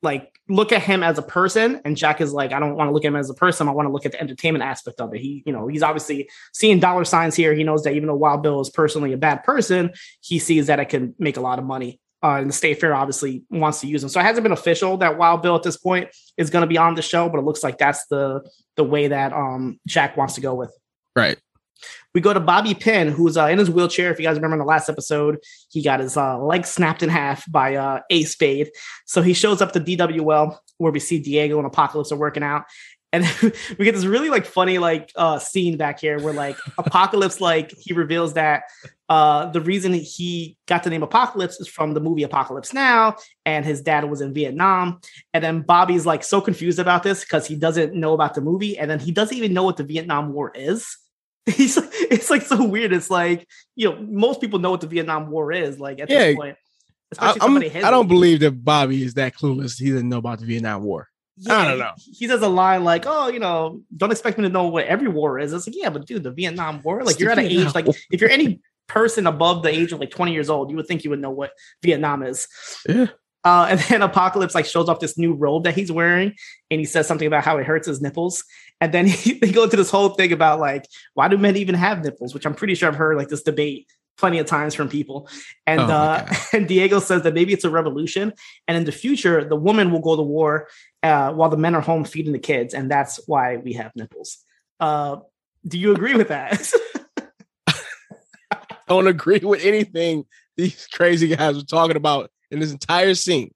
like 0.02 0.32
look 0.48 0.72
at 0.72 0.82
him 0.82 1.02
as 1.02 1.18
a 1.18 1.22
person, 1.22 1.80
and 1.84 1.96
Jack 1.96 2.20
is 2.20 2.32
like, 2.32 2.52
I 2.52 2.60
don't 2.60 2.76
want 2.76 2.88
to 2.88 2.92
look 2.92 3.04
at 3.04 3.08
him 3.08 3.16
as 3.16 3.30
a 3.30 3.34
person. 3.34 3.68
I 3.68 3.72
want 3.72 3.86
to 3.88 3.92
look 3.92 4.06
at 4.06 4.12
the 4.12 4.20
entertainment 4.20 4.62
aspect 4.62 5.00
of 5.00 5.14
it. 5.14 5.20
He, 5.20 5.42
you 5.46 5.52
know, 5.52 5.66
he's 5.66 5.82
obviously 5.82 6.28
seeing 6.52 6.78
dollar 6.78 7.04
signs 7.04 7.34
here. 7.34 7.54
He 7.54 7.64
knows 7.64 7.82
that 7.84 7.94
even 7.94 8.06
though 8.06 8.14
Wild 8.16 8.42
Bill 8.42 8.60
is 8.60 8.70
personally 8.70 9.12
a 9.12 9.18
bad 9.18 9.42
person, 9.44 9.90
he 10.20 10.38
sees 10.38 10.68
that 10.68 10.80
it 10.80 10.88
can 10.88 11.14
make 11.18 11.36
a 11.36 11.40
lot 11.40 11.58
of 11.58 11.64
money. 11.64 12.00
Uh, 12.22 12.36
and 12.40 12.48
the 12.48 12.54
state 12.54 12.80
fair 12.80 12.94
obviously 12.94 13.44
wants 13.50 13.80
to 13.80 13.86
use 13.86 14.02
him. 14.02 14.08
So 14.08 14.20
it 14.20 14.24
hasn't 14.24 14.42
been 14.42 14.52
official 14.52 14.96
that 14.98 15.18
Wild 15.18 15.42
Bill 15.42 15.54
at 15.54 15.62
this 15.62 15.76
point 15.76 16.08
is 16.36 16.50
going 16.50 16.62
to 16.62 16.66
be 16.66 16.78
on 16.78 16.94
the 16.94 17.02
show, 17.02 17.28
but 17.28 17.38
it 17.38 17.44
looks 17.44 17.62
like 17.62 17.78
that's 17.78 18.06
the 18.06 18.48
the 18.76 18.84
way 18.84 19.08
that 19.08 19.32
um, 19.32 19.78
Jack 19.86 20.16
wants 20.16 20.34
to 20.34 20.40
go 20.40 20.54
with. 20.54 20.72
Right. 21.14 21.38
We 22.16 22.23
go 22.23 22.32
to 22.32 22.40
Bobby 22.40 22.73
Pin, 22.73 23.08
who's 23.08 23.37
uh, 23.37 23.44
in 23.44 23.58
his 23.58 23.68
wheelchair. 23.68 24.11
If 24.11 24.18
you 24.18 24.25
guys 24.25 24.37
remember 24.37 24.54
in 24.54 24.61
the 24.61 24.64
last 24.64 24.88
episode, 24.88 25.37
he 25.68 25.82
got 25.82 26.00
his 26.00 26.16
uh, 26.16 26.38
leg 26.38 26.64
snapped 26.64 27.02
in 27.02 27.11
half 27.11 27.44
by 27.52 27.75
uh, 27.75 28.00
Ace 28.08 28.32
Spade. 28.32 28.70
So 29.04 29.20
he 29.20 29.35
shows 29.35 29.61
up 29.61 29.73
to 29.73 29.80
DWL 29.80 30.56
where 30.78 30.92
we 30.92 30.99
see 30.99 31.20
Diego 31.20 31.58
and 31.58 31.66
Apocalypse 31.66 32.11
are 32.12 32.16
working 32.16 32.42
out. 32.42 32.64
And 33.12 33.26
we 33.78 33.85
get 33.85 33.94
this 33.94 34.06
really 34.06 34.30
like 34.30 34.46
funny 34.46 34.78
like 34.78 35.12
uh 35.14 35.38
scene 35.38 35.76
back 35.76 36.00
here 36.00 36.18
where 36.18 36.32
like 36.32 36.56
Apocalypse 36.78 37.38
like 37.40 37.73
he 37.78 37.92
reveals 37.92 38.32
that 38.32 38.62
uh 39.08 39.50
the 39.50 39.61
reason 39.61 39.92
he 39.92 40.56
got 40.66 40.85
the 40.85 40.90
name 40.90 41.02
Apocalypse 41.02 41.61
is 41.61 41.68
from 41.68 41.92
the 41.92 42.00
movie 42.00 42.25
Apocalypse 42.25 42.73
Now 42.73 43.16
and 43.44 43.64
his 43.64 43.80
dad 43.80 44.11
was 44.11 44.20
in 44.20 44.35
Vietnam 44.35 45.00
and 45.32 45.44
then 45.44 45.61
Bobby's 45.61 46.04
like 46.04 46.25
so 46.25 46.40
confused 46.40 46.78
about 46.78 47.04
this 47.04 47.20
because 47.20 47.46
he 47.46 47.54
doesn't 47.54 47.94
know 47.94 48.12
about 48.12 48.35
the 48.35 48.40
movie 48.40 48.76
and 48.76 48.90
then 48.90 48.99
he 48.99 49.12
doesn't 49.12 49.37
even 49.37 49.54
know 49.54 49.62
what 49.62 49.76
the 49.76 49.85
Vietnam 49.85 50.32
War 50.32 50.50
is 50.54 50.96
he's 51.54 51.78
it's 52.10 52.28
like 52.28 52.42
so 52.42 52.64
weird. 52.64 52.92
It's 52.92 53.10
like 53.10 53.48
you 53.76 53.88
know 53.88 54.00
most 54.00 54.40
people 54.40 54.58
know 54.58 54.72
what 54.72 54.80
the 54.80 54.88
Vietnam 54.88 55.30
War 55.30 55.52
is. 55.52 55.78
Like 55.78 56.00
at 56.00 56.10
Yeah, 56.10 56.26
this 56.26 56.36
point, 56.36 56.56
I, 56.56 57.08
especially 57.12 57.40
I'm, 57.40 57.46
somebody 57.46 57.84
I 57.84 57.90
don't 57.90 58.08
believe 58.08 58.40
that 58.40 58.64
Bobby 58.64 59.04
is 59.04 59.14
that 59.14 59.34
clueless. 59.34 59.78
He 59.78 59.86
didn't 59.86 60.08
know 60.08 60.18
about 60.18 60.40
the 60.40 60.46
Vietnam 60.46 60.82
War. 60.82 61.08
I 61.48 61.68
don't 61.68 61.78
know. 61.78 61.92
He, 61.98 62.12
he 62.12 62.26
says 62.28 62.42
a 62.42 62.48
line 62.48 62.82
like, 62.82 63.04
"Oh, 63.06 63.28
you 63.28 63.38
know, 63.38 63.82
don't 63.96 64.10
expect 64.10 64.38
me 64.38 64.44
to 64.44 64.48
know 64.48 64.66
what 64.66 64.86
every 64.86 65.08
war 65.08 65.38
is." 65.38 65.52
It's 65.52 65.66
like, 65.66 65.76
yeah, 65.76 65.90
but 65.90 66.06
dude, 66.06 66.24
the 66.24 66.32
Vietnam 66.32 66.82
War. 66.82 67.04
Like 67.04 67.12
It's 67.12 67.20
you're 67.20 67.30
at 67.30 67.38
an 67.38 67.46
age 67.46 67.74
like 67.74 67.86
if 68.10 68.20
you're 68.20 68.30
any 68.30 68.60
person 68.88 69.26
above 69.26 69.62
the 69.62 69.68
age 69.68 69.92
of 69.92 70.00
like 70.00 70.10
20 70.10 70.32
years 70.32 70.50
old, 70.50 70.70
you 70.70 70.76
would 70.76 70.86
think 70.86 71.04
you 71.04 71.10
would 71.10 71.20
know 71.20 71.30
what 71.30 71.52
Vietnam 71.82 72.22
is. 72.22 72.48
Yeah. 72.88 73.06
Uh, 73.46 73.68
and 73.70 73.80
then 73.88 74.02
Apocalypse 74.02 74.56
like 74.56 74.66
shows 74.66 74.88
off 74.88 74.98
this 74.98 75.16
new 75.16 75.32
robe 75.32 75.64
that 75.64 75.74
he's 75.74 75.92
wearing, 75.92 76.34
and 76.70 76.80
he 76.80 76.84
says 76.84 77.06
something 77.06 77.28
about 77.28 77.44
how 77.44 77.56
it 77.58 77.66
hurts 77.66 77.86
his 77.86 78.02
nipples. 78.02 78.44
And 78.80 78.92
then 78.92 79.06
he, 79.06 79.38
they 79.38 79.52
go 79.52 79.64
into 79.64 79.76
this 79.76 79.90
whole 79.90 80.10
thing 80.10 80.32
about 80.32 80.58
like, 80.58 80.84
why 81.14 81.28
do 81.28 81.38
men 81.38 81.56
even 81.56 81.76
have 81.76 82.04
nipples? 82.04 82.34
Which 82.34 82.44
I'm 82.44 82.54
pretty 82.54 82.74
sure 82.74 82.88
I've 82.88 82.96
heard 82.96 83.16
like 83.16 83.28
this 83.28 83.44
debate 83.44 83.88
plenty 84.18 84.38
of 84.38 84.46
times 84.46 84.74
from 84.74 84.88
people. 84.88 85.28
And 85.66 85.80
Oh 85.80 85.84
uh, 85.84 86.32
and 86.52 86.66
Diego 86.66 86.98
says 86.98 87.22
that 87.22 87.34
maybe 87.34 87.52
it's 87.52 87.64
a 87.64 87.70
revolution, 87.70 88.32
and 88.66 88.76
in 88.76 88.84
the 88.84 88.92
future, 88.92 89.44
the 89.44 89.56
woman 89.56 89.92
will 89.92 90.00
go 90.00 90.16
to 90.16 90.22
war 90.22 90.68
uh, 91.04 91.32
while 91.32 91.48
the 91.48 91.56
men 91.56 91.76
are 91.76 91.80
home 91.80 92.04
feeding 92.04 92.32
the 92.32 92.40
kids, 92.40 92.74
and 92.74 92.90
that's 92.90 93.20
why 93.28 93.58
we 93.58 93.74
have 93.74 93.92
nipples. 93.94 94.38
Uh, 94.80 95.18
do 95.66 95.78
you 95.78 95.92
agree 95.92 96.14
with 96.14 96.28
that? 96.28 96.72
I 97.68 98.88
don't 98.88 99.06
agree 99.08 99.40
with 99.42 99.64
anything 99.64 100.26
these 100.56 100.86
crazy 100.92 101.28
guys 101.28 101.58
are 101.58 101.64
talking 101.64 101.96
about 101.96 102.30
in 102.50 102.60
this 102.60 102.72
entire 102.72 103.14
scene. 103.14 103.52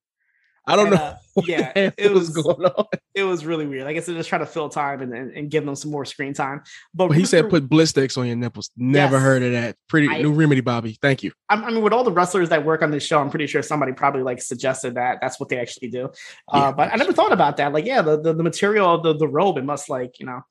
I 0.67 0.77
don't 0.77 0.89
And, 0.89 0.97
know. 0.97 1.01
uh, 1.03 1.17
yeah, 1.47 1.73
it 1.75 2.13
was 2.13 2.35
was 2.35 2.45
going 2.45 2.65
on. 2.67 2.85
it 3.15 3.25
was 3.25 3.45
really 3.47 3.67
weird. 3.67 3.87
I 3.89 3.93
guess 3.93 4.07
they're 4.07 4.15
just 4.15 4.29
trying 4.29 4.43
to 4.43 4.47
fill 4.47 4.69
time 4.69 5.01
and, 5.01 5.13
and, 5.13 5.33
and 5.33 5.51
give 5.51 5.65
them 5.65 5.75
some 5.75 5.91
more 5.91 6.05
screen 6.05 6.35
time. 6.35 6.63
But 6.95 7.09
But 7.09 7.17
he 7.17 7.25
said 7.25 7.49
put 7.51 7.69
bliss 7.69 7.97
on 8.17 8.27
your 8.27 8.37
nipples. 8.37 8.71
Never 8.77 9.15
Yes. 9.17 9.23
heard 9.23 9.43
of 9.43 9.53
that. 9.53 9.77
Pretty 9.89 10.09
I- 10.09 10.21
new 10.23 10.33
remedy, 10.33 10.61
Bobby. 10.61 10.99
Thank 11.01 11.23
you. 11.23 11.33
I'm- 11.49 11.65
I 11.65 11.71
mean, 11.71 11.83
with 11.83 11.93
all 11.95 12.05
the 12.05 12.13
wrestlers 12.13 12.51
that 12.51 12.65
work 12.65 12.83
on 12.83 12.91
this 12.91 13.05
show, 13.05 13.19
I'm 13.21 13.31
pretty 13.31 13.47
sure 13.47 13.63
somebody 13.63 13.93
probably 13.93 14.23
like 14.23 14.41
suggested 14.43 14.95
that 14.95 15.19
that's 15.21 15.41
what 15.41 15.49
they 15.49 15.59
actually 15.59 15.89
do. 15.89 16.11
Yeah. 16.53 16.61
Uh, 16.61 16.73
but 16.73 16.93
I 16.93 16.97
never 16.97 17.13
thought 17.15 17.33
about 17.33 17.57
that. 17.57 17.73
Like, 17.73 17.87
yeah, 17.87 18.03
the, 18.03 18.21
the, 18.21 18.35
the 18.35 18.43
material 18.43 18.95
of 18.95 19.03
the, 19.03 19.15
the 19.17 19.29
robe, 19.29 19.57
it 19.57 19.65
must 19.65 19.89
like, 19.89 20.21
you 20.21 20.27
know, 20.27 20.43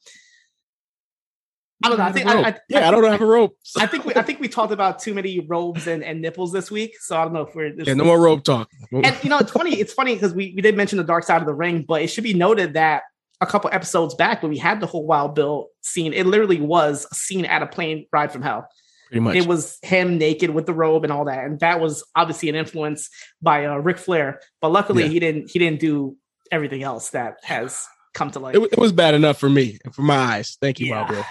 I 1.84 1.90
don't 1.90 1.98
know. 1.98 2.04
I 2.04 2.12
think, 2.12 2.28
I, 2.28 2.42
I, 2.42 2.58
yeah, 2.68 2.88
I, 2.88 2.92
don't 2.92 3.04
have 3.06 3.22
a 3.22 3.26
rope. 3.26 3.58
I 3.78 3.88
think 3.88 4.04
we, 4.04 4.14
I 4.16 4.22
think 4.22 4.42
we 4.42 4.50
talked 4.50 4.74
about 4.74 5.00
too 5.00 5.14
many 5.14 5.40
robes 5.40 5.88
and, 5.88 6.04
and 6.04 6.22
nipples 6.22 6.52
this 6.52 6.70
week. 6.70 6.96
So 7.00 7.18
I 7.18 7.24
don't 7.24 7.34
know 7.34 7.42
if 7.42 7.56
we're 7.56 7.74
yeah, 7.78 7.94
no 7.94 8.04
more 8.04 8.20
rope 8.20 8.44
talk. 8.44 8.70
And 8.92 9.16
you 9.24 9.30
know, 9.30 9.40
it's 9.40 9.52
funny. 9.52 9.80
It's 9.80 9.94
funny 9.94 10.14
because 10.14 10.34
we, 10.34 10.54
we 10.56 10.62
did 10.62 10.76
mention 10.76 10.98
the 10.98 11.06
dark 11.06 11.24
side 11.24 11.42
of 11.42 11.48
the 11.48 11.54
ring, 11.54 11.86
but 11.88 12.02
it 12.02 12.08
should 12.08 12.26
be 12.26 12.34
noted 12.34 12.74
that 12.74 13.04
a 13.42 13.46
couple 13.46 13.70
episodes 13.72 14.14
back 14.16 14.42
when 14.44 14.52
we 14.52 14.58
had 14.58 14.82
the 14.82 14.88
whole 14.88 15.06
Wild 15.06 15.36
Bill 15.36 15.70
scene, 15.82 16.12
it 16.12 16.26
literally 16.26 16.60
was 16.60 17.08
a 17.12 17.16
scene 17.16 17.46
at 17.46 17.64
a 17.64 17.68
plane 17.68 18.06
ride 18.12 18.32
from 18.34 18.42
hell. 18.42 18.68
Pretty 19.08 19.22
much. 19.22 19.36
It 19.38 19.48
was 19.48 19.80
him 19.82 20.18
naked 20.18 20.50
with 20.50 20.66
the 20.66 20.74
robe 20.74 21.04
and 21.04 21.14
all 21.14 21.26
that, 21.26 21.46
and 21.46 21.60
that 21.62 21.80
was 21.80 22.04
obviously 22.16 22.50
an 22.50 22.56
influence 22.56 23.10
by 23.42 23.66
uh, 23.66 23.78
Ric 23.78 23.98
Flair. 23.98 24.42
But 24.62 24.72
luckily, 24.72 25.04
Yeah. 25.04 25.10
he 25.10 25.20
didn't 25.20 25.52
he 25.52 25.60
didn't 25.60 25.80
do 25.80 26.18
everything 26.52 26.84
else 26.84 27.12
that 27.12 27.38
has 27.44 27.88
come 28.14 28.30
to 28.32 28.40
light. 28.40 28.56
it, 28.56 28.62
it 28.62 28.78
was 28.78 28.92
bad 28.92 29.14
enough 29.16 29.40
for 29.40 29.50
me 29.50 29.80
and 29.84 29.96
for 29.96 30.02
my 30.02 30.18
eyes. 30.18 30.58
Thank 30.62 30.80
you, 30.80 30.88
Yeah. 30.88 31.04
Wild 31.04 31.10
Bill. 31.10 31.26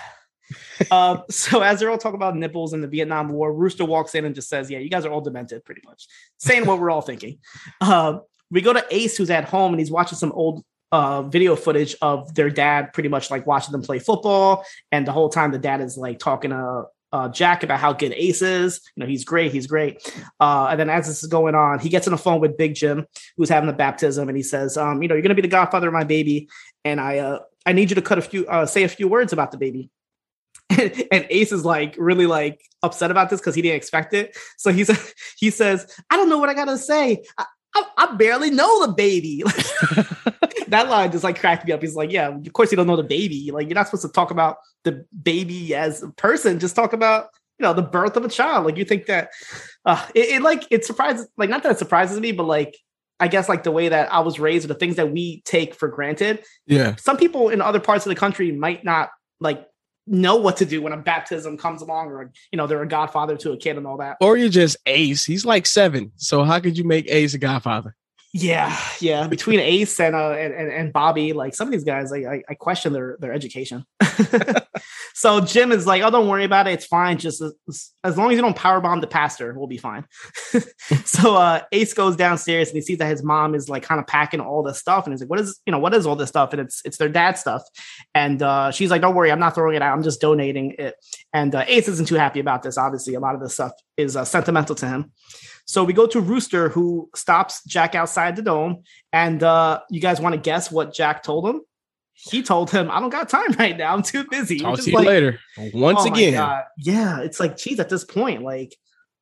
Uh, 0.91 1.19
so 1.31 1.63
as 1.63 1.81
they're 1.81 1.91
all 1.91 1.99
talking 1.99 2.17
about 2.17 2.37
nipples 2.37 2.73
in 2.73 2.81
the 2.81 2.89
Vietnam 2.89 3.29
War, 3.29 3.53
Rooster 3.53 3.85
walks 3.85 4.15
in 4.15 4.25
and 4.25 4.35
just 4.35 4.49
says, 4.49 4.71
"Yeah, 4.71 4.79
you 4.79 4.91
guys 4.91 5.05
are 5.05 5.13
all 5.13 5.21
demented, 5.21 5.65
pretty 5.65 5.83
much," 5.85 6.07
saying 6.39 6.67
what 6.67 6.79
we're 6.79 6.91
all 6.91 7.03
thinking. 7.03 7.39
Uh, 7.81 8.19
we 8.51 8.61
go 8.61 8.73
to 8.73 8.85
Ace, 8.91 9.17
who's 9.17 9.31
at 9.31 9.45
home, 9.45 9.73
and 9.73 9.81
he's 9.81 9.91
watching 9.91 10.19
some 10.19 10.33
old 10.33 10.65
uh, 10.93 11.23
video 11.23 11.55
footage 11.55 11.95
of 12.01 12.35
their 12.35 12.51
dad, 12.51 12.93
pretty 12.93 13.09
much 13.09 13.31
like 13.31 13.47
watching 13.47 13.73
them 13.73 13.83
play 13.83 13.99
football, 13.99 14.65
and 14.91 15.07
the 15.07 15.13
whole 15.13 15.29
time 15.29 15.53
the 15.53 15.59
dad 15.59 15.81
is 15.81 15.97
like 15.97 16.19
talking 16.19 16.51
to. 16.51 16.85
Uh, 17.11 17.27
Jack 17.27 17.63
about 17.63 17.81
how 17.81 17.95
good 17.95 18.13
Ace 18.13 18.43
is, 18.43 18.83
you 18.95 19.01
know, 19.01 19.07
he's 19.07 19.25
great, 19.25 19.51
he's 19.51 19.67
great. 19.67 20.15
Uh, 20.41 20.67
and 20.71 20.79
then 20.79 20.91
as 20.91 21.07
this 21.07 21.23
is 21.23 21.29
going 21.31 21.55
on, 21.55 21.79
he 21.79 21.89
gets 21.89 22.07
on 22.07 22.11
the 22.11 22.19
phone 22.19 22.39
with 22.39 22.59
Big 22.59 22.75
Jim, 22.75 23.07
who's 23.39 23.49
having 23.49 23.67
the 23.67 23.73
baptism, 23.73 24.29
and 24.29 24.37
he 24.37 24.43
says, 24.43 24.77
um, 24.77 25.01
you 25.01 25.09
know, 25.09 25.15
you're 25.15 25.23
gonna 25.23 25.35
be 25.35 25.41
the 25.41 25.49
godfather 25.49 25.89
of 25.89 25.95
my 25.95 26.05
baby, 26.05 26.51
and 26.85 27.01
I 27.01 27.17
uh, 27.17 27.39
I 27.69 27.73
need 27.73 27.91
you 27.91 27.95
to 27.97 28.03
cut 28.03 28.17
a 28.17 28.23
few, 28.23 28.47
uh, 28.47 28.65
say 28.65 28.83
a 28.83 28.89
few 28.89 29.09
words 29.09 29.33
about 29.33 29.53
the 29.53 29.59
baby. 29.59 29.91
and 31.11 31.27
Ace 31.31 31.53
is 31.53 31.65
like 31.65 31.95
really 31.99 32.27
like 32.27 32.63
upset 32.83 33.11
about 33.11 33.31
this 33.31 33.41
because 33.41 33.55
he 33.55 33.63
didn't 33.63 33.77
expect 33.77 34.15
it. 34.15 34.37
So 34.57 34.73
he's 34.73 34.91
he 35.39 35.51
says, 35.51 35.87
"I 36.11 36.17
don't 36.17 36.29
know 36.29 36.39
what 36.39 36.49
I 36.49 36.55
gotta 36.55 36.79
say. 36.79 37.25
I, 37.39 37.45
I, 37.75 37.85
I 37.97 38.15
barely 38.17 38.51
know 38.51 38.87
the 38.87 38.93
baby." 38.93 39.43
that 40.69 40.89
line 40.89 41.11
just 41.11 41.25
like 41.25 41.41
cracked 41.41 41.67
me 41.67 41.73
up. 41.73 41.81
He's 41.81 41.95
like, 41.95 42.13
"Yeah, 42.13 42.29
of 42.29 42.53
course 42.53 42.71
you 42.71 42.77
don't 42.77 42.87
know 42.87 42.97
the 42.97 43.03
baby. 43.03 43.51
Like 43.53 43.69
you're 43.69 43.75
not 43.75 43.87
supposed 43.87 44.07
to 44.07 44.13
talk 44.13 44.31
about 44.31 44.57
the 44.85 45.05
baby 45.23 45.75
as 45.75 46.03
a 46.03 46.11
person. 46.11 46.59
Just 46.59 46.77
talk 46.77 46.93
about." 46.93 47.29
You 47.61 47.65
know 47.65 47.73
the 47.73 47.83
birth 47.83 48.17
of 48.17 48.25
a 48.25 48.29
child. 48.29 48.67
Like 48.67 48.77
you 48.77 48.85
think 48.85 49.07
that, 49.07 49.31
uh, 49.85 50.07
it, 50.15 50.29
it 50.29 50.43
like 50.43 50.65
it 50.71 50.85
surprises. 50.85 51.27
Like 51.37 51.51
not 51.51 51.65
that 51.65 51.73
it 51.73 51.79
surprises 51.81 52.21
me, 52.21 52.31
but 52.31 52.45
like 52.45 52.77
I 53.19 53.27
guess 53.27 53.49
like 53.49 53.65
the 53.65 53.73
way 53.73 53.89
that 53.89 54.13
I 54.13 54.21
was 54.21 54.39
raised, 54.39 54.65
or 54.65 54.69
the 54.69 54.75
things 54.75 54.95
that 54.95 55.11
we 55.11 55.43
take 55.45 55.75
for 55.75 55.89
granted 55.89 56.45
Yeah. 56.67 56.95
some 56.97 57.17
people 57.17 57.49
in 57.49 57.61
other 57.61 57.81
parts 57.81 58.07
of 58.07 58.11
the 58.11 58.15
country 58.15 58.53
might 58.53 58.85
not 58.85 59.11
like 59.41 59.67
know 60.09 60.37
what 60.37 60.57
to 60.59 60.65
do 60.65 60.83
when 60.83 60.93
a 60.93 60.97
baptism 60.97 61.57
comes 61.57 61.83
along 61.83 62.09
or 62.09 62.33
you 62.53 62.57
know 62.57 62.67
they're 62.67 62.83
a 62.83 62.89
godfather 62.89 63.37
to 63.37 63.53
a 63.53 63.57
kid 63.57 63.77
and 63.77 63.87
all 63.87 63.99
that 63.99 64.17
Or 64.21 64.37
you're 64.37 64.49
just 64.49 64.77
Ace. 64.87 65.25
He's 65.25 65.45
like 65.45 65.67
seven. 65.67 66.13
So 66.17 66.45
how 66.45 66.61
could 66.61 66.77
you 66.77 66.85
make 66.85 67.09
Ace 67.09 67.35
a 67.35 67.39
godfather? 67.39 67.95
Yeah 68.35 68.79
yeah 69.01 69.27
between 69.27 69.59
ace 69.59 69.99
and 69.99 70.15
uh 70.15 70.33
and, 70.33 70.53
and, 70.71 70.93
bobby 70.93 71.33
like 71.33 71.55
some 71.55 71.67
of 71.67 71.73
these 71.73 71.85
guys 71.85 72.11
like, 72.11 72.27
I, 72.27 72.43
I 72.49 72.55
question 72.55 72.93
their 72.93 73.17
their 73.21 73.33
education. 73.33 73.85
So 75.15 75.41
jim 75.41 75.73
is 75.73 75.85
like 75.85 76.03
oh 76.03 76.11
don't 76.11 76.29
worry 76.29 76.45
about 76.45 76.69
it. 76.69 76.75
It's 76.75 76.87
fine. 76.87 77.19
Just 77.19 77.43
as, 77.43 77.91
as 78.05 78.17
long 78.17 78.31
as 78.31 78.37
you 78.37 78.43
don't 78.43 78.55
power 78.55 78.81
bomb 78.81 79.01
the 79.01 79.09
pastor 79.09 79.53
we'll 79.59 79.67
be 79.67 79.79
fine. 79.79 80.05
So 81.05 81.35
uh 81.35 81.63
ace 81.73 81.93
goes 81.93 82.15
downstairs 82.17 82.69
and 82.69 82.77
he 82.77 82.83
sees 82.83 82.99
that 82.99 83.09
his 83.09 83.25
mom 83.25 83.55
is 83.55 83.69
like 83.69 83.83
kind 83.83 83.99
of 83.99 84.07
packing 84.07 84.41
all 84.41 84.63
this 84.63 84.79
stuff 84.79 85.07
and 85.07 85.13
he's 85.13 85.21
like 85.21 85.31
what 85.31 85.41
is 85.41 85.59
you 85.67 85.73
know 85.73 85.79
what 85.79 85.95
is 85.95 86.07
all 86.07 86.15
this 86.15 86.29
stuff? 86.29 86.53
And 86.53 86.61
it's 86.61 86.83
it's 86.85 86.99
their 86.99 87.09
dad's 87.09 87.41
stuff. 87.41 87.63
And 88.15 88.43
uh 88.43 88.71
she's 88.71 88.91
like 88.91 89.01
don't 89.01 89.15
worry. 89.15 89.33
I'm 89.33 89.41
not 89.41 89.55
throwing 89.55 89.75
it 89.75 89.83
out. 89.83 89.97
I'm 89.97 90.05
just 90.05 90.21
donating 90.21 90.77
it. 90.79 90.95
And 91.33 91.55
uh, 91.55 91.65
ace 91.67 91.89
isn't 91.89 92.07
too 92.07 92.15
happy 92.15 92.41
about 92.41 92.63
this 92.63 92.79
obviously. 92.79 93.15
A 93.15 93.21
lot 93.21 93.35
of 93.35 93.41
this 93.41 93.55
stuff 93.55 93.73
is 93.97 94.17
uh, 94.17 94.25
sentimental 94.25 94.77
to 94.77 94.87
him 94.87 95.13
so 95.69 95.85
we 95.85 95.93
go 95.93 96.07
to 96.07 96.19
Rooster, 96.19 96.71
who 96.71 97.11
stops 97.15 97.63
Jack 97.65 97.95
outside 97.95 98.37
the 98.37 98.43
dome. 98.43 98.85
And 99.13 99.43
uh, 99.43 99.81
you 99.91 100.01
guys 100.01 100.19
want 100.19 100.33
to 100.33 100.41
guess 100.41 100.73
what 100.73 100.95
Jack 100.95 101.23
told 101.23 101.47
him? 101.47 101.61
He 102.15 102.43
told 102.43 102.71
him, 102.71 102.91
I 102.91 103.01
don't 103.01 103.11
got 103.11 103.29
time 103.29 103.53
right 103.59 103.77
now. 103.77 103.93
I'm 103.93 104.03
too 104.03 104.25
busy. 104.31 104.65
Which 104.65 104.77
to 104.77 104.81
is 104.81 104.87
you 104.87 104.95
like, 104.95 105.07
later. 105.07 105.39
Once 105.75 106.01
oh 106.01 106.07
again. 106.07 106.33
Yeah. 106.79 107.21
It's 107.21 107.39
like, 107.39 107.59
geez, 107.59 107.79
at 107.81 107.91
this 107.91 108.03
point, 108.03 108.43
like, 108.43 108.75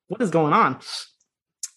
what 0.06 0.22
is 0.22 0.30
going 0.30 0.52
on? 0.52 0.78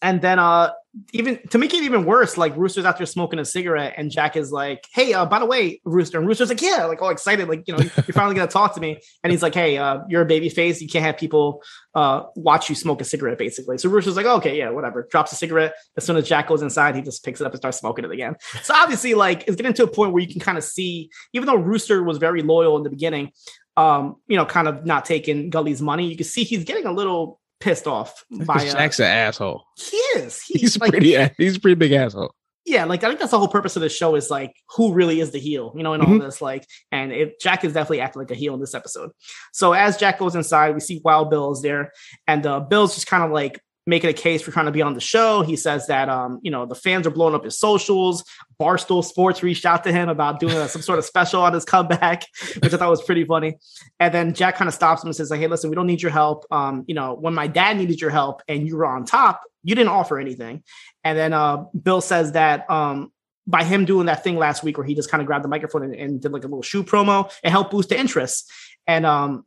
And 0.01 0.21
then 0.21 0.39
uh 0.39 0.71
even 1.13 1.39
to 1.49 1.59
make 1.59 1.73
it 1.73 1.83
even 1.83 2.03
worse, 2.03 2.35
like 2.35 2.55
Rooster's 2.57 2.85
out 2.85 2.97
there 2.97 3.05
smoking 3.05 3.37
a 3.37 3.45
cigarette, 3.45 3.93
and 3.97 4.09
Jack 4.09 4.35
is 4.35 4.51
like, 4.51 4.85
"Hey, 4.91 5.13
uh, 5.13 5.25
by 5.25 5.37
the 5.37 5.45
way, 5.45 5.81
Rooster," 5.85 6.17
and 6.17 6.27
Rooster's 6.27 6.49
like, 6.49 6.61
"Yeah," 6.61 6.85
like 6.85 7.01
all 7.01 7.09
excited, 7.09 7.47
like 7.47 7.63
you 7.67 7.75
know, 7.75 7.79
you're 8.07 8.13
finally 8.13 8.33
gonna 8.33 8.47
talk 8.47 8.73
to 8.73 8.81
me. 8.81 8.99
And 9.23 9.31
he's 9.31 9.43
like, 9.43 9.53
"Hey, 9.53 9.77
uh, 9.77 9.99
you're 10.09 10.23
a 10.23 10.25
baby 10.25 10.49
face. 10.49 10.81
You 10.81 10.87
can't 10.87 11.05
have 11.05 11.17
people 11.17 11.61
uh 11.93 12.23
watch 12.35 12.69
you 12.69 12.75
smoke 12.75 13.01
a 13.01 13.03
cigarette, 13.03 13.37
basically." 13.37 13.77
So 13.77 13.89
Rooster's 13.89 14.15
like, 14.15 14.25
"Okay, 14.25 14.57
yeah, 14.57 14.69
whatever." 14.69 15.07
Drops 15.11 15.31
a 15.31 15.35
cigarette. 15.35 15.75
As 15.95 16.05
soon 16.05 16.17
as 16.17 16.27
Jack 16.27 16.47
goes 16.47 16.61
inside, 16.61 16.95
he 16.95 17.01
just 17.01 17.23
picks 17.23 17.39
it 17.39 17.45
up 17.45 17.51
and 17.51 17.59
starts 17.59 17.79
smoking 17.79 18.05
it 18.05 18.11
again. 18.11 18.35
So 18.63 18.73
obviously, 18.73 19.13
like, 19.13 19.47
it's 19.47 19.55
getting 19.55 19.73
to 19.73 19.83
a 19.83 19.87
point 19.87 20.13
where 20.13 20.23
you 20.23 20.31
can 20.31 20.41
kind 20.41 20.57
of 20.57 20.63
see, 20.63 21.11
even 21.33 21.45
though 21.45 21.55
Rooster 21.55 22.03
was 22.03 22.17
very 22.17 22.41
loyal 22.41 22.77
in 22.77 22.83
the 22.83 22.89
beginning, 22.89 23.31
um, 23.77 24.15
you 24.27 24.37
know, 24.37 24.45
kind 24.45 24.67
of 24.67 24.85
not 24.85 25.05
taking 25.05 25.49
Gully's 25.49 25.81
money, 25.81 26.07
you 26.07 26.17
can 26.17 26.25
see 26.25 26.43
he's 26.43 26.63
getting 26.63 26.85
a 26.85 26.91
little 26.91 27.39
pissed 27.59 27.87
off 27.87 28.23
by 28.31 28.55
uh, 28.55 28.71
Jack's 28.71 28.99
an 28.99 29.05
asshole. 29.05 29.63
he 29.77 29.97
is. 30.17 30.41
He- 30.41 30.59
He's 30.59 30.79
like, 30.79 30.91
pretty. 30.91 31.15
He's 31.37 31.57
a 31.57 31.59
pretty 31.59 31.75
big 31.75 31.91
asshole. 31.91 32.33
yeah, 32.65 32.85
like 32.85 33.03
I 33.03 33.07
think 33.07 33.19
that's 33.19 33.31
the 33.31 33.39
whole 33.39 33.47
purpose 33.47 33.75
of 33.75 33.81
the 33.81 33.89
show 33.89 34.15
is 34.15 34.29
like 34.29 34.53
who 34.75 34.93
really 34.93 35.19
is 35.19 35.31
the 35.31 35.39
heel, 35.39 35.73
you 35.75 35.81
know, 35.83 35.93
and 35.93 36.03
all 36.03 36.09
Mhm. 36.09 36.21
this. 36.21 36.41
Like, 36.41 36.65
and 36.91 37.11
it, 37.11 37.39
Jack 37.41 37.63
is 37.63 37.73
definitely 37.73 38.01
acting 38.01 38.21
like 38.21 38.31
a 38.31 38.35
heel 38.35 38.53
in 38.53 38.59
this 38.59 38.73
episode. 38.75 39.09
So 39.53 39.73
as 39.73 39.97
Jack 39.97 40.19
goes 40.19 40.35
inside, 40.35 40.73
we 40.73 40.79
see 40.79 41.01
Wild 41.03 41.29
Bill 41.29 41.51
is 41.51 41.61
there, 41.61 41.91
and 42.27 42.45
uh, 42.45 42.59
Bill's 42.59 42.93
just 42.95 43.07
kind 43.07 43.23
of 43.23 43.31
like 43.31 43.59
making 43.89 44.09
a 44.09 44.13
case 44.13 44.41
for 44.41 44.51
trying 44.51 44.67
to 44.67 44.71
be 44.71 44.81
on 44.81 44.93
the 44.93 45.01
show. 45.01 45.41
He 45.41 45.55
says 45.55 45.87
that 45.87 46.07
um, 46.07 46.39
you 46.43 46.51
know, 46.51 46.65
the 46.65 46.75
fans 46.75 47.07
are 47.07 47.11
blowing 47.11 47.35
up 47.35 47.43
his 47.43 47.57
socials. 47.57 48.23
Barstool 48.61 49.03
Sports 49.03 49.41
reached 49.41 49.65
out 49.65 49.83
to 49.85 49.91
him 49.91 50.07
about 50.07 50.39
doing 50.39 50.55
a, 50.55 50.69
some 50.69 50.81
sort 50.81 50.99
of 50.99 51.05
special 51.05 51.41
on 51.41 51.53
his 51.53 51.65
comeback, 51.65 52.25
which 52.61 52.73
I 52.73 52.77
thought 52.77 52.89
was 52.89 53.01
pretty 53.01 53.25
funny. 53.25 53.57
And 53.99 54.13
then 54.13 54.33
Jack 54.33 54.55
kind 54.55 54.67
of 54.67 54.73
stops 54.73 55.03
him 55.03 55.07
and 55.07 55.15
says, 55.15 55.31
like, 55.31 55.39
hey, 55.39 55.47
listen, 55.47 55.69
we 55.69 55.75
don't 55.75 55.87
need 55.87 56.01
your 56.01 56.11
help. 56.11 56.45
Um, 56.51 56.85
you 56.87 56.95
know, 56.95 57.15
when 57.15 57.33
my 57.33 57.47
dad 57.47 57.77
needed 57.77 57.99
your 57.99 58.11
help 58.11 58.41
and 58.47 58.67
you 58.67 58.77
were 58.77 58.85
on 58.85 59.05
top, 59.05 59.41
you 59.63 59.75
didn't 59.75 59.91
offer 59.91 60.19
anything. 60.19 60.63
And 61.03 61.17
then 61.17 61.33
uh, 61.33 61.65
Bill 61.81 62.01
says 62.01 62.33
that 62.33 62.69
um, 62.69 63.11
by 63.47 63.63
him 63.63 63.85
doing 63.85 64.05
that 64.05 64.23
thing 64.23 64.37
last 64.37 64.63
week 64.63 64.77
where 64.77 64.85
he 64.85 64.93
just 64.93 65.09
kind 65.09 65.21
of 65.21 65.27
grabbed 65.27 65.43
the 65.43 65.49
microphone 65.49 65.83
and, 65.83 65.95
and 65.95 66.21
did 66.21 66.31
like 66.31 66.43
a 66.43 66.47
little 66.47 66.61
shoe 66.61 66.83
promo, 66.83 67.31
it 67.43 67.49
helped 67.49 67.71
boost 67.71 67.89
the 67.89 67.99
interest. 67.99 68.51
And 68.85 69.05
um, 69.05 69.45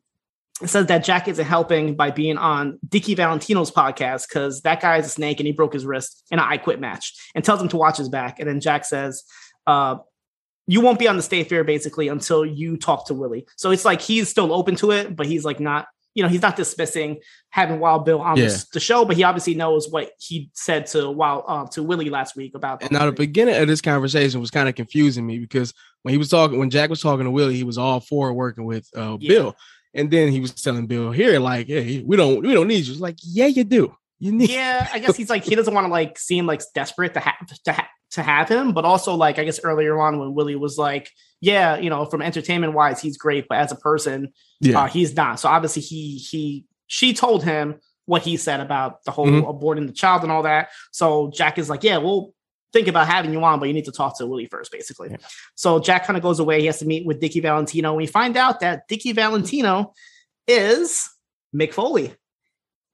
it 0.61 0.69
says 0.69 0.87
that 0.87 1.05
Jack 1.05 1.29
isn't 1.29 1.45
helping 1.45 1.97
by 1.97 2.11
being 2.11 2.37
on 2.37 2.79
Dickie 2.89 3.15
Valentino's 3.15 3.71
podcast 3.71 4.29
because 4.29 4.61
that 4.63 4.81
guy 4.81 4.99
is 4.99 5.07
a 5.07 5.09
snake 5.09 5.41
and 5.41 5.47
he 5.47 5.53
broke 5.53 5.73
his 5.73 5.87
wrist 5.87 6.25
in 6.31 6.39
an 6.39 6.45
I 6.47 6.57
Quit 6.59 6.79
match 6.81 7.15
and 7.35 7.45
tells 7.45 7.61
him 7.61 7.69
to 7.69 7.77
watch 7.77 7.97
his 7.97 8.09
back. 8.09 8.39
And 8.39 8.49
then 8.49 8.61
Jack 8.61 8.85
says, 8.85 9.25
uh, 9.67 9.97
you 10.67 10.81
won't 10.81 10.99
be 10.99 11.09
on 11.09 11.17
the 11.17 11.23
state 11.23 11.49
fair 11.49 11.65
basically 11.65 12.09
until 12.09 12.45
you 12.45 12.77
talk 12.77 13.07
to 13.07 13.15
Willie. 13.15 13.47
So 13.57 13.71
it's 13.71 13.85
like 13.85 14.01
he's 14.01 14.29
still 14.29 14.53
open 14.53 14.77
to 14.77 14.93
it, 14.93 15.17
but 15.17 15.27
he's 15.27 15.45
like 15.45 15.59
not, 15.59 15.87
you 16.15 16.23
know, 16.23 16.29
he's 16.29 16.43
not 16.43 16.55
dismissing 16.57 17.19
having 17.51 17.81
Wild 17.81 18.05
Bill 18.05 18.21
on 18.21 18.37
Yeah. 18.37 18.47
the, 18.49 18.67
the 18.75 18.81
show, 18.81 19.05
but 19.05 19.17
he 19.17 19.25
obviously 19.25 19.55
knows 19.55 19.89
what 19.91 20.11
he 20.21 20.51
said 20.53 20.87
to 20.89 21.11
Wild 21.11 21.45
uh, 21.49 21.67
to 21.69 21.83
Willie 21.83 22.11
last 22.11 22.37
week 22.37 22.55
about. 22.55 22.83
And 22.83 22.93
now 22.93 23.07
the 23.07 23.13
beginning 23.13 23.57
of 23.57 23.67
this 23.67 23.81
conversation 23.81 24.41
was 24.41 24.51
kind 24.51 24.69
of 24.69 24.75
confusing 24.77 25.27
me 25.27 25.39
because 25.39 25.75
when 26.03 26.13
he 26.13 26.19
was 26.19 26.29
talking, 26.29 26.59
when 26.59 26.71
Jack 26.71 26.91
was 26.91 27.01
talking 27.01 27.25
to 27.25 27.31
Willie, 27.31 27.57
he 27.57 27.65
was 27.65 27.79
all 27.79 27.99
for 27.99 28.33
working 28.33 28.65
with 28.65 28.89
uh, 28.97 29.17
Yeah. 29.19 29.29
Bill, 29.29 29.57
and 29.95 30.11
then 30.11 30.29
he 30.33 30.41
was 30.41 30.53
telling 30.53 30.87
Bill 30.87 31.11
here, 31.13 31.39
like, 31.39 31.67
"Hey, 31.67 32.03
we 32.07 32.17
don't, 32.17 32.43
we 32.43 32.53
don't 32.55 32.69
need 32.69 32.85
you." 32.87 32.93
It's 32.93 33.01
like, 33.01 33.17
yeah, 33.23 33.47
you 33.47 33.65
do. 33.65 33.95
You 34.19 34.33
need. 34.33 34.51
yeah, 34.51 34.89
I 34.93 34.99
guess 35.01 35.17
he's 35.17 35.29
like 35.31 35.45
he 35.45 35.55
doesn't 35.57 35.75
want 35.75 35.87
to 35.87 35.91
like 35.91 36.19
seem 36.19 36.47
like 36.47 36.63
desperate 36.75 37.15
to 37.15 37.21
have 37.21 37.35
to 37.65 37.73
ha- 37.73 37.89
to 38.13 38.23
have 38.23 38.49
him, 38.49 38.73
but 38.73 38.85
also 38.85 39.15
like 39.15 39.39
I 39.39 39.45
guess 39.45 39.59
earlier 39.65 40.01
on 40.01 40.19
when 40.19 40.35
Willie 40.35 40.55
was 40.57 40.79
like, 40.79 41.11
yeah, 41.41 41.77
you 41.79 41.91
know, 41.91 42.05
from 42.05 42.23
entertainment 42.23 42.73
wise, 42.75 43.01
he's 43.01 43.17
great, 43.17 43.47
but 43.49 43.59
as 43.59 43.73
a 43.73 43.77
person, 43.77 44.33
Yeah. 44.61 44.83
uh, 44.83 44.87
he's 44.87 45.17
not. 45.17 45.41
So 45.41 45.49
obviously 45.49 45.83
he 45.83 46.19
he 46.19 46.67
she 46.87 47.15
told 47.15 47.43
him 47.43 47.77
what 48.07 48.23
he 48.23 48.37
said 48.37 48.61
about 48.61 49.03
the 49.05 49.11
whole 49.11 49.27
Mhm. 49.27 49.45
aborting 49.45 49.87
the 49.87 49.93
child 49.93 50.23
and 50.23 50.31
all 50.31 50.43
that. 50.43 50.69
So 50.93 51.31
Jack 51.35 51.59
is 51.59 51.69
like, 51.71 51.83
yeah, 51.83 51.99
we'll 51.99 52.33
think 52.73 52.89
about 52.89 53.07
having 53.07 53.33
you 53.33 53.43
on, 53.45 53.59
but 53.59 53.67
you 53.67 53.75
need 53.75 53.85
to 53.85 53.93
talk 53.93 54.19
to 54.19 54.27
Willie 54.27 54.47
first, 54.47 54.73
basically. 54.73 55.11
Yeah. 55.11 55.19
So 55.55 55.79
Jack 55.79 56.07
kind 56.07 56.17
of 56.17 56.23
goes 56.23 56.39
away. 56.39 56.61
He 56.61 56.67
has 56.67 56.79
to 56.79 56.87
meet 56.87 57.07
with 57.07 57.21
Dickie 57.21 57.41
Valentino. 57.41 57.95
We 57.95 58.07
find 58.07 58.37
out 58.37 58.61
that 58.61 58.89
Dickie 58.89 59.13
Valentino 59.13 59.93
is 60.47 61.09
Mick 61.55 61.73
Foley, 61.73 62.15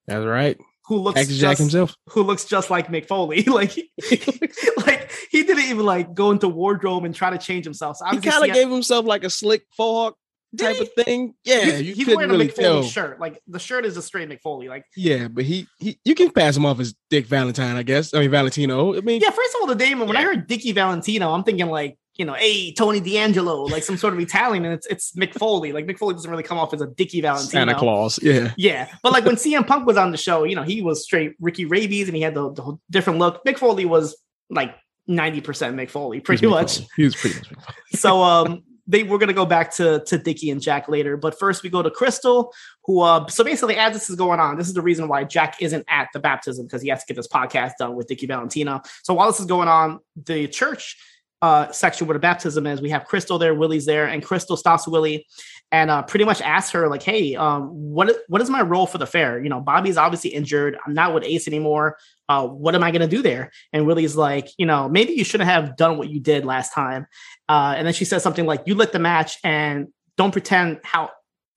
That's 0.06 0.24
right. 0.24 0.58
who 0.86 0.96
looks 0.98 1.26
Jack 1.28 1.28
just, 1.28 1.60
himself. 1.60 1.94
who 2.08 2.22
looks 2.22 2.44
just 2.44 2.70
like 2.70 2.88
Mick 2.88 3.06
Foley. 3.06 3.42
like, 3.44 3.76
like 4.86 5.12
he 5.30 5.44
didn't 5.44 5.64
even 5.64 5.84
like 5.84 6.14
go 6.14 6.30
into 6.30 6.48
wardrobe 6.48 7.04
and 7.04 7.14
try 7.14 7.30
to 7.30 7.38
change 7.38 7.64
himself. 7.64 7.96
So 7.96 8.06
He 8.06 8.18
kind 8.18 8.48
of 8.48 8.54
gave 8.54 8.68
himself 8.70 9.06
like 9.06 9.24
a 9.24 9.30
slick 9.30 9.64
fog 9.76 10.14
Did 10.54 10.64
type 10.64 10.76
he? 10.76 10.82
of 10.82 10.92
thing. 10.92 11.34
Yeah, 11.44 11.60
He's- 11.60 11.82
you 11.82 11.94
he's 11.94 12.04
couldn't 12.04 12.16
wearing 12.16 12.30
really 12.30 12.46
a 12.46 12.48
Mick 12.48 12.56
Foley 12.56 12.64
tell. 12.64 12.82
shirt. 12.82 13.20
Like 13.20 13.40
the 13.46 13.58
shirt 13.58 13.84
is 13.84 13.96
a 13.96 14.02
straight 14.02 14.28
Mick 14.28 14.40
Foley. 14.40 14.68
Like, 14.68 14.84
Yeah, 14.96 15.28
but 15.28 15.44
he, 15.44 15.66
he, 15.78 15.98
you 16.04 16.14
can 16.14 16.30
pass 16.30 16.56
him 16.56 16.64
off 16.64 16.80
as 16.80 16.94
Dick 17.10 17.26
Valentine, 17.26 17.76
I 17.76 17.82
guess. 17.82 18.14
I 18.14 18.20
mean 18.20 18.30
Valentino. 18.30 18.96
I 18.96 19.00
mean, 19.00 19.20
yeah. 19.20 19.30
First 19.30 19.54
of 19.56 19.60
all, 19.62 19.66
the 19.66 19.74
name. 19.74 20.00
When 20.00 20.16
I 20.16 20.22
heard 20.22 20.46
Dickie 20.46 20.72
Valentino, 20.72 21.32
I'm 21.32 21.44
thinking 21.44 21.66
like, 21.66 21.98
you 22.16 22.24
know, 22.24 22.32
hey 22.32 22.72
Tony 22.72 22.98
D'Angelo, 22.98 23.62
like 23.64 23.82
some 23.84 23.96
sort 23.96 24.12
of 24.14 24.18
Italian, 24.20 24.64
and 24.64 24.74
it's 24.74 24.86
it's 24.88 25.12
Mick 25.12 25.34
Foley. 25.34 25.72
Like 25.72 25.86
Mick 25.86 25.98
Foley 25.98 26.14
doesn't 26.14 26.28
really 26.30 26.42
come 26.42 26.58
off 26.58 26.72
as 26.74 26.80
a 26.80 26.86
Dickie 26.88 27.20
Valentino. 27.20 27.50
Santa 27.50 27.74
Claus. 27.76 28.18
Yeah, 28.22 28.52
Yeah, 28.56 28.88
but 29.04 29.12
like 29.12 29.24
when 29.24 29.36
CM 29.36 29.64
Punk 29.66 29.86
was 29.86 29.96
on 29.96 30.10
the 30.10 30.16
show, 30.16 30.42
you 30.44 30.56
know, 30.56 30.64
he 30.64 30.82
was 30.82 31.04
straight 31.04 31.34
Ricky 31.40 31.64
Rabies, 31.66 32.08
and 32.08 32.16
he 32.16 32.22
had 32.22 32.34
the, 32.34 32.52
the 32.52 32.62
whole 32.62 32.80
different 32.90 33.18
look. 33.20 33.44
Mick 33.44 33.58
Foley 33.58 33.84
was 33.84 34.16
like 34.50 34.74
ninety 35.06 35.40
percent 35.40 35.76
Mick 35.76 35.90
Foley, 35.90 36.18
pretty 36.20 36.46
much. 36.48 36.80
He 36.96 37.04
was 37.04 37.14
pretty 37.14 37.36
much. 37.36 37.52
So 37.92 38.20
um 38.22 38.64
they 38.88 39.02
we're 39.02 39.18
gonna 39.18 39.32
go 39.32 39.46
back 39.46 39.72
to 39.74 40.02
to 40.06 40.18
Dickie 40.18 40.50
and 40.50 40.60
Jack 40.60 40.88
later, 40.88 41.16
but 41.16 41.38
first 41.38 41.62
we 41.62 41.68
go 41.68 41.82
to 41.82 41.90
Crystal, 41.90 42.52
who 42.84 43.02
uh 43.02 43.26
so 43.28 43.44
basically 43.44 43.76
as 43.76 43.92
this 43.92 44.10
is 44.10 44.16
going 44.16 44.40
on, 44.40 44.56
this 44.56 44.66
is 44.66 44.74
the 44.74 44.82
reason 44.82 45.06
why 45.06 45.22
Jack 45.24 45.56
isn't 45.60 45.84
at 45.88 46.08
the 46.12 46.18
baptism 46.18 46.66
because 46.66 46.82
he 46.82 46.88
has 46.88 47.04
to 47.04 47.06
get 47.06 47.16
this 47.16 47.28
podcast 47.28 47.72
done 47.78 47.94
with 47.94 48.08
Dickie 48.08 48.26
Valentino. 48.26 48.80
So 49.04 49.14
while 49.14 49.30
this 49.30 49.38
is 49.38 49.46
going 49.46 49.68
on, 49.68 50.00
the 50.24 50.48
church 50.48 50.96
uh 51.40 51.70
section 51.70 52.06
where 52.06 52.14
the 52.14 52.20
baptism 52.20 52.66
is, 52.66 52.80
we 52.80 52.90
have 52.90 53.04
Crystal 53.04 53.38
there, 53.38 53.54
Willie's 53.54 53.86
there, 53.86 54.06
and 54.06 54.24
Crystal 54.24 54.56
stops 54.56 54.88
Willie 54.88 55.26
and 55.70 55.90
uh 55.90 56.02
pretty 56.02 56.24
much 56.24 56.40
asked 56.40 56.72
her, 56.72 56.88
like, 56.88 57.02
hey, 57.02 57.34
um, 57.36 57.68
what 57.68 58.14
what 58.28 58.40
is 58.40 58.48
my 58.50 58.62
role 58.62 58.86
for 58.86 58.98
the 58.98 59.06
fair? 59.06 59.40
You 59.42 59.48
know, 59.48 59.60
Bobby's 59.60 59.96
obviously 59.96 60.30
injured. 60.30 60.78
I'm 60.86 60.94
not 60.94 61.14
with 61.14 61.24
Ace 61.24 61.46
anymore. 61.48 61.98
Uh, 62.28 62.46
what 62.46 62.74
am 62.74 62.82
I 62.82 62.90
gonna 62.90 63.06
do 63.08 63.22
there? 63.22 63.50
And 63.72 63.86
Willie's 63.86 64.16
like, 64.16 64.48
you 64.58 64.66
know, 64.66 64.88
maybe 64.88 65.12
you 65.12 65.24
shouldn't 65.24 65.50
have 65.50 65.76
done 65.76 65.98
what 65.98 66.08
you 66.10 66.20
did 66.20 66.44
last 66.44 66.72
time. 66.72 67.06
Uh, 67.48 67.74
and 67.76 67.86
then 67.86 67.94
she 67.94 68.04
says 68.04 68.22
something 68.22 68.46
like, 68.46 68.62
"You 68.66 68.74
lit 68.74 68.92
the 68.92 68.98
match, 68.98 69.38
and 69.44 69.88
don't 70.16 70.32
pretend 70.32 70.80
how." 70.84 71.10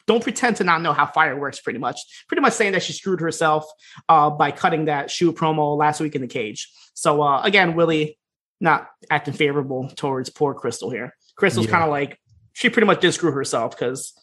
Don't 0.08 0.24
pretend 0.24 0.58
to 0.58 0.64
not 0.64 0.82
know 0.82 0.92
how 0.94 1.06
fire 1.06 1.40
works. 1.40 1.62
Pretty 1.62 1.78
much, 1.80 1.98
pretty 2.28 2.42
much 2.42 2.54
saying 2.54 2.72
that 2.74 2.82
she 2.84 2.92
screwed 2.92 3.22
herself 3.22 3.66
uh, 4.10 4.30
by 4.32 4.52
cutting 4.52 4.86
that 4.86 5.12
shoe 5.12 5.32
promo 5.32 5.78
last 5.78 6.02
week 6.02 6.16
in 6.16 6.22
the 6.22 6.28
cage. 6.28 6.70
So 6.96 7.22
uh, 7.22 7.42
again, 7.44 7.76
Willie 7.76 8.18
not 8.60 8.90
acting 9.10 9.36
favorable 9.36 9.90
towards 9.96 10.30
poor 10.30 10.54
Crystal 10.56 10.90
here. 10.90 11.16
Crystal's 11.38 11.68
Yeah. 11.68 11.72
kind 11.74 11.84
of 11.84 11.92
like 11.92 12.20
she 12.54 12.70
pretty 12.70 12.86
much 12.86 13.02
did 13.02 13.12
screw 13.14 13.32
herself 13.32 13.72
because 13.78 14.14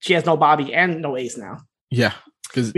she 0.00 0.12
has 0.14 0.24
no 0.26 0.36
Bobby 0.36 0.74
and 0.74 1.00
no 1.02 1.16
Ace 1.16 1.36
now. 1.36 1.58
Yeah, 1.90 2.12
because 2.48 2.72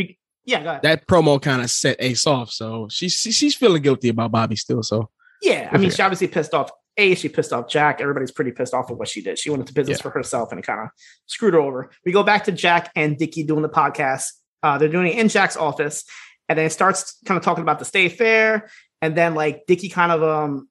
yeah, 0.44 0.78
that 0.82 1.06
promo 1.06 1.40
kind 1.40 1.62
of 1.62 1.70
set 1.70 1.96
Ace 2.00 2.26
off, 2.26 2.50
so 2.50 2.88
she's 2.90 3.12
she- 3.14 3.32
she's 3.32 3.54
feeling 3.54 3.82
guilty 3.82 4.08
about 4.10 4.30
Bobby 4.32 4.56
still. 4.56 4.82
So 4.82 5.10
Yeah, 5.42 5.68
I 5.72 5.78
mean, 5.78 5.90
she 5.90 6.02
obviously 6.02 6.28
pissed 6.28 6.52
off 6.54 6.70
Ace. 6.96 7.20
she 7.20 7.28
pissed 7.28 7.52
off 7.52 7.68
Jack. 7.68 8.00
Everybody's 8.00 8.30
pretty 8.30 8.52
pissed 8.52 8.74
off 8.74 8.90
of 8.90 8.98
what 8.98 9.08
she 9.08 9.20
did. 9.22 9.38
She 9.38 9.50
went 9.50 9.60
into 9.60 9.72
business 9.74 9.98
Yeah. 9.98 10.02
for 10.02 10.10
herself 10.10 10.50
and 10.52 10.58
it 10.58 10.66
kind 10.66 10.80
of 10.80 10.88
screwed 11.26 11.54
her 11.54 11.60
over. 11.60 11.90
We 12.04 12.12
go 12.12 12.22
back 12.22 12.44
to 12.44 12.52
Jack 12.52 12.90
and 12.94 13.16
Dickie 13.18 13.42
doing 13.44 13.62
the 13.62 13.68
podcast. 13.68 14.26
Uh, 14.62 14.78
they're 14.78 14.88
doing 14.88 15.08
it 15.08 15.18
in 15.18 15.28
Jack's 15.28 15.56
office, 15.56 16.04
and 16.48 16.58
then 16.58 16.66
it 16.66 16.70
starts 16.70 17.18
kind 17.26 17.36
of 17.38 17.44
talking 17.44 17.62
about 17.62 17.78
the 17.78 17.84
state 17.84 18.12
fair. 18.12 18.70
And 19.02 19.14
then 19.16 19.34
like 19.34 19.64
Dickie 19.66 19.88
kind 19.90 20.12
of 20.12 20.22
um 20.22 20.68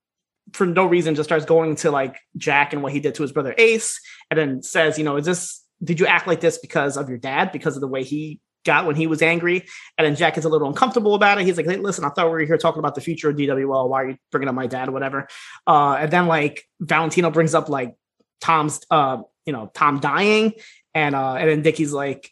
for 0.51 0.65
no 0.65 0.86
reason 0.86 1.15
just 1.15 1.27
starts 1.27 1.45
going 1.45 1.75
to 1.77 1.91
like 1.91 2.19
Jack 2.38 2.73
and 2.73 2.84
what 2.84 2.91
he 2.91 2.99
did 2.99 3.15
to 3.15 3.21
his 3.21 3.32
brother 3.32 3.56
Ace, 3.58 3.99
and 4.29 4.38
then 4.38 4.62
says, 4.62 4.97
you 4.97 5.03
know, 5.03 5.17
is 5.17 5.25
this 5.25 5.63
did 5.84 5.99
you 5.99 6.06
act 6.06 6.27
like 6.27 6.39
this 6.39 6.58
because 6.58 6.97
of 6.97 7.10
your 7.10 7.17
dad, 7.17 7.51
because 7.51 7.75
of 7.75 7.82
the 7.82 7.88
way 7.88 8.03
he 8.03 8.39
got 8.65 8.86
when 8.86 8.95
he 8.95 9.08
was 9.08 9.21
angry? 9.21 9.65
And 9.97 10.06
then 10.06 10.15
Jack 10.15 10.38
is 10.38 10.45
a 10.45 10.49
little 10.49 10.67
uncomfortable 10.67 11.15
about 11.15 11.39
it. 11.39 11.45
He's 11.45 11.58
like, 11.58 11.65
hey, 11.65 11.77
listen, 11.77 12.06
I 12.06 12.10
thought 12.10 12.27
we 12.27 12.32
were 12.32 12.39
here 12.39 12.58
talking 12.58 12.79
about 12.79 12.95
the 12.95 13.01
future 13.01 13.29
of 13.29 13.36
DWL. 13.36 13.89
Why 13.89 14.01
are 14.01 14.10
you 14.10 14.17
bringing 14.32 14.47
up 14.47 14.56
my 14.56 14.67
dad 14.67 14.88
or 14.88 14.91
whatever? 14.91 15.27
Uh, 15.67 15.97
and 15.99 16.12
then 16.12 16.27
like 16.27 16.63
Valentino 16.79 17.32
brings 17.32 17.53
up 17.53 17.69
like 17.69 17.95
Tom's, 18.39 18.79
uh, 18.89 19.21
you 19.45 19.53
know, 19.53 19.69
Tom 19.73 19.99
dying. 19.99 20.53
And, 20.93 21.15
uh, 21.15 21.34
and 21.34 21.49
then 21.49 21.62
Dickie's 21.63 21.91
like, 21.91 22.29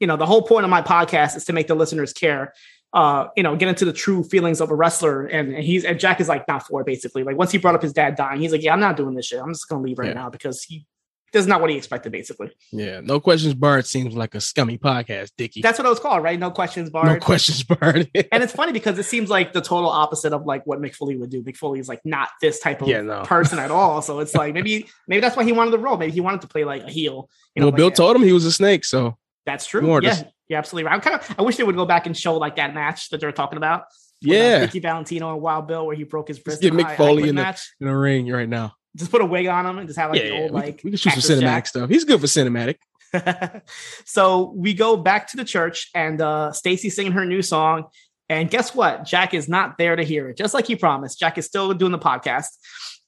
you 0.00 0.06
know, 0.06 0.16
the 0.16 0.26
whole 0.26 0.42
point 0.42 0.64
of 0.64 0.70
my 0.70 0.82
podcast 0.82 1.36
is 1.36 1.44
to 1.44 1.52
make 1.52 1.68
the 1.68 1.74
listeners 1.74 2.12
care, 2.12 2.54
uh, 2.92 3.28
you 3.36 3.42
know, 3.42 3.54
get 3.56 3.68
into 3.68 3.84
the 3.84 3.92
true 3.92 4.22
feelings 4.24 4.60
of 4.60 4.70
a 4.70 4.74
wrestler. 4.74 5.26
And, 5.26 5.54
and 5.54 5.62
he's, 5.64 5.84
and 5.84 5.98
Jack 6.00 6.20
is 6.20 6.28
like, 6.28 6.48
not 6.48 6.66
for 6.66 6.80
it 6.80 6.86
basically. 6.86 7.22
Like 7.22 7.36
once 7.36 7.52
he 7.52 7.58
brought 7.58 7.74
up 7.74 7.82
his 7.82 7.92
dad 7.92 8.16
dying, 8.16 8.40
he's 8.40 8.52
like, 8.52 8.62
yeah, 8.62 8.72
I'm 8.72 8.80
not 8.80 8.96
doing 8.96 9.14
this 9.14 9.26
shit. 9.26 9.40
I'm 9.40 9.52
just 9.52 9.68
to 9.68 9.76
leave 9.76 9.98
right 9.98 10.08
Yeah. 10.08 10.14
now 10.14 10.30
because 10.30 10.62
he, 10.64 10.86
this 11.32 11.42
is 11.42 11.46
not 11.46 11.60
what 11.60 11.70
he 11.70 11.76
expected 11.76 12.10
basically. 12.10 12.50
yeah, 12.72 12.98
no 13.00 13.20
questions 13.20 13.54
barred 13.54 13.86
seems 13.86 14.16
like 14.16 14.34
a 14.34 14.40
scummy 14.40 14.76
podcast, 14.76 15.30
Dickie. 15.38 15.62
That's 15.62 15.78
what 15.78 15.86
it 15.86 15.88
was 15.88 16.00
called, 16.00 16.24
right? 16.24 16.36
No 16.36 16.50
questions 16.50 16.90
Barred. 16.90 17.20
no 17.20 17.24
questions 17.24 17.62
barred. 17.62 18.10
and 18.32 18.42
it's 18.42 18.52
funny 18.52 18.72
because 18.72 18.98
it 18.98 19.04
seems 19.04 19.30
like 19.30 19.52
the 19.52 19.60
total 19.60 19.88
opposite 19.90 20.32
of 20.32 20.44
like 20.44 20.66
what 20.66 20.80
Mick 20.80 20.96
Foley 20.96 21.16
would 21.16 21.30
do. 21.30 21.40
Mick 21.44 21.56
Foley 21.56 21.78
is 21.78 21.86
like 21.88 22.00
not 22.04 22.30
this 22.42 22.58
type 22.58 22.82
of 22.82 22.88
Yeah, 22.88 23.02
no. 23.02 23.22
person 23.22 23.60
at 23.60 23.70
all. 23.70 24.02
So 24.02 24.18
it's 24.18 24.34
like 24.34 24.52
maybe 24.54 24.88
maybe 25.06 25.20
that's 25.20 25.36
why 25.36 25.44
he 25.44 25.52
wanted 25.52 25.70
the 25.70 25.78
role. 25.78 25.96
Maybe 25.96 26.10
he 26.10 26.20
wanted 26.20 26.40
to 26.40 26.48
play 26.48 26.64
like 26.64 26.82
a 26.82 26.90
heel. 26.90 27.30
You 27.54 27.60
know, 27.60 27.66
well, 27.66 27.70
like, 27.70 27.76
Bill 27.76 27.90
told 27.92 28.16
him 28.16 28.22
he 28.24 28.32
was 28.32 28.44
a 28.44 28.50
snake, 28.50 28.84
so 28.84 29.16
that's 29.46 29.66
true. 29.66 29.82
more 29.82 30.02
Yeah, 30.02 30.10
just- 30.10 30.24
you're 30.50 30.58
absolutely 30.58 30.86
right. 30.86 30.94
I'm 30.94 31.00
kind 31.00 31.16
of 31.18 31.34
I 31.38 31.42
wish 31.42 31.56
they 31.56 31.62
would 31.64 31.76
go 31.76 31.86
back 31.86 32.04
and 32.06 32.14
show 32.16 32.36
like 32.36 32.56
that 32.56 32.74
match 32.74 33.08
that 33.10 33.20
they're 33.20 33.32
talking 33.32 33.56
about. 33.56 33.84
with, 34.22 34.30
uh, 34.32 34.34
Yeah. 34.34 34.58
Ricky 34.60 34.80
Valentino 34.80 35.32
and 35.32 35.40
Wild 35.40 35.66
Bill, 35.66 35.86
where 35.86 35.96
he 35.96 36.04
broke 36.04 36.28
his 36.28 36.38
wrist. 36.44 36.60
get 36.60 36.74
in 36.74 36.80
a 36.80 36.84
Mick 36.84 36.96
Foley 36.96 37.28
in 37.30 37.36
the- 37.36 37.58
in 37.80 37.86
the 37.86 37.96
ring 37.96 38.28
right 38.28 38.48
now. 38.48 38.74
Just 38.96 39.10
put 39.10 39.22
a 39.22 39.24
wig 39.24 39.46
on 39.46 39.64
him 39.64 39.78
and 39.78 39.86
just 39.88 39.98
have 39.98 40.10
like 40.10 40.20
yeah, 40.22 40.32
old 40.32 40.50
we, 40.50 40.60
like. 40.60 40.80
we 40.84 40.90
can 40.90 40.98
shoot 40.98 41.12
some 41.14 41.36
cinematic 41.38 41.40
Jack. 41.42 41.66
stuff. 41.68 41.88
He's 41.88 42.04
good 42.04 42.20
for 42.20 42.26
cinematic. 42.26 42.74
so 44.04 44.52
we 44.56 44.74
go 44.74 44.96
back 44.96 45.28
to 45.28 45.36
the 45.36 45.44
church 45.44 45.88
and 45.94 46.20
uh 46.20 46.50
Staci's 46.52 46.94
singing 46.96 47.12
her 47.12 47.24
new 47.24 47.42
song. 47.42 47.84
And 48.28 48.48
guess 48.48 48.74
what? 48.74 49.04
Jack 49.04 49.34
is 49.34 49.48
not 49.48 49.76
there 49.78 49.96
to 49.96 50.04
hear 50.04 50.28
it, 50.28 50.36
just 50.36 50.54
like 50.54 50.66
he 50.66 50.76
promised. 50.76 51.18
Jack 51.18 51.36
is 51.36 51.46
still 51.46 51.72
doing 51.74 51.90
the 51.90 51.98
podcast. 51.98 52.46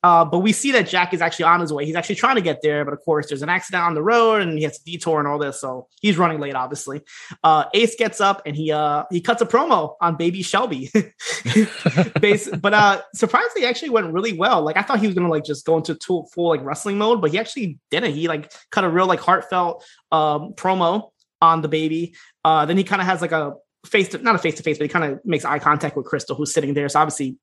Uh, 0.02 0.24
but 0.24 0.40
we 0.40 0.52
see 0.52 0.72
that 0.72 0.88
Jack 0.88 1.14
is 1.14 1.20
actually 1.20 1.44
on 1.44 1.60
his 1.60 1.72
way. 1.72 1.86
He's 1.86 1.94
actually 1.94 2.16
trying 2.16 2.34
to 2.34 2.40
get 2.42 2.60
there, 2.62 2.84
but 2.84 2.92
of 2.92 3.00
course, 3.04 3.28
there's 3.28 3.42
an 3.42 3.48
accident 3.48 3.84
on 3.84 3.94
the 3.94 4.02
road, 4.02 4.42
and 4.42 4.58
he 4.58 4.64
has 4.64 4.78
to 4.78 4.84
detour 4.84 5.18
and 5.18 5.28
all 5.28 5.38
this, 5.38 5.60
so 5.60 5.88
he's 6.00 6.18
running 6.18 6.40
late. 6.40 6.54
Obviously, 6.54 7.02
uh, 7.44 7.64
Ace 7.74 7.94
gets 7.94 8.20
up 8.20 8.42
and 8.44 8.56
he 8.56 8.72
uh, 8.72 9.04
he 9.10 9.20
cuts 9.20 9.42
a 9.42 9.46
promo 9.46 9.94
on 10.00 10.16
Baby 10.16 10.42
Shelby. 10.42 10.90
But 12.62 12.74
uh, 12.74 13.02
surprisingly, 13.14 13.66
actually 13.66 13.90
went 13.90 14.12
really 14.12 14.32
well. 14.32 14.62
Like 14.62 14.76
I 14.76 14.82
thought 14.82 15.00
he 15.00 15.06
was 15.06 15.14
gonna 15.14 15.28
like 15.28 15.44
just 15.44 15.64
go 15.64 15.76
into 15.76 15.94
full, 15.96 16.26
full 16.26 16.48
like 16.48 16.64
wrestling 16.64 16.98
mode, 16.98 17.20
but 17.20 17.30
he 17.30 17.38
actually 17.38 17.78
didn't. 17.90 18.14
He 18.14 18.28
like 18.28 18.52
cut 18.70 18.84
a 18.84 18.88
real 18.88 19.06
like 19.06 19.20
heartfelt 19.20 19.84
um, 20.10 20.54
promo 20.54 21.10
on 21.40 21.62
the 21.62 21.68
baby. 21.68 22.14
Uh, 22.44 22.64
then 22.66 22.76
he 22.76 22.84
kind 22.84 23.00
of 23.00 23.06
has 23.06 23.20
like 23.20 23.32
a 23.32 23.54
face 23.84 24.08
to 24.10 24.18
not 24.18 24.34
a 24.34 24.38
face 24.38 24.54
to 24.56 24.62
face, 24.62 24.78
but 24.78 24.84
he 24.84 24.88
kind 24.88 25.12
of 25.12 25.20
makes 25.24 25.44
eye 25.44 25.58
contact 25.58 25.96
with 25.96 26.06
Crystal, 26.06 26.36
who's 26.36 26.52
sitting 26.52 26.74
there. 26.74 26.88
So 26.88 27.00
obviously, 27.00 27.36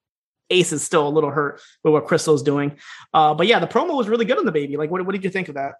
Ace 0.49 0.71
is 0.71 0.83
still 0.83 1.07
a 1.07 1.09
little 1.09 1.29
hurt 1.31 1.61
with 1.83 1.93
what 1.93 2.07
Crystal's 2.07 2.43
doing. 2.43 2.77
Uh, 3.13 3.33
but 3.33 3.47
yeah, 3.47 3.59
the 3.59 3.67
promo 3.67 3.95
was 3.95 4.07
really 4.07 4.25
good 4.25 4.37
on 4.37 4.45
the 4.45 4.51
baby. 4.51 4.77
Like, 4.77 4.89
what, 4.89 5.05
what 5.05 5.11
did 5.13 5.23
you 5.23 5.29
think 5.29 5.49
of 5.49 5.55
that? 5.55 5.75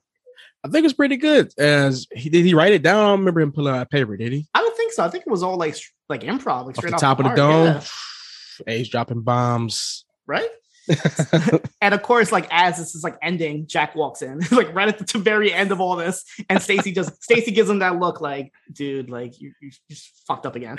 I 0.63 0.67
think 0.67 0.85
it's 0.85 0.93
pretty 0.93 1.17
good. 1.17 1.51
As 1.57 2.05
he 2.13 2.29
did, 2.29 2.45
he 2.45 2.53
write 2.53 2.73
it 2.73 2.83
down. 2.83 2.97
I 2.99 3.09
don't 3.09 3.19
remember 3.19 3.41
him 3.41 3.51
pulling 3.51 3.75
out 3.75 3.89
paper. 3.89 4.17
Did 4.17 4.33
he? 4.33 4.47
I 4.53 4.59
don't 4.59 4.75
think 4.75 4.91
so. 4.93 5.03
I 5.05 5.09
think 5.09 5.23
it 5.25 5.31
was 5.31 5.43
all 5.43 5.57
like 5.57 5.75
like 6.09 6.21
improv, 6.21 6.65
like 6.65 6.69
Off 6.69 6.75
straight 6.77 6.89
the 6.89 6.95
off 6.95 7.01
top 7.01 7.19
of 7.19 7.25
the 7.25 7.35
dome. 7.35 7.65
Yeah. 7.65 7.83
Ace 8.67 8.89
dropping 8.89 9.21
bombs. 9.21 10.05
right? 10.27 10.49
and 11.81 11.93
of 11.93 12.01
course, 12.01 12.31
like 12.31 12.47
as 12.51 12.77
this 12.77 12.95
is 12.95 13.03
like 13.03 13.17
ending, 13.21 13.67
Jack 13.67 13.95
walks 13.95 14.21
in, 14.21 14.39
like 14.51 14.73
right 14.73 14.87
at 14.87 15.07
the 15.07 15.19
very 15.19 15.53
end 15.53 15.71
of 15.71 15.79
all 15.79 15.95
this, 15.95 16.23
and 16.49 16.59
Staci 16.59 16.93
just 16.93 17.11
Staci 17.29 17.53
gives 17.53 17.69
him 17.69 17.79
that 17.79 17.99
look, 17.99 18.21
like, 18.21 18.51
dude, 18.71 19.09
like 19.09 19.39
you 19.39 19.53
you 19.61 19.71
just 19.89 20.23
fucked 20.27 20.45
up 20.45 20.55
again. 20.55 20.77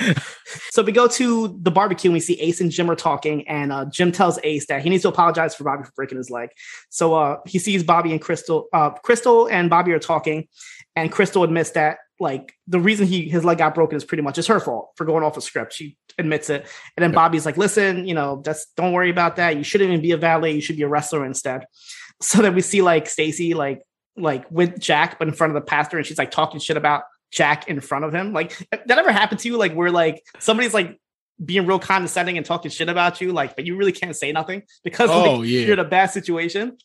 so 0.70 0.82
we 0.82 0.92
go 0.92 1.06
to 1.08 1.58
the 1.62 1.70
barbecue 1.70 2.08
and 2.10 2.14
we 2.14 2.20
see 2.20 2.40
Ace 2.40 2.60
and 2.60 2.70
Jim 2.70 2.90
are 2.90 2.96
talking, 2.96 3.46
and 3.48 3.72
uh, 3.72 3.84
Jim 3.86 4.12
tells 4.12 4.38
Ace 4.42 4.66
that 4.66 4.82
he 4.82 4.90
needs 4.90 5.02
to 5.02 5.08
apologize 5.08 5.54
for 5.54 5.64
Bobby 5.64 5.84
for 5.84 5.92
breaking 5.96 6.18
his 6.18 6.30
leg. 6.30 6.50
So 6.90 7.14
uh, 7.14 7.38
he 7.46 7.58
sees 7.58 7.82
Bobby 7.82 8.12
and 8.12 8.20
Crystal, 8.20 8.66
uh, 8.72 8.90
Crystal 8.90 9.48
and 9.48 9.70
Bobby 9.70 9.92
are 9.92 9.98
talking, 9.98 10.48
and 10.96 11.10
Crystal 11.12 11.44
admits 11.44 11.70
that 11.72 11.98
like 12.20 12.52
the 12.68 12.78
reason 12.78 13.06
he 13.06 13.28
his 13.28 13.44
leg 13.44 13.58
got 13.58 13.74
broken 13.74 13.96
is 13.96 14.04
pretty 14.04 14.22
much 14.22 14.38
it's 14.38 14.46
her 14.46 14.60
fault 14.60 14.90
for 14.96 15.04
going 15.06 15.24
off 15.24 15.36
a 15.36 15.40
script. 15.40 15.72
She 15.72 15.96
admits 16.18 16.50
it, 16.50 16.66
and 16.96 17.02
then 17.02 17.12
Bobby's 17.12 17.46
like, 17.46 17.56
"Listen, 17.56 18.06
you 18.06 18.14
know, 18.14 18.42
that's 18.44 18.66
don't 18.76 18.92
worry 18.92 19.10
about 19.10 19.36
that. 19.36 19.56
You 19.56 19.64
shouldn't 19.64 19.88
even 19.90 20.02
be 20.02 20.12
a 20.12 20.16
valet. 20.18 20.52
You 20.52 20.60
should 20.60 20.76
be 20.76 20.82
a 20.82 20.88
wrestler 20.88 21.24
instead." 21.26 21.64
So 22.22 22.42
then 22.42 22.54
we 22.54 22.60
see 22.60 22.82
like 22.82 23.06
Staci 23.06 23.54
like 23.54 23.80
like 24.14 24.44
with 24.50 24.78
Jack, 24.78 25.18
but 25.18 25.26
in 25.26 25.32
front 25.32 25.52
of 25.52 25.54
the 25.54 25.66
pastor, 25.66 25.96
and 25.96 26.06
she's 26.06 26.18
like 26.18 26.30
talking 26.30 26.60
shit 26.60 26.76
about 26.76 27.04
Jack 27.32 27.66
in 27.66 27.80
front 27.80 28.04
of 28.04 28.12
him. 28.14 28.34
Like 28.34 28.58
that 28.70 28.90
ever 28.98 29.10
happened 29.10 29.40
to 29.40 29.48
you? 29.48 29.56
Like 29.56 29.72
where 29.72 29.90
like 29.90 30.22
somebody's 30.38 30.74
like 30.74 31.00
being 31.42 31.64
real 31.66 31.78
condescending 31.78 32.36
and 32.36 32.44
talking 32.44 32.70
shit 32.70 32.90
about 32.90 33.22
you, 33.22 33.32
like, 33.32 33.56
but 33.56 33.64
you 33.64 33.74
really 33.76 33.92
can't 33.92 34.14
say 34.14 34.32
nothing 34.32 34.64
because 34.84 35.08
Oh, 35.08 35.36
like, 35.36 35.48
yeah. 35.48 35.60
you're 35.60 35.72
in 35.72 35.78
a 35.78 35.84
bad 35.84 36.08
situation. 36.10 36.76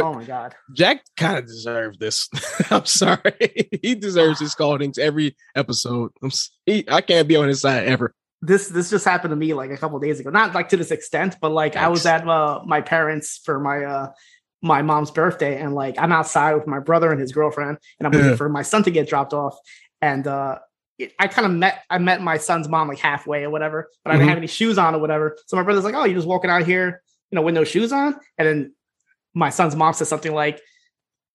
But- 0.00 0.04
oh 0.06 0.14
my 0.14 0.24
god. 0.24 0.54
Jack 0.74 1.02
kind 1.16 1.38
of 1.38 1.46
deserved 1.46 2.00
this. 2.00 2.28
I'm 2.70 2.86
sorry. 2.86 3.68
he 3.82 3.94
deserves 3.94 4.40
his 4.40 4.52
scaldings 4.56 4.98
every 4.98 5.36
episode. 5.54 6.10
I'm, 6.22 6.30
he, 6.66 6.84
I 6.88 7.00
can't 7.00 7.28
be 7.28 7.36
on 7.36 7.48
his 7.48 7.60
side 7.60 7.84
ever. 7.86 8.14
this 8.42 8.68
this 8.68 8.90
just 8.90 9.04
happened 9.04 9.32
to 9.32 9.36
me 9.36 9.52
like 9.54 9.70
a 9.70 9.76
couple 9.76 9.98
days 9.98 10.20
ago 10.20 10.30
not 10.30 10.54
like 10.54 10.68
to 10.68 10.76
this 10.76 10.92
extent 10.92 11.34
but 11.40 11.50
like 11.50 11.74
i 11.74 11.88
was 11.88 12.06
at 12.06 12.22
uh, 12.28 12.60
my 12.64 12.80
parents 12.80 13.40
for 13.44 13.58
my 13.58 13.82
uh 13.84 14.12
my 14.62 14.80
mom's 14.80 15.10
birthday 15.10 15.60
and 15.60 15.74
like 15.74 15.96
i'm 15.98 16.12
outside 16.12 16.54
with 16.54 16.64
my 16.64 16.78
brother 16.78 17.10
and 17.10 17.20
his 17.20 17.32
girlfriend 17.32 17.76
and 17.98 18.06
i'm 18.06 18.12
waiting 18.12 18.36
for 18.36 18.48
my 18.48 18.62
son 18.62 18.84
to 18.84 18.92
get 18.92 19.08
dropped 19.08 19.32
off 19.34 19.56
and 20.00 20.26
uh 20.28 20.56
I 21.18 21.26
kind 21.28 21.46
of 21.46 21.52
met 21.52 21.82
I 21.90 21.98
met 21.98 22.22
my 22.22 22.38
son's 22.38 22.68
mom 22.68 22.86
like 22.88 22.98
halfway 22.98 23.44
or 23.44 23.50
whatever, 23.50 23.88
but 24.04 24.10
I 24.10 24.14
didn't 24.14 24.26
Mhm. 24.26 24.28
have 24.30 24.38
any 24.38 24.46
shoes 24.48 24.78
on 24.78 24.96
or 24.96 24.98
whatever. 25.00 25.36
So 25.46 25.56
my 25.56 25.62
brother's 25.62 25.84
like, 25.84 25.94
"Oh, 25.94 26.02
you're 26.04 26.16
just 26.16 26.26
walking 26.26 26.50
out 26.50 26.64
here, 26.64 27.02
you 27.30 27.36
know, 27.36 27.42
with 27.42 27.54
no 27.54 27.62
shoes 27.62 27.92
on." 27.92 28.16
And 28.36 28.48
then 28.48 28.74
my 29.34 29.50
son's 29.50 29.76
mom 29.76 29.92
says 29.92 30.08
something 30.08 30.32
like, 30.32 30.60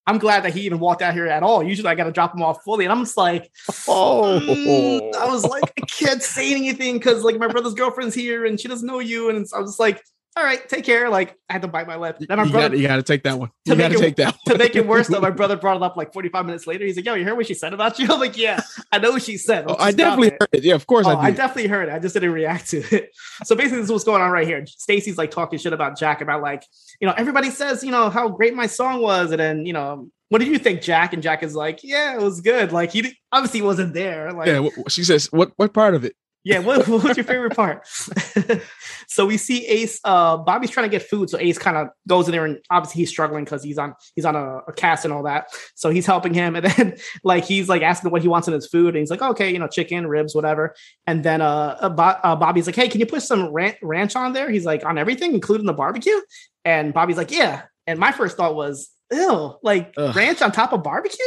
"I'm 0.08 0.18
glad 0.18 0.44
that 0.44 0.54
he 0.54 0.62
even 0.62 0.80
walked 0.80 1.02
out 1.02 1.14
here 1.14 1.28
at 1.28 1.44
all. 1.44 1.64
Usually, 1.64 1.90
I 1.90 1.96
got 1.96 2.06
to 2.06 2.12
drop 2.12 2.36
him 2.36 2.42
off 2.42 2.64
fully." 2.64 2.86
And 2.86 2.92
I'm 2.92 3.04
just 3.04 3.18
like, 3.18 3.52
Oh. 3.88 4.40
Mm, 4.42 5.16
I 5.16 5.28
was 5.28 5.44
like, 5.44 5.64
I 5.82 5.86
can't 5.86 6.22
say 6.22 6.52
anything 6.54 6.98
because 6.98 7.24
like 7.24 7.38
my 7.38 7.48
brother's 7.48 7.74
girlfriend's 7.74 8.16
here 8.16 8.46
and 8.46 8.60
she 8.60 8.68
doesn't 8.68 8.88
know 8.88 9.00
you. 9.00 9.30
And 9.30 9.46
I 9.56 9.60
was 9.60 9.72
just 9.72 9.80
like, 9.80 10.02
all 10.36 10.44
right, 10.44 10.68
take 10.68 10.84
care. 10.84 11.10
Like 11.10 11.38
I 11.50 11.54
had 11.54 11.62
to 11.62 11.68
bite 11.68 11.86
my 11.88 11.96
lip. 11.96 12.18
Then 12.20 12.38
my 12.38 12.44
You 12.46 12.52
brother, 12.52 12.76
you 12.76 12.88
got 12.88 12.96
to 12.96 13.04
take 13.04 13.24
that 13.24 13.38
one. 13.38 13.50
To 13.50 13.54
You 13.72 13.76
got 13.76 13.90
to 13.90 13.90
make 13.90 13.98
it- 14.00 14.02
take 14.02 14.16
that 14.18 14.36
to 14.48 14.58
make 14.58 14.76
it 14.76 14.88
worse 14.88 15.08
though, 15.08 15.20
my 15.22 15.30
brother 15.30 15.56
brought 15.56 15.78
it 15.78 15.84
up 15.84 15.96
like 15.96 16.12
45 16.14 16.46
minutes 16.46 16.66
later. 16.68 16.86
He's 16.86 16.96
like, 16.96 17.06
yo, 17.06 17.14
you 17.14 17.24
heard 17.24 17.36
what 17.38 17.46
she 17.48 17.54
said 17.54 17.74
about 17.74 18.00
you? 18.00 18.08
I'm 18.12 18.20
like, 18.20 18.38
yeah, 18.38 18.62
I 18.92 18.98
know 19.00 19.12
what 19.12 19.22
she 19.22 19.38
said. 19.38 19.66
Oh, 19.68 19.76
I 19.78 19.92
definitely 19.92 20.28
it." 20.30 20.38
heard 20.40 20.50
it. 20.54 20.64
Yeah, 20.64 20.76
of 20.76 20.88
course 20.88 21.06
Oh, 21.06 21.12
I 21.12 21.26
I 21.28 21.32
definitely 21.32 21.68
heard 21.68 21.90
it. 21.90 21.94
I 21.94 22.00
just 22.00 22.14
didn't 22.14 22.32
react 22.34 22.70
to 22.72 22.78
it. 22.96 23.12
So 23.46 23.56
basically, 23.56 23.78
this 23.80 23.86
is 23.86 23.92
what's 23.92 24.04
going 24.04 24.22
on 24.22 24.32
right 24.32 24.48
here. 24.48 24.64
Staci's 24.66 25.18
like 25.18 25.32
talking 25.32 25.60
shit 25.60 25.74
about 25.74 25.98
Jack 25.98 26.22
about 26.22 26.42
like, 26.42 26.64
you 27.02 27.08
know, 27.08 27.14
everybody 27.18 27.50
says, 27.50 27.84
you 27.84 27.92
know, 27.92 28.10
how 28.10 28.30
great 28.30 28.54
my 28.54 28.68
song 28.68 29.02
was, 29.02 29.32
and 29.32 29.40
then 29.40 29.66
you 29.66 29.74
know, 29.74 30.10
what 30.30 30.40
did 30.40 30.48
you 30.48 30.58
think, 30.58 30.82
Jack? 30.82 31.14
And 31.14 31.22
Jack 31.22 31.44
is 31.44 31.54
like, 31.56 31.84
yeah, 31.84 32.16
it 32.16 32.22
was 32.22 32.42
good. 32.42 32.72
Like 32.72 32.92
he 32.92 33.16
obviously 33.32 33.62
wasn't 33.62 33.94
there. 33.94 34.32
Like, 34.34 34.48
yeah, 34.48 34.68
she 34.88 35.04
says, 35.04 35.32
"What? 35.32 35.52
What 35.58 35.74
part 35.74 35.94
of 35.96 36.04
it?" 36.06 36.16
Yeah, 36.44 36.60
what, 36.60 36.88
what 36.88 37.04
was 37.04 37.18
your 37.18 37.24
favorite 37.24 37.56
part? 37.56 37.88
so 39.08 39.26
we 39.26 39.38
see 39.38 39.66
Ace. 39.68 40.00
Uh, 40.04 40.38
Bobby's 40.38 40.70
trying 40.70 40.90
to 40.90 40.90
get 40.90 41.08
food, 41.08 41.30
so 41.30 41.38
Ace 41.38 41.58
kind 41.58 41.78
of 41.78 41.88
goes 42.08 42.28
in 42.28 42.34
there, 42.34 42.46
and 42.46 42.60
obviously 42.70 43.02
he's 43.02 43.10
struggling 43.10 43.46
because 43.46 43.64
he's 43.64 43.78
on 43.78 43.96
he's 44.16 44.26
on 44.26 44.36
a, 44.36 44.58
a 44.68 44.74
cast 44.74 45.06
and 45.06 45.14
all 45.14 45.24
that. 45.24 45.48
So 45.76 45.90
he's 45.90 46.06
helping 46.06 46.34
him, 46.34 46.56
and 46.58 46.66
then 46.66 46.98
like 47.24 47.46
he's 47.46 47.70
like 47.70 47.82
asking 47.82 48.12
what 48.12 48.22
he 48.22 48.28
wants 48.28 48.48
in 48.48 48.54
his 48.54 48.68
food, 48.68 48.90
and 48.90 48.98
he's 48.98 49.10
like, 49.10 49.22
okay, 49.22 49.52
you 49.52 49.60
know, 49.60 49.68
chicken, 49.68 50.08
ribs, 50.08 50.36
whatever. 50.36 50.76
And 51.08 51.24
then 51.24 51.42
uh, 51.42 51.78
uh, 51.80 51.90
Bo- 51.90 52.04
uh 52.04 52.36
Bobby's 52.36 52.66
like, 52.66 52.76
hey, 52.76 52.90
can 52.90 53.00
you 53.00 53.06
put 53.06 53.22
some 53.22 53.48
ran- 53.48 53.78
ranch 53.82 54.16
on 54.16 54.34
there? 54.34 54.50
He's 54.50 54.66
like, 54.66 54.86
on 54.86 54.98
everything, 54.98 55.34
including 55.34 55.66
the 55.66 55.74
barbecue. 55.74 56.20
And 56.66 56.94
Bobby's 56.94 57.18
like, 57.18 57.32
yeah. 57.32 57.64
And 57.88 58.00
my 58.00 58.12
first 58.12 58.38
thought 58.38 58.56
was, 58.56 58.90
ew, 59.12 59.56
like 59.64 59.94
Ugh. 59.98 60.16
ranch 60.16 60.42
on 60.42 60.52
top 60.52 60.74
of 60.74 60.84
barbecue. 60.84 61.20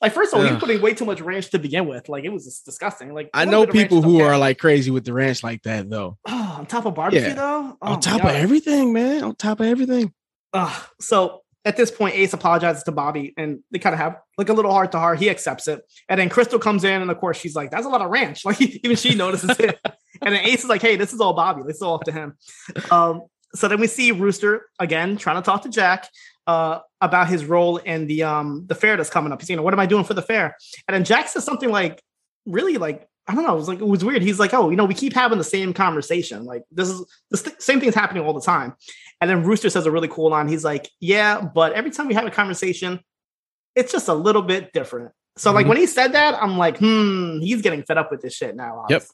Like 0.00 0.12
first 0.12 0.32
of 0.32 0.38
all, 0.38 0.44
he 0.44 0.50
was 0.50 0.56
Ugh. 0.56 0.60
putting 0.60 0.80
way 0.80 0.94
too 0.94 1.04
much 1.04 1.20
ranch 1.20 1.50
to 1.50 1.58
begin 1.58 1.86
with. 1.86 2.08
Like 2.08 2.24
it 2.24 2.30
was 2.30 2.44
just 2.44 2.64
disgusting. 2.64 3.12
Like 3.12 3.30
I 3.34 3.44
know 3.44 3.60
bit 3.60 3.68
of 3.70 3.74
ranch 3.74 3.88
people 3.88 4.02
who 4.02 4.20
are 4.20 4.38
like 4.38 4.58
crazy 4.58 4.90
with 4.90 5.04
the 5.04 5.12
ranch 5.12 5.42
like 5.42 5.62
that, 5.64 5.90
though. 5.90 6.16
Oh, 6.26 6.56
on 6.58 6.66
top 6.66 6.86
of 6.86 6.94
barbecue 6.94 7.20
Yeah. 7.28 7.34
though. 7.34 7.76
Oh, 7.82 7.92
on 7.94 8.00
top 8.00 8.24
of 8.24 8.30
everything, 8.30 8.92
man. 8.92 9.22
On 9.24 9.34
top 9.34 9.60
of 9.60 9.66
everything. 9.66 10.12
Ugh. 10.52 10.82
so 11.00 11.42
at 11.66 11.76
this 11.76 11.90
point, 11.90 12.14
Ace 12.14 12.32
apologizes 12.32 12.82
to 12.84 12.92
Bobby, 12.92 13.34
and 13.36 13.60
they 13.70 13.78
kind 13.78 13.92
of 13.92 14.00
have 14.00 14.16
like 14.38 14.48
a 14.48 14.54
little 14.54 14.72
heart 14.72 14.92
to 14.92 14.98
heart. 14.98 15.18
He 15.18 15.28
accepts 15.28 15.68
it, 15.68 15.82
and 16.08 16.18
then 16.18 16.30
Crystal 16.30 16.58
comes 16.58 16.84
in, 16.84 17.02
and 17.02 17.10
of 17.10 17.18
course 17.18 17.38
she's 17.38 17.54
like, 17.54 17.70
"That's 17.70 17.84
a 17.84 17.90
lot 17.90 18.00
of 18.00 18.10
ranch." 18.10 18.44
Like 18.46 18.58
even 18.62 18.96
she 18.96 19.14
notices 19.14 19.58
it, 19.60 19.78
and 20.22 20.34
then 20.34 20.42
Ace 20.46 20.64
is 20.64 20.70
like, 20.70 20.80
"Hey, 20.80 20.96
this 20.96 21.12
is 21.12 21.20
all 21.20 21.34
Bobby. 21.34 21.60
This 21.66 21.76
is 21.76 21.82
all 21.82 21.96
up 21.96 22.04
to 22.04 22.12
him." 22.12 22.36
Um, 22.90 23.24
so 23.54 23.68
then 23.68 23.80
we 23.80 23.86
see 23.86 24.12
Rooster 24.12 24.66
again 24.78 25.16
trying 25.16 25.36
to 25.36 25.42
talk 25.42 25.62
to 25.62 25.68
Jack 25.68 26.08
uh, 26.46 26.80
about 27.00 27.28
his 27.28 27.44
role 27.44 27.76
in 27.78 28.06
the 28.06 28.22
um 28.22 28.64
the 28.66 28.74
fair 28.74 28.96
that's 28.96 29.10
coming 29.10 29.32
up. 29.32 29.40
He's 29.40 29.50
you 29.50 29.56
know, 29.56 29.62
what 29.62 29.74
am 29.74 29.80
I 29.80 29.86
doing 29.86 30.04
for 30.04 30.14
the 30.14 30.22
fair? 30.22 30.56
And 30.88 30.94
then 30.94 31.04
Jack 31.04 31.28
says 31.28 31.44
something 31.44 31.70
like, 31.70 32.02
really 32.46 32.76
like. 32.78 33.06
I 33.28 33.34
don't 33.34 33.44
know. 33.44 33.52
It 33.52 33.58
was 33.58 33.68
like 33.68 33.78
it 33.80 33.86
was 33.86 34.04
weird. 34.04 34.22
He's 34.22 34.40
like, 34.40 34.52
"Oh, 34.54 34.70
you 34.70 34.76
know, 34.76 34.86
we 34.86 34.94
keep 34.94 35.12
having 35.12 35.38
the 35.38 35.44
same 35.44 35.72
conversation. 35.72 36.44
Like 36.46 36.64
this 36.72 36.88
is 36.88 37.04
the 37.30 37.36
st- 37.36 37.62
same 37.62 37.78
thing's 37.78 37.94
happening 37.94 38.24
all 38.24 38.32
the 38.32 38.40
time." 38.40 38.74
And 39.20 39.30
then 39.30 39.44
Rooster 39.44 39.70
says 39.70 39.86
a 39.86 39.90
really 39.92 40.08
cool 40.08 40.30
line. 40.30 40.48
He's 40.48 40.64
like, 40.64 40.88
"Yeah, 40.98 41.40
but 41.40 41.72
every 41.74 41.92
time 41.92 42.08
we 42.08 42.14
have 42.14 42.26
a 42.26 42.30
conversation, 42.30 42.98
it's 43.76 43.92
just 43.92 44.08
a 44.08 44.14
little 44.14 44.42
bit 44.42 44.72
different." 44.72 45.12
So 45.36 45.52
like 45.52 45.66
Mhm. 45.66 45.68
when 45.68 45.78
he 45.78 45.86
said 45.86 46.12
that, 46.14 46.42
I'm 46.42 46.58
like, 46.58 46.78
"Hmm, 46.78 47.38
he's 47.38 47.62
getting 47.62 47.84
fed 47.84 47.98
up 47.98 48.10
with 48.10 48.20
this 48.20 48.34
shit 48.34 48.56
now." 48.56 48.84
Yep. 48.88 49.04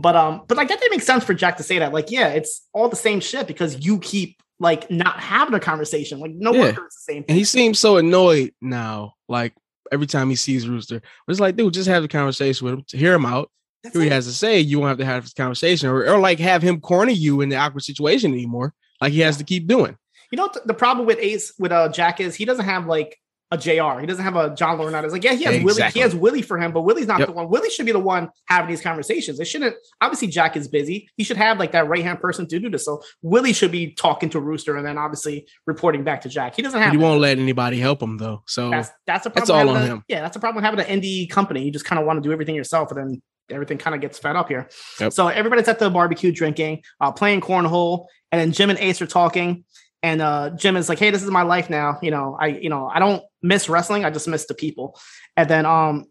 But 0.00 0.16
um, 0.16 0.42
but 0.48 0.56
like 0.56 0.68
that 0.68 0.80
didn't 0.80 0.92
make 0.92 1.02
sense 1.02 1.24
for 1.24 1.34
Jack 1.34 1.56
to 1.58 1.62
say 1.62 1.78
that. 1.78 1.92
Like, 1.92 2.10
yeah, 2.10 2.28
it's 2.28 2.66
all 2.72 2.88
the 2.88 2.96
same 2.96 3.20
shit 3.20 3.46
because 3.46 3.84
you 3.84 3.98
keep 3.98 4.40
like 4.58 4.90
not 4.90 5.20
having 5.20 5.54
a 5.54 5.60
conversation. 5.60 6.20
Like 6.20 6.32
no 6.34 6.52
Yeah. 6.52 6.60
worker 6.62 6.86
is 6.86 6.94
the 6.94 7.12
same. 7.12 7.24
And 7.28 7.36
he 7.36 7.44
seems 7.44 7.78
so 7.78 7.96
annoyed 7.96 8.52
now. 8.60 9.14
Like 9.28 9.54
every 9.92 10.06
time 10.06 10.30
he 10.30 10.36
sees 10.36 10.68
Rooster, 10.68 11.00
but 11.26 11.30
it's 11.32 11.40
like, 11.40 11.56
dude, 11.56 11.74
just 11.74 11.88
have 11.88 12.04
a 12.04 12.08
conversation 12.08 12.64
with 12.64 12.74
him 12.74 12.84
to 12.88 12.96
hear 12.96 13.14
him 13.14 13.26
out. 13.26 13.50
That's 13.82 13.94
Hear 13.94 14.00
what 14.02 14.04
he 14.08 14.10
has 14.14 14.26
to 14.26 14.32
say. 14.32 14.60
You 14.60 14.78
won't 14.78 14.90
have 14.90 14.98
to 14.98 15.04
have 15.06 15.22
this 15.24 15.32
conversation, 15.32 15.88
or, 15.88 16.06
or 16.06 16.18
like 16.18 16.38
have 16.38 16.62
him 16.62 16.80
corner 16.80 17.12
you 17.12 17.40
in 17.40 17.48
the 17.48 17.56
awkward 17.56 17.82
situation 17.82 18.32
anymore. 18.32 18.74
Like 19.00 19.12
he 19.12 19.20
has 19.20 19.38
to 19.38 19.44
keep 19.44 19.66
doing. 19.66 19.96
You 20.30 20.36
know 20.36 20.50
the, 20.52 20.60
the 20.66 20.74
problem 20.74 21.06
with 21.06 21.18
Ace 21.18 21.52
with 21.58 21.72
uh 21.72 21.88
Jack 21.88 22.20
is 22.20 22.34
he 22.34 22.44
doesn't 22.44 22.66
have 22.66 22.86
like 22.86 23.16
a 23.52 23.58
JR. 23.58 23.98
He 23.98 24.06
doesn't 24.06 24.22
have 24.22 24.36
a 24.36 24.54
John 24.54 24.78
Laurinaitis. 24.78 25.04
It's 25.04 25.12
like, 25.12 25.24
yeah, 25.24 25.32
he 25.34 25.44
has 25.44 25.62
Willie. 25.64 25.82
He 25.90 26.00
has 26.00 26.14
Willie 26.14 26.42
for 26.42 26.56
him, 26.58 26.72
but 26.72 26.82
Willie's 26.82 27.06
not 27.08 27.18
Yep. 27.18 27.28
the 27.28 27.32
one. 27.32 27.48
Willie 27.48 27.68
should 27.70 27.84
be 27.86 27.92
the 27.92 27.98
one 27.98 28.28
having 28.46 28.68
these 28.70 28.80
conversations. 28.80 29.40
It 29.40 29.46
shouldn't. 29.46 29.74
Obviously, 30.00 30.28
Jack 30.28 30.56
is 30.56 30.68
busy. 30.68 31.08
He 31.16 31.24
should 31.24 31.36
have 31.36 31.58
like 31.58 31.72
that 31.72 31.88
right 31.88 32.02
hand 32.04 32.20
person 32.20 32.46
to 32.46 32.60
do 32.60 32.70
this. 32.70 32.84
So 32.84 33.02
Willie 33.22 33.52
should 33.52 33.72
be 33.72 33.92
talking 33.92 34.30
to 34.30 34.40
Rooster 34.40 34.76
and 34.76 34.86
then 34.86 34.98
obviously 34.98 35.46
reporting 35.66 36.04
back 36.04 36.20
to 36.22 36.28
Jack. 36.28 36.54
He 36.54 36.62
doesn't 36.62 36.80
have. 36.80 36.92
He 36.92 36.96
that. 36.98 37.02
won't 37.02 37.20
let 37.20 37.38
anybody 37.38 37.78
help 37.80 38.00
him 38.02 38.18
though. 38.18 38.42
So 38.46 38.70
That's 38.70 38.90
that's 39.06 39.26
a 39.26 39.30
problem. 39.30 39.40
That's 39.40 39.50
all 39.50 39.76
on 39.76 39.82
a- 39.82 39.86
him. 39.86 40.04
Yeah, 40.08 40.20
that's 40.20 40.36
a 40.36 40.40
problem 40.40 40.62
having 40.62 40.80
an 40.80 40.86
indie 40.86 41.28
company. 41.28 41.64
You 41.64 41.72
just 41.72 41.84
kind 41.84 41.98
of 41.98 42.06
want 42.06 42.22
to 42.22 42.26
do 42.28 42.32
everything 42.32 42.54
yourself, 42.54 42.90
and 42.92 42.98
then 43.00 43.22
everything 43.50 43.78
kind 43.78 43.96
of 43.96 44.00
gets 44.00 44.16
fed 44.16 44.36
up 44.36 44.48
here. 44.48 44.68
Yep. 45.00 45.12
So 45.12 45.26
everybody's 45.26 45.66
at 45.66 45.80
the 45.80 45.90
barbecue 45.90 46.30
drinking, 46.30 46.82
uh, 47.00 47.10
playing 47.10 47.40
cornhole, 47.40 48.06
and 48.30 48.40
then 48.40 48.52
Jim 48.52 48.70
and 48.70 48.78
Ace 48.78 49.02
are 49.02 49.06
talking. 49.08 49.64
And 50.02 50.22
uh, 50.22 50.50
Jim 50.50 50.76
is 50.76 50.88
like, 50.88 50.98
"Hey, 50.98 51.10
this 51.10 51.22
is 51.22 51.30
my 51.30 51.42
life 51.42 51.68
now. 51.68 51.98
You 52.02 52.10
know, 52.10 52.36
I 52.40 52.48
you 52.48 52.70
know 52.70 52.86
I 52.86 52.98
don't 52.98 53.22
miss 53.42 53.68
wrestling. 53.68 54.04
I 54.04 54.10
just 54.10 54.28
miss 54.28 54.46
the 54.46 54.54
people." 54.54 54.98
And 55.36 55.48
then 55.48 55.66
um, 55.66 56.06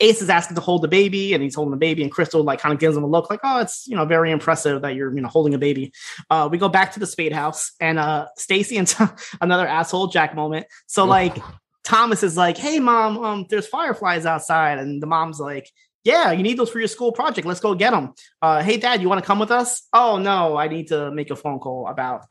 Ace 0.00 0.22
is 0.22 0.30
asking 0.30 0.54
to 0.54 0.60
hold 0.60 0.82
the 0.82 0.88
baby, 0.88 1.34
and 1.34 1.42
he's 1.42 1.56
holding 1.56 1.72
the 1.72 1.78
baby, 1.78 2.02
and 2.02 2.12
Crystal 2.12 2.42
like 2.42 2.60
kind 2.60 2.72
of 2.72 2.78
gives 2.78 2.96
him 2.96 3.02
a 3.02 3.08
look 3.08 3.28
like, 3.30 3.40
"Oh, 3.42 3.60
it's 3.60 3.86
you 3.88 3.96
know 3.96 4.04
very 4.04 4.30
impressive 4.30 4.82
that 4.82 4.94
you're 4.94 5.14
you 5.14 5.20
know 5.20 5.28
holding 5.28 5.54
a 5.54 5.58
baby." 5.58 5.92
Uh, 6.30 6.48
we 6.50 6.58
go 6.58 6.68
back 6.68 6.92
to 6.92 7.00
the 7.00 7.06
Spade 7.06 7.32
house, 7.32 7.72
and 7.80 7.98
uh, 7.98 8.28
Staci 8.38 8.78
and 8.78 9.12
another 9.40 9.66
asshole 9.66 10.08
Jack 10.08 10.34
moment. 10.34 10.66
So 10.86 11.04
like 11.04 11.36
Thomas 11.84 12.22
is 12.22 12.36
like, 12.36 12.56
"Hey, 12.56 12.78
mom, 12.78 13.18
um, 13.24 13.46
there's 13.50 13.66
fireflies 13.66 14.26
outside," 14.26 14.78
and 14.78 15.02
the 15.02 15.06
mom's 15.06 15.40
like. 15.40 15.70
Yeah, 16.04 16.30
you 16.30 16.42
need 16.42 16.56
those 16.56 16.70
for 16.70 16.78
your 16.78 16.88
school 16.88 17.12
project. 17.12 17.46
Let's 17.46 17.60
go 17.60 17.74
get 17.74 17.90
them. 17.90 18.14
Uh, 18.40 18.62
hey, 18.62 18.78
dad, 18.78 19.02
you 19.02 19.08
want 19.10 19.20
to 19.20 19.26
come 19.26 19.40
with 19.40 19.50
us? 19.50 19.86
Oh 19.92 20.16
no, 20.16 20.56
I 20.56 20.68
need 20.68 20.86
to 20.88 21.10
make 21.10 21.28
a 21.30 21.36
phone 21.36 21.58
call 21.58 21.86
about 21.86 22.24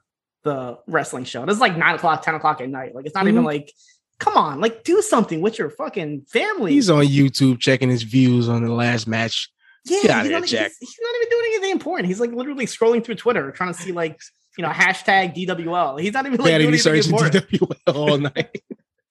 the 0.47 0.79
wrestling 0.87 1.25
show. 1.25 1.45
This 1.45 1.55
is 1.55 1.61
like 1.61 1.77
nine 1.77 1.95
o'clock, 1.95 2.23
ten 2.23 2.35
o'clock 2.35 2.61
at 2.61 2.69
night. 2.69 2.95
Like 2.95 3.05
it's 3.05 3.13
not 3.15 3.27
even 3.27 3.43
Mhm. 3.43 3.47
like, 3.47 3.71
come 4.19 4.35
on, 4.35 4.61
like 4.61 4.83
do 4.83 5.01
something 5.01 5.41
with 5.41 5.59
your 5.59 5.69
fucking 5.69 6.25
family. 6.29 6.71
he's 6.73 6.89
on 6.89 7.05
YouTube 7.05 7.59
checking 7.59 7.89
his 7.89 8.03
views 8.03 8.49
on 8.49 8.63
the 8.63 8.71
last 8.73 9.07
match. 9.07 9.49
yeah, 9.85 9.99
he's, 9.99 10.29
here, 10.29 10.39
not, 10.39 10.47
Jack. 10.47 10.71
He's, 10.79 10.89
he's 10.89 10.99
not 11.01 11.15
even 11.17 11.29
doing 11.29 11.51
anything 11.53 11.71
important. 11.71 12.07
He's 12.07 12.19
like 12.19 12.31
literally 12.31 12.65
scrolling 12.65 13.03
through 13.03 13.15
Twitter 13.15 13.51
trying 13.51 13.73
to 13.73 13.79
see 13.79 13.91
like 13.91 14.19
you 14.57 14.63
know 14.63 14.69
hashtag 14.69 15.35
DWL. 15.35 15.99
He's 16.01 16.13
not 16.13 16.25
even 16.25 16.37
like 16.39 16.45
doing 16.59 16.59
Vanity 16.61 16.67
anything 16.67 17.01
searching 17.01 17.13
important. 17.13 17.49
DWL 17.85 17.95
all 17.95 18.17
night. 18.17 18.61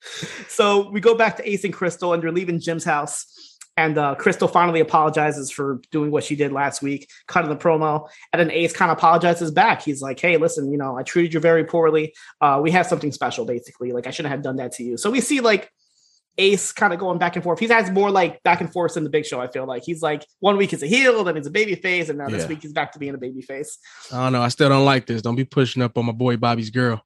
so 0.48 0.90
we 0.90 1.00
go 1.00 1.14
back 1.14 1.36
to 1.38 1.48
Ace 1.48 1.64
and 1.64 1.72
Crystal, 1.72 2.12
and 2.12 2.22
they're 2.22 2.32
leaving 2.32 2.60
Jim's 2.60 2.84
house. 2.84 3.55
And 3.76 3.98
uh, 3.98 4.14
Crystal 4.14 4.48
finally 4.48 4.80
apologizes 4.80 5.50
for 5.50 5.80
doing 5.90 6.10
what 6.10 6.24
she 6.24 6.34
did 6.34 6.50
last 6.50 6.80
week, 6.80 7.10
cutting 7.26 7.50
the 7.50 7.56
promo. 7.56 8.08
And 8.32 8.40
then 8.40 8.50
Ace 8.50 8.72
kind 8.72 8.90
of 8.90 8.96
apologizes 8.96 9.50
back. 9.50 9.82
He's 9.82 10.00
like, 10.00 10.18
"Hey, 10.18 10.38
listen, 10.38 10.72
you 10.72 10.78
know, 10.78 10.96
I 10.96 11.02
treated 11.02 11.34
you 11.34 11.40
very 11.40 11.64
poorly. 11.64 12.14
Uh, 12.40 12.60
we 12.62 12.70
have 12.70 12.86
something 12.86 13.12
special, 13.12 13.44
basically. 13.44 13.92
Like 13.92 14.06
I 14.06 14.10
shouldn't 14.10 14.32
have 14.32 14.42
done 14.42 14.56
that 14.56 14.72
to 14.72 14.82
you." 14.82 14.96
So 14.96 15.10
we 15.10 15.20
see 15.20 15.40
like 15.40 15.70
Ace 16.38 16.72
kind 16.72 16.92
of 16.92 16.98
going 16.98 17.18
back 17.18 17.36
and 17.36 17.42
forth. 17.42 17.58
He 17.58 17.66
has 17.68 17.90
more 17.90 18.10
like 18.10 18.42
back 18.42 18.60
and 18.60 18.72
forth 18.72 18.96
in 18.96 19.04
the 19.04 19.10
Big 19.10 19.26
Show. 19.26 19.40
I 19.40 19.48
feel 19.48 19.66
like 19.66 19.84
he's 19.84 20.02
like 20.02 20.24
one 20.40 20.56
week 20.56 20.70
he's 20.70 20.82
a 20.82 20.86
heel, 20.86 21.24
then 21.24 21.36
he's 21.36 21.46
a 21.46 21.50
baby 21.50 21.74
face, 21.74 22.08
and 22.08 22.18
now 22.18 22.28
this 22.28 22.46
week 22.48 22.62
he's 22.62 22.72
back 22.72 22.92
to 22.92 22.98
being 22.98 23.14
a 23.14 23.18
baby 23.18 23.42
face. 23.42 23.78
I 24.12 24.24
don't 24.24 24.32
know. 24.32 24.42
I 24.42 24.48
still 24.48 24.68
don't 24.68 24.84
like 24.84 25.06
this. 25.06 25.22
Don't 25.22 25.36
be 25.36 25.44
pushing 25.44 25.82
up 25.82 25.96
on 25.96 26.06
my 26.06 26.12
boy 26.12 26.36
Bobby's 26.36 26.70
girl. 26.70 27.02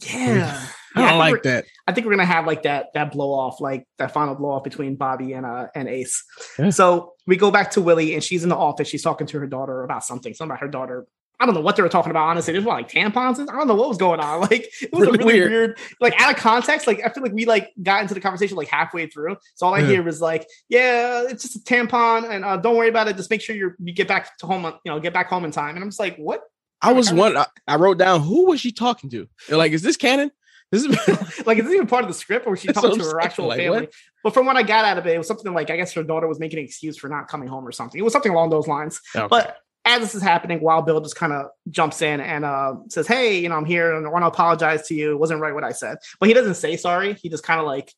Yeah, 0.00 0.66
I 0.96 1.00
Yeah, 1.02 1.10
don't 1.10 1.18
like 1.18 1.32
think 1.34 1.44
we're- 1.44 1.54
that. 1.56 1.64
I 1.86 1.92
think 1.92 2.06
we're 2.06 2.12
gonna 2.12 2.24
have 2.26 2.46
like 2.46 2.62
that 2.64 2.86
that 2.94 3.12
blow 3.12 3.30
off, 3.32 3.60
like 3.60 3.86
that 3.98 4.12
final 4.12 4.34
blow 4.34 4.50
off 4.50 4.64
between 4.64 4.96
Bobby 4.96 5.32
and 5.34 5.44
uh 5.46 5.66
and 5.74 5.88
Ace. 5.88 6.24
Yeah. 6.58 6.70
So 6.70 7.12
we 7.26 7.36
go 7.36 7.50
back 7.50 7.70
to 7.72 7.80
Willie, 7.80 8.14
and 8.14 8.22
she's 8.24 8.42
in 8.42 8.48
the 8.48 8.56
office. 8.56 8.88
She's 8.88 9.02
talking 9.02 9.26
to 9.28 9.38
her 9.40 9.46
daughter 9.46 9.82
about 9.84 10.04
something, 10.04 10.34
something 10.34 10.50
about 10.52 10.60
her 10.60 10.68
daughter. 10.68 11.06
I 11.42 11.46
don't 11.46 11.54
know 11.54 11.62
what 11.62 11.74
they 11.76 11.82
were 11.82 11.88
talking 11.88 12.10
about. 12.10 12.28
Honestly, 12.28 12.52
there's 12.52 12.66
one 12.66 12.76
like 12.76 12.90
tampons. 12.90 13.40
I 13.40 13.56
don't 13.56 13.66
know 13.66 13.74
what 13.74 13.88
was 13.88 13.96
going 13.96 14.20
on. 14.20 14.40
Like 14.50 14.68
it 14.82 14.92
was 14.92 15.00
Really 15.00 15.08
a 15.08 15.18
really 15.18 15.24
weird. 15.24 15.50
weird. 15.50 15.78
like 16.00 16.20
out 16.20 16.30
of 16.32 16.36
context. 16.36 16.86
Like 16.86 17.00
I 17.04 17.08
feel 17.08 17.22
like 17.22 17.32
we 17.32 17.46
like 17.46 17.70
got 17.82 18.02
into 18.02 18.12
the 18.12 18.20
conversation 18.20 18.56
like 18.58 18.68
halfway 18.68 19.06
through. 19.06 19.36
So 19.54 19.66
all 19.66 19.74
I 19.74 19.78
Yeah. 19.78 19.86
hear 19.86 20.02
was 20.02 20.20
like, 20.20 20.46
"Yeah, 20.68 21.22
it's 21.28 21.42
just 21.44 21.56
a 21.56 21.60
tampon, 21.60 22.28
and 22.28 22.44
uh, 22.44 22.56
don't 22.58 22.76
worry 22.76 22.88
about 22.90 23.08
it. 23.08 23.16
Just 23.16 23.30
make 23.30 23.40
sure 23.40 23.56
you 23.56 23.72
you 23.78 23.94
get 23.94 24.06
back 24.08 24.36
to 24.38 24.46
home. 24.46 24.64
You 24.64 24.92
know, 24.92 25.00
get 25.00 25.14
back 25.14 25.28
home 25.28 25.44
in 25.46 25.50
time." 25.50 25.76
And 25.76 25.82
I'm 25.82 25.88
just 25.88 26.00
like, 26.00 26.16
"What?" 26.16 26.42
I 26.82 26.92
was 26.92 27.12
one. 27.12 27.36
I, 27.36 27.46
I 27.68 27.76
wrote 27.76 27.98
down 27.98 28.20
who 28.22 28.46
was 28.46 28.60
she 28.60 28.72
talking 28.72 29.08
to? 29.10 29.26
Like, 29.50 29.72
is 29.72 29.82
this 29.82 29.96
canon? 29.96 30.30
This 30.72 30.84
is 30.84 30.88
like 31.46 31.58
is 31.58 31.64
this 31.64 31.74
even 31.74 31.86
part 31.86 32.02
of 32.04 32.08
the 32.08 32.14
script 32.14 32.46
or 32.46 32.50
was 32.50 32.60
she 32.60 32.68
That's 32.68 32.80
talking 32.80 32.98
to 32.98 33.04
her 33.04 33.20
actual 33.20 33.48
like, 33.48 33.58
family 33.58 33.80
what? 33.80 33.92
but 34.22 34.34
from 34.34 34.46
what 34.46 34.56
i 34.56 34.62
got 34.62 34.84
out 34.84 34.98
of 34.98 35.06
it 35.06 35.14
it 35.14 35.18
was 35.18 35.26
something 35.26 35.52
like 35.52 35.68
i 35.70 35.76
guess 35.76 35.92
her 35.94 36.02
daughter 36.04 36.28
was 36.28 36.38
making 36.38 36.58
an 36.60 36.64
excuse 36.64 36.96
for 36.96 37.08
not 37.08 37.26
coming 37.28 37.48
home 37.48 37.66
or 37.66 37.72
something 37.72 37.98
it 37.98 38.02
was 38.02 38.12
something 38.12 38.30
along 38.30 38.50
those 38.50 38.68
lines 38.68 39.00
Okay. 39.16 39.26
but 39.28 39.56
as 39.84 40.00
this 40.00 40.14
is 40.14 40.22
happening 40.22 40.60
wild 40.60 40.86
bill 40.86 41.00
just 41.00 41.16
kind 41.16 41.32
of 41.32 41.46
jumps 41.70 42.02
in 42.02 42.20
and 42.20 42.44
uh, 42.44 42.74
says 42.88 43.08
hey 43.08 43.40
you 43.40 43.48
know 43.48 43.56
i'm 43.56 43.64
here 43.64 43.96
and 43.96 44.06
i 44.06 44.10
want 44.10 44.22
to 44.22 44.28
apologize 44.28 44.86
to 44.86 44.94
you 44.94 45.10
it 45.10 45.18
wasn't 45.18 45.40
right 45.40 45.54
what 45.54 45.64
i 45.64 45.72
said 45.72 45.98
but 46.20 46.28
he 46.28 46.34
doesn't 46.34 46.54
say 46.54 46.76
sorry 46.76 47.14
he 47.14 47.28
just 47.28 47.42
kind 47.42 47.58
of 47.60 47.66
like 47.66 47.92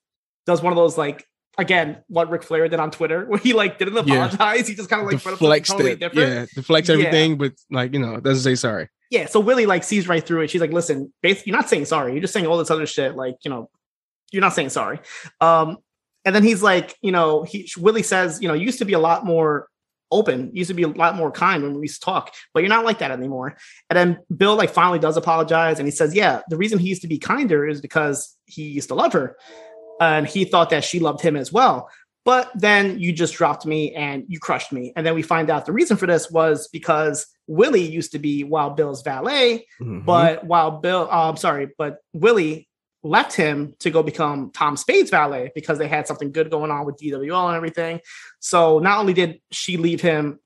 does 0.46 0.62
one 0.62 0.72
of 0.72 0.76
those 0.76 0.96
like 0.96 1.26
again 1.58 2.02
what 2.08 2.30
Ric 2.30 2.42
Flair 2.42 2.66
did 2.68 2.80
on 2.80 2.90
Twitter 2.90 3.26
where 3.28 3.38
he 3.38 3.52
like 3.52 3.78
didn't 3.78 4.06
Yeah. 4.06 4.24
apologize 4.24 4.66
he 4.66 4.74
just 4.74 4.88
kind 4.88 5.02
of 5.02 5.06
like 5.12 5.22
put 5.22 5.34
up 5.34 5.38
something 5.38 5.46
deflects 5.48 5.68
totally 5.68 5.90
it. 5.92 6.00
different 6.00 6.30
Yeah, 6.30 6.46
deflects 6.54 6.88
Yeah. 6.88 6.94
everything, 6.94 7.36
but 7.36 7.52
like 7.70 7.92
you 7.92 7.98
know, 7.98 8.18
doesn't 8.20 8.42
say 8.42 8.54
sorry. 8.54 8.88
Yeah, 9.12 9.26
so 9.26 9.40
Willie 9.40 9.66
like 9.66 9.84
sees 9.84 10.08
right 10.08 10.26
through 10.26 10.40
it. 10.40 10.48
She's 10.48 10.62
like, 10.62 10.72
listen, 10.72 11.12
basically, 11.20 11.50
you're 11.50 11.58
not 11.58 11.68
saying 11.68 11.84
sorry. 11.84 12.12
You're 12.12 12.22
just 12.22 12.32
saying 12.32 12.46
all 12.46 12.56
this 12.56 12.70
other 12.70 12.86
shit. 12.86 13.14
Like, 13.14 13.36
you 13.44 13.50
know, 13.50 13.68
you're 14.32 14.40
not 14.40 14.54
saying 14.54 14.70
sorry. 14.70 15.00
Um, 15.38 15.76
and 16.24 16.34
then 16.34 16.42
he's 16.42 16.62
like, 16.62 16.96
you 17.02 17.12
know, 17.12 17.42
he 17.42 17.70
Willie 17.76 18.02
says, 18.02 18.40
you 18.40 18.48
know, 18.48 18.54
you 18.54 18.64
used 18.64 18.78
to 18.78 18.86
be 18.86 18.94
a 18.94 18.98
lot 18.98 19.26
more 19.26 19.68
open, 20.10 20.46
you 20.54 20.60
used 20.60 20.68
to 20.68 20.74
be 20.74 20.82
a 20.82 20.88
lot 20.88 21.14
more 21.14 21.30
kind 21.30 21.62
when 21.62 21.74
we 21.74 21.82
used 21.82 22.00
to 22.00 22.04
talk, 22.06 22.34
but 22.54 22.60
you're 22.60 22.70
not 22.70 22.86
like 22.86 23.00
that 23.00 23.10
anymore. 23.10 23.54
And 23.90 23.98
then 23.98 24.18
Bill 24.34 24.56
like 24.56 24.70
finally 24.70 24.98
does 24.98 25.18
apologize 25.18 25.78
and 25.78 25.86
he 25.86 25.92
says, 25.92 26.14
Yeah, 26.14 26.40
the 26.48 26.56
reason 26.56 26.78
he 26.78 26.88
used 26.88 27.02
to 27.02 27.08
be 27.08 27.18
kinder 27.18 27.68
is 27.68 27.82
because 27.82 28.34
he 28.46 28.62
used 28.62 28.88
to 28.88 28.94
love 28.94 29.12
her. 29.12 29.36
And 30.00 30.26
he 30.26 30.46
thought 30.46 30.70
that 30.70 30.84
she 30.84 31.00
loved 31.00 31.20
him 31.20 31.36
as 31.36 31.52
well. 31.52 31.90
But 32.24 32.50
then 32.54 32.98
you 32.98 33.12
just 33.12 33.34
dropped 33.34 33.66
me 33.66 33.94
and 33.94 34.24
you 34.28 34.38
crushed 34.38 34.72
me. 34.72 34.92
And 34.96 35.04
then 35.04 35.14
we 35.14 35.22
find 35.22 35.50
out 35.50 35.66
the 35.66 35.72
reason 35.72 35.96
for 35.96 36.06
this 36.06 36.30
was 36.30 36.68
because 36.68 37.26
Willie 37.46 37.86
used 37.86 38.12
to 38.12 38.18
be 38.18 38.44
Wild 38.44 38.76
Bill's 38.76 39.02
valet, 39.02 39.66
Mhm. 39.80 40.04
but 40.04 40.44
Wild 40.44 40.82
Bill, 40.82 41.08
uh, 41.10 41.28
I'm 41.28 41.36
sorry, 41.36 41.68
but 41.76 41.98
Willie 42.12 42.68
left 43.02 43.34
him 43.34 43.74
to 43.80 43.90
go 43.90 44.02
become 44.02 44.50
Tom 44.52 44.76
Spade's 44.76 45.10
valet 45.10 45.50
because 45.54 45.76
they 45.78 45.88
had 45.88 46.06
something 46.06 46.30
good 46.30 46.50
going 46.50 46.70
on 46.70 46.86
with 46.86 46.96
DWL 46.98 47.48
and 47.48 47.56
everything. 47.56 48.00
So 48.38 48.78
not 48.78 48.98
only 49.00 49.12
did 49.12 49.40
she 49.50 49.76
leave 49.76 50.00
him 50.00 50.38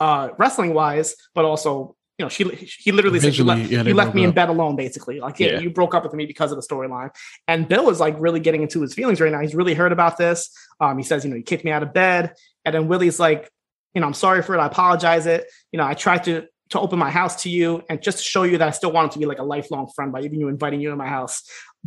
uh, 0.00 0.30
wrestling 0.38 0.74
wise, 0.74 1.14
but 1.34 1.44
also 1.44 1.94
you 2.18 2.24
know 2.24 2.28
she 2.28 2.44
he 2.80 2.92
literally 2.92 3.18
said 3.20 3.34
you 3.38 3.44
left, 3.44 3.70
yeah, 3.70 3.82
you 3.82 3.94
left 3.94 4.14
me 4.14 4.24
in 4.24 4.32
bed 4.32 4.50
alone 4.50 4.76
basically 4.76 5.20
like 5.20 5.38
yeah, 5.40 5.52
Yeah. 5.52 5.60
you 5.60 5.70
broke 5.70 5.94
up 5.94 6.02
with 6.04 6.12
me 6.12 6.26
because 6.26 6.52
of 6.52 6.56
the 6.60 6.66
storyline 6.66 7.08
and 7.48 7.66
bill 7.66 7.88
is 7.88 7.98
like 7.98 8.14
really 8.18 8.40
getting 8.40 8.60
into 8.60 8.82
his 8.82 8.92
feelings 8.92 9.22
right 9.22 9.32
now 9.32 9.40
he's 9.40 9.54
really 9.54 9.72
hurt 9.72 9.90
about 9.90 10.18
this 10.18 10.50
um 10.80 10.98
he 10.98 11.02
says 11.02 11.24
you 11.24 11.30
know 11.30 11.36
you 11.36 11.42
kicked 11.42 11.64
me 11.64 11.70
out 11.70 11.82
of 11.82 11.94
bed 11.94 12.34
and 12.66 12.74
then 12.74 12.88
willie's 12.88 13.18
like 13.18 13.50
you 13.94 14.00
know 14.00 14.06
i'm 14.06 14.14
sorry 14.14 14.42
for 14.42 14.54
it. 14.54 14.58
I 14.58 14.66
apologize 14.66 15.26
it. 15.26 15.46
You 15.72 15.78
know 15.78 15.86
i 15.86 15.94
tried 15.94 16.24
to 16.24 16.46
to 16.70 16.78
open 16.78 17.00
my 17.00 17.10
house 17.10 17.42
to 17.42 17.50
you 17.50 17.82
and 17.90 18.00
just 18.00 18.18
to 18.18 18.24
show 18.24 18.44
you 18.44 18.56
that 18.58 18.68
i 18.68 18.70
still 18.70 18.92
wanted 18.92 19.10
to 19.12 19.18
be 19.18 19.26
like 19.26 19.38
a 19.40 19.42
lifelong 19.42 19.88
friend 19.94 20.12
by 20.12 20.20
even 20.20 20.38
you 20.38 20.48
inviting 20.48 20.80
you 20.80 20.90
to 20.90 20.96
my 20.96 21.08
house. 21.08 21.42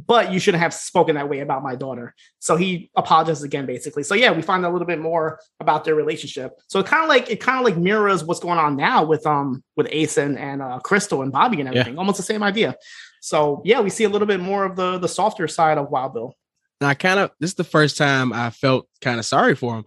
But 0.08 0.32
you 0.32 0.40
shouldn't 0.40 0.64
have 0.64 0.74
spoken 0.74 1.14
that 1.16 1.30
way 1.30 1.40
about 1.42 1.62
my 1.62 1.76
daughter. 1.76 2.16
So 2.40 2.56
he 2.56 2.90
apologizes 2.96 3.44
again 3.44 3.68
basically. 3.68 4.02
So 4.02 4.16
yeah 4.16 4.32
we 4.32 4.42
find 4.42 4.66
a 4.66 4.70
little 4.70 4.88
bit 4.88 5.00
more 5.00 5.40
about 5.60 5.84
their 5.86 5.94
relationship. 5.94 6.54
So 6.68 6.80
it 6.80 6.88
kind 6.88 7.04
of 7.04 7.10
like 7.10 7.30
it 7.30 7.40
kind 7.40 7.60
of 7.60 7.64
like 7.64 7.78
mirrors 7.78 8.24
what's 8.24 8.40
going 8.40 8.58
on 8.58 8.76
now 8.76 9.04
with 9.06 9.26
um 9.28 9.64
with 9.78 9.88
ace 9.92 10.18
and, 10.18 10.38
and 10.38 10.62
uh 10.64 10.80
crystal 10.80 11.22
and 11.22 11.32
bobby 11.32 11.62
and 11.62 11.68
Yeah. 11.72 11.82
everything. 11.82 12.00
Almost 12.00 12.18
the 12.18 12.24
same 12.24 12.42
idea. 12.42 12.76
So 13.22 13.62
yeah 13.64 13.82
we 13.82 13.92
see 13.92 14.04
a 14.04 14.10
little 14.10 14.28
bit 14.28 14.40
more 14.40 14.66
of 14.66 14.76
the 14.76 14.98
the 14.98 15.08
softer 15.08 15.48
side 15.48 15.78
of 15.78 15.90
wild 15.92 16.14
bill. 16.16 16.34
And 16.82 16.90
I 16.90 16.96
kind 16.96 17.20
of 17.20 17.30
this 17.40 17.52
is 17.52 17.56
the 17.56 17.64
first 17.64 17.96
time 17.96 18.34
I 18.34 18.50
felt 18.50 18.90
kind 19.00 19.20
of 19.20 19.26
sorry 19.28 19.56
for 19.56 19.76
him. 19.78 19.86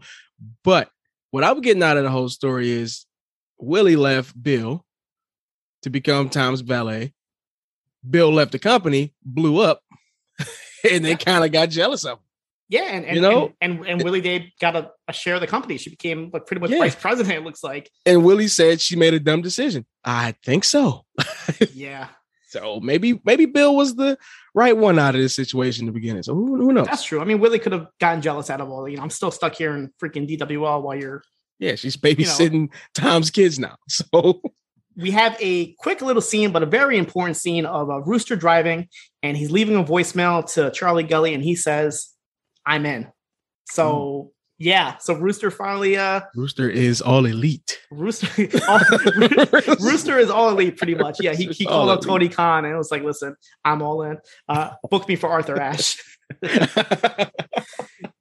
But 0.62 0.88
what 1.36 1.44
I'm 1.44 1.60
getting 1.60 1.82
out 1.82 1.98
of 1.98 2.02
the 2.02 2.08
whole 2.10 2.30
story 2.30 2.70
is 2.70 3.04
Willie 3.58 3.94
left 3.96 4.40
Bill 4.42 4.86
to 5.82 5.90
become 5.90 6.30
Tom's 6.30 6.62
valet. 6.62 7.12
Bill 8.08 8.32
left 8.32 8.52
the 8.52 8.58
company, 8.58 9.12
blew 9.22 9.60
up, 9.60 9.82
and 10.90 11.04
they 11.04 11.14
kind 11.14 11.44
of 11.44 11.52
got 11.52 11.68
jealous 11.68 12.04
of 12.06 12.12
him. 12.18 12.24
yeah 12.70 12.84
and 12.84 13.04
and 13.04 13.16
You 13.16 13.20
know? 13.20 13.52
and, 13.60 13.80
and, 13.80 13.86
and 13.86 14.02
willie 14.02 14.22
day 14.22 14.54
got 14.62 14.76
a, 14.76 14.90
a 15.08 15.12
share 15.12 15.34
of 15.34 15.42
the 15.42 15.46
company 15.46 15.76
she 15.76 15.90
became 15.90 16.30
like 16.32 16.46
pretty 16.46 16.60
much 16.62 16.70
Yeah. 16.70 16.78
vice 16.78 16.94
president 16.94 17.36
it 17.36 17.44
looks 17.44 17.62
like 17.62 17.90
And 18.06 18.24
Willie 18.24 18.48
said 18.48 18.80
she 18.80 18.96
made 18.96 19.12
a 19.12 19.20
dumb 19.20 19.42
decision. 19.42 19.84
I 20.04 20.32
think 20.42 20.64
so. 20.64 21.04
yeah 21.74 22.08
So 22.46 22.80
maybe 22.80 23.20
maybe 23.24 23.46
Bill 23.46 23.74
was 23.74 23.96
the 23.96 24.16
right 24.54 24.76
one 24.76 24.98
out 24.98 25.14
of 25.14 25.20
this 25.20 25.34
situation 25.34 25.82
in 25.82 25.86
the 25.86 25.92
beginning. 25.92 26.22
So 26.22 26.34
who, 26.34 26.56
who 26.56 26.72
knows? 26.72 26.86
That's 26.86 27.04
true. 27.04 27.20
I 27.20 27.24
mean, 27.24 27.40
Willie 27.40 27.58
could 27.58 27.72
have 27.72 27.88
gotten 28.00 28.22
jealous 28.22 28.50
out 28.50 28.60
of 28.60 28.70
all. 28.70 28.88
You 28.88 28.96
know, 28.96 29.02
I'm 29.02 29.10
still 29.10 29.30
stuck 29.32 29.54
here 29.54 29.74
in 29.74 29.92
freaking 30.02 30.28
DWL 30.28 30.82
while 30.82 30.96
you're. 30.96 31.22
Yeah, 31.58 31.74
she's 31.74 31.96
babysitting 31.96 32.68
Tom's 32.94 33.30
kids 33.30 33.58
now. 33.58 33.76
So 33.88 34.42
We 34.96 35.10
have 35.10 35.36
a 35.40 35.72
quick 35.74 36.02
little 36.02 36.22
scene, 36.22 36.52
but 36.52 36.62
a 36.62 36.66
very 36.66 36.98
important 36.98 37.36
scene 37.36 37.66
of 37.66 37.88
a 37.88 38.00
rooster 38.00 38.36
driving, 38.36 38.88
and 39.22 39.36
he's 39.36 39.50
leaving 39.50 39.76
a 39.76 39.84
voicemail 39.84 40.50
to 40.54 40.70
Charlie 40.70 41.02
Gully, 41.02 41.34
and 41.34 41.42
he 41.42 41.56
says, 41.56 42.08
"I'm 42.64 42.86
in." 42.86 43.08
So 43.66 44.30
hmm. 44.32 44.35
Yeah, 44.58 44.96
so 44.98 45.14
Rooster 45.14 45.50
finally 45.50 45.96
uh 45.96 46.22
Rooster 46.34 46.70
is 46.70 47.02
all 47.02 47.26
elite. 47.26 47.78
Rooster 47.90 48.28
all, 48.68 48.80
Rooster 49.80 50.18
is 50.18 50.30
all 50.30 50.48
elite 50.48 50.78
pretty 50.78 50.94
much. 50.94 51.18
Yeah, 51.20 51.34
he, 51.34 51.46
he 51.46 51.66
called 51.66 51.88
all 51.88 51.90
up 51.90 52.00
Tony 52.00 52.28
Khan 52.28 52.64
and 52.64 52.76
was 52.76 52.90
like, 52.90 53.02
"Listen, 53.02 53.36
I'm 53.64 53.82
all 53.82 54.02
in. 54.02 54.18
Uh 54.48 54.70
book 54.90 55.08
me 55.08 55.16
for 55.16 55.28
Arthur 55.28 55.60
Ashe." 55.60 56.02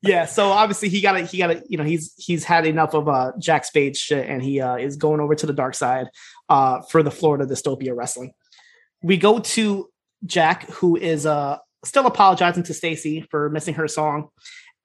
yeah, 0.01 0.25
so 0.25 0.49
obviously 0.49 0.89
he 0.89 1.01
got 1.01 1.13
to 1.13 1.25
he 1.25 1.37
got 1.37 1.47
to 1.47 1.63
you 1.67 1.77
know 1.77 1.85
he's 1.85 2.13
he's 2.17 2.43
had 2.43 2.65
enough 2.65 2.93
of 2.93 3.07
uh 3.07 3.31
Jack 3.39 3.63
Spade 3.63 3.95
shit 3.95 4.29
and 4.29 4.43
he 4.43 4.59
uh 4.59 4.75
is 4.75 4.97
going 4.97 5.21
over 5.21 5.35
to 5.35 5.45
the 5.45 5.53
dark 5.53 5.73
side 5.73 6.07
uh 6.49 6.81
for 6.81 7.01
the 7.01 7.11
Florida 7.11 7.45
Dystopia 7.45 7.95
Wrestling. 7.95 8.33
We 9.01 9.15
go 9.15 9.39
to 9.39 9.89
Jack 10.25 10.69
who 10.69 10.97
is 10.97 11.25
uh 11.25 11.59
still 11.85 12.05
apologizing 12.05 12.63
to 12.63 12.73
Staci 12.73 13.25
for 13.29 13.49
missing 13.49 13.75
her 13.75 13.87
song. 13.87 14.27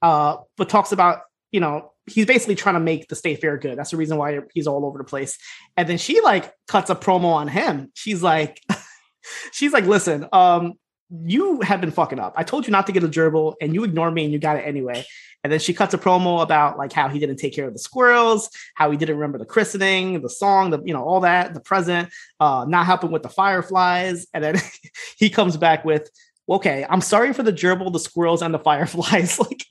Uh 0.01 0.36
but 0.57 0.68
talks 0.68 0.92
about, 0.92 1.22
you 1.53 1.61
know, 1.61 1.92
he's 2.07 2.26
basically 2.26 2.55
trying 2.55 2.74
to 2.74 2.80
make 2.80 3.09
the 3.09 3.16
state 3.16 3.40
fair 3.40 3.57
good. 3.57 3.78
That's 3.78 3.90
the 3.90 3.96
reason 3.96 4.16
why 4.16 4.40
he's 4.55 4.66
all 4.66 4.84
over 4.84 4.98
the 4.98 5.05
place. 5.05 5.38
And 5.76 5.88
then 5.88 5.98
she 5.98 6.20
like 6.20 6.53
cuts 6.68 6.90
a 6.90 6.94
promo 6.94 7.32
on 7.32 7.48
him. 7.48 7.90
She's 7.94 8.22
like 8.22 8.61
she's 9.53 9.72
like, 9.72 9.84
"Listen, 9.84 10.26
um 10.32 10.74
you 11.11 11.61
have 11.62 11.80
been 11.80 11.90
fucking 11.90 12.20
up. 12.20 12.34
I 12.36 12.44
told 12.44 12.66
you 12.66 12.70
not 12.70 12.86
to 12.86 12.92
get 12.92 13.03
a 13.03 13.09
gerbil 13.09 13.55
and 13.61 13.74
you 13.74 13.82
ignored 13.82 14.14
me 14.14 14.24
and 14.24 14.32
you 14.32 14.38
got 14.38 14.57
it 14.57 14.61
anyway. 14.61 15.05
And 15.42 15.53
then 15.53 15.59
she 15.59 15.72
cuts 15.72 15.94
a 15.94 15.98
promo 15.98 16.42
about 16.42 16.78
like 16.78 16.92
how 16.92 17.09
he 17.09 17.18
didn't 17.18 17.38
take 17.38 17.55
care 17.55 17.66
of 17.66 17.72
the 17.72 17.78
squirrels, 17.78 18.51
how 18.74 18.90
he 18.90 18.96
didn't 18.96 19.16
remember 19.16 19.38
the 19.38 19.46
christening, 19.46 20.20
the 20.20 20.28
song, 20.28 20.70
the 20.70 20.80
you 20.84 20.92
know, 20.92 21.03
all 21.03 21.20
that, 21.20 21.55
the 21.55 21.61
present, 21.61 22.11
uh, 22.38 22.64
not 22.68 22.86
helping 22.86 23.11
with 23.11 23.22
the 23.22 23.28
fireflies. 23.28 24.26
And 24.32 24.44
then 24.44 24.57
he 25.16 25.30
comes 25.30 25.57
back 25.57 25.84
with, 25.84 26.11
okay, 26.48 26.86
I'm 26.88 27.01
sorry 27.01 27.32
for 27.32 27.42
the 27.42 27.53
gerbil, 27.53 27.92
the 27.92 27.98
squirrels, 27.98 28.42
and 28.42 28.53
the 28.55 28.59
fireflies. 28.59 29.38
like 29.38 29.66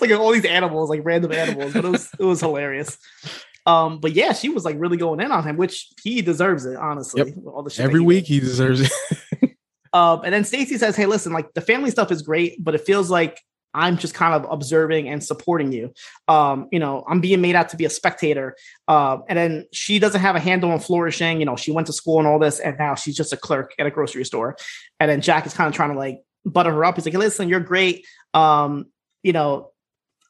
like 0.10 0.10
all 0.12 0.32
these 0.32 0.44
animals, 0.44 0.90
like 0.90 1.00
random 1.04 1.32
animals, 1.32 1.72
but 1.72 1.84
it 1.84 1.90
was 1.90 2.10
it 2.18 2.24
was 2.24 2.40
hilarious. 2.40 2.98
Um, 3.66 4.00
but 4.00 4.12
yeah, 4.12 4.32
she 4.32 4.48
was 4.48 4.64
like 4.64 4.76
really 4.78 4.96
going 4.96 5.20
in 5.20 5.30
on 5.30 5.44
him, 5.44 5.56
which 5.56 5.88
he 6.02 6.22
deserves 6.22 6.64
it, 6.64 6.76
honestly. 6.76 7.22
with 7.24 7.46
All 7.46 7.62
the 7.62 7.70
shit 7.70 7.84
Every 7.84 8.00
he 8.00 8.06
week 8.06 8.24
did. 8.26 8.34
he 8.34 8.40
deserves 8.40 8.80
it. 8.80 8.92
Um, 9.94 10.20
and 10.22 10.34
then 10.34 10.42
Staci 10.42 10.76
says, 10.78 10.96
"Hey, 10.96 11.06
listen, 11.06 11.32
like 11.32 11.54
the 11.54 11.62
family 11.62 11.90
stuff 11.90 12.12
is 12.12 12.20
great, 12.20 12.62
but 12.62 12.74
it 12.74 12.82
feels 12.82 13.10
like 13.10 13.40
I'm 13.74 13.96
just 13.96 14.12
kind 14.14 14.34
of 14.34 14.50
observing 14.50 15.08
and 15.08 15.22
supporting 15.22 15.72
you. 15.72 15.92
Um, 16.28 16.68
you 16.70 16.78
know, 16.78 17.04
I'm 17.08 17.20
being 17.20 17.40
made 17.40 17.54
out 17.54 17.68
to 17.70 17.76
be 17.76 17.84
a 17.84 17.90
spectator. 17.90 18.56
Um, 18.86 19.22
and 19.28 19.38
then 19.38 19.66
she 19.72 19.98
doesn't 19.98 20.20
have 20.20 20.36
a 20.36 20.40
handle 20.40 20.70
on 20.72 20.80
flourishing. 20.80 21.38
You 21.40 21.46
know, 21.46 21.56
she 21.56 21.70
went 21.70 21.86
to 21.86 21.92
school 21.92 22.18
and 22.18 22.26
all 22.26 22.38
this, 22.38 22.60
and 22.60 22.76
now 22.78 22.94
she's 22.96 23.16
just 23.16 23.32
a 23.32 23.36
clerk 23.36 23.72
at 23.78 23.86
a 23.86 23.90
grocery 23.90 24.24
store. 24.24 24.56
And 25.00 25.10
then 25.10 25.20
Jack 25.20 25.46
is 25.46 25.54
kind 25.54 25.68
of 25.68 25.74
trying 25.74 25.92
to 25.92 25.98
like 25.98 26.20
butter 26.44 26.72
her 26.72 26.84
up. 26.84 26.96
He's 26.96 27.04
like, 27.06 27.12
hey, 27.12 27.18
listen, 27.18 27.48
you're 27.48 27.60
great. 27.60 28.06
Um, 28.34 28.86
you 29.22 29.32
know, 29.32 29.70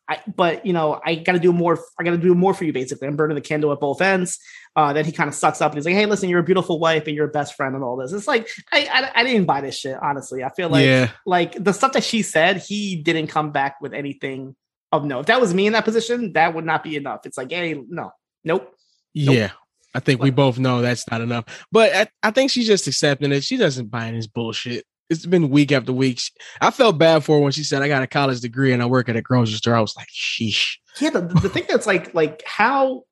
I, 0.09 0.21
but 0.27 0.65
you 0.65 0.73
know, 0.73 1.01
I 1.05 1.17
got 1.17 1.33
to 1.33 1.39
do 1.39 1.53
more. 1.53 1.79
I 1.99 2.03
got 2.03 2.13
to 2.13 2.19
do 2.19 2.35
more 2.35 2.55
for 2.55 2.65
you. 2.65 2.73
Basically, 2.73 3.07
I'm 3.07 3.17
burning 3.17 3.35
the 3.35 3.43
candle 3.43 3.73
at 3.73 3.81
both 3.81 4.01
ends. 4.01 4.39
Uh, 4.75 4.93
then 4.93 5.05
he 5.05 5.13
kind 5.13 5.29
of 5.29 5.35
sucks 5.35 5.61
up 5.61 5.73
and 5.73 5.79
he's 5.79 5.85
like, 5.85 5.95
"Hey, 5.95 6.07
listen, 6.07 6.29
you're 6.31 6.41
a 6.41 6.45
beautiful 6.45 6.79
wife 6.79 7.07
and 7.07 7.15
you're 7.15 7.29
a 7.29 7.31
best 7.31 7.55
friend 7.55 7.75
and 7.75 7.85
all 7.85 7.97
this." 7.97 8.13
It's 8.13 8.27
like 8.27 8.49
I, 8.73 8.89
I, 8.91 9.21
I 9.21 9.25
didn't 9.25 9.45
buy 9.45 9.61
this 9.61 9.79
shit. 9.79 9.99
Honestly, 10.01 10.43
I 10.43 10.49
feel 10.51 10.71
like 10.71 10.87
yeah. 10.87 11.11
like 11.27 11.63
the 11.63 11.73
stuff 11.73 11.93
that 11.93 12.05
she 12.05 12.23
said, 12.23 12.59
he 12.59 12.97
didn't 12.97 13.27
come 13.27 13.53
back 13.53 13.81
with 13.83 13.93
anything 13.93 14.57
of 14.93 15.05
no. 15.05 15.21
If 15.21 15.27
that 15.27 15.41
was 15.41 15.53
me 15.53 15.67
in 15.67 15.75
that 15.75 15.85
position, 15.85 16.33
that 16.33 16.55
would 16.55 16.65
not 16.65 16.83
be 16.83 16.97
enough. 16.97 17.27
It's 17.27 17.37
like, 17.37 17.51
hey, 17.51 17.75
no, 17.75 18.13
nope. 18.45 18.75
Nope. 19.15 19.35
Yeah. 19.35 19.51
I 19.95 20.01
think 20.01 20.23
we 20.23 20.31
both 20.31 20.59
know 20.59 20.81
that's 20.81 21.11
not 21.11 21.23
enough. 21.23 21.45
But 21.73 21.95
I, 21.95 22.07
I 22.23 22.31
think 22.31 22.51
she's 22.51 22.67
just 22.67 22.87
accepting 22.87 23.33
it. 23.33 23.43
She 23.43 23.57
doesn't 23.57 23.91
buy 23.91 24.11
this 24.11 24.27
bullshit. 24.27 24.85
It's 25.11 25.25
been 25.27 25.49
week 25.51 25.73
after 25.73 25.93
week. 25.93 26.21
I 26.61 26.71
felt 26.71 26.99
bad 26.99 27.25
for 27.25 27.37
her 27.39 27.43
when 27.43 27.53
she 27.53 27.65
said, 27.65 27.83
I 27.83 27.89
got 27.89 28.03
a 28.03 28.07
college 28.07 28.41
degree 28.41 28.73
and 28.73 28.83
I 28.83 28.87
work 28.87 29.09
at 29.09 29.17
a 29.17 29.23
grocery 29.23 29.55
store. 29.57 29.75
I 29.75 29.81
was 29.81 29.97
like, 29.97 30.09
sheesh. 30.09 30.77
Yeah, 31.01 31.11
the, 31.11 31.21
the 31.21 31.49
thing 31.49 31.65
that's 31.69 31.87
like, 31.87 32.13
like 32.15 32.43
how, 32.47 33.05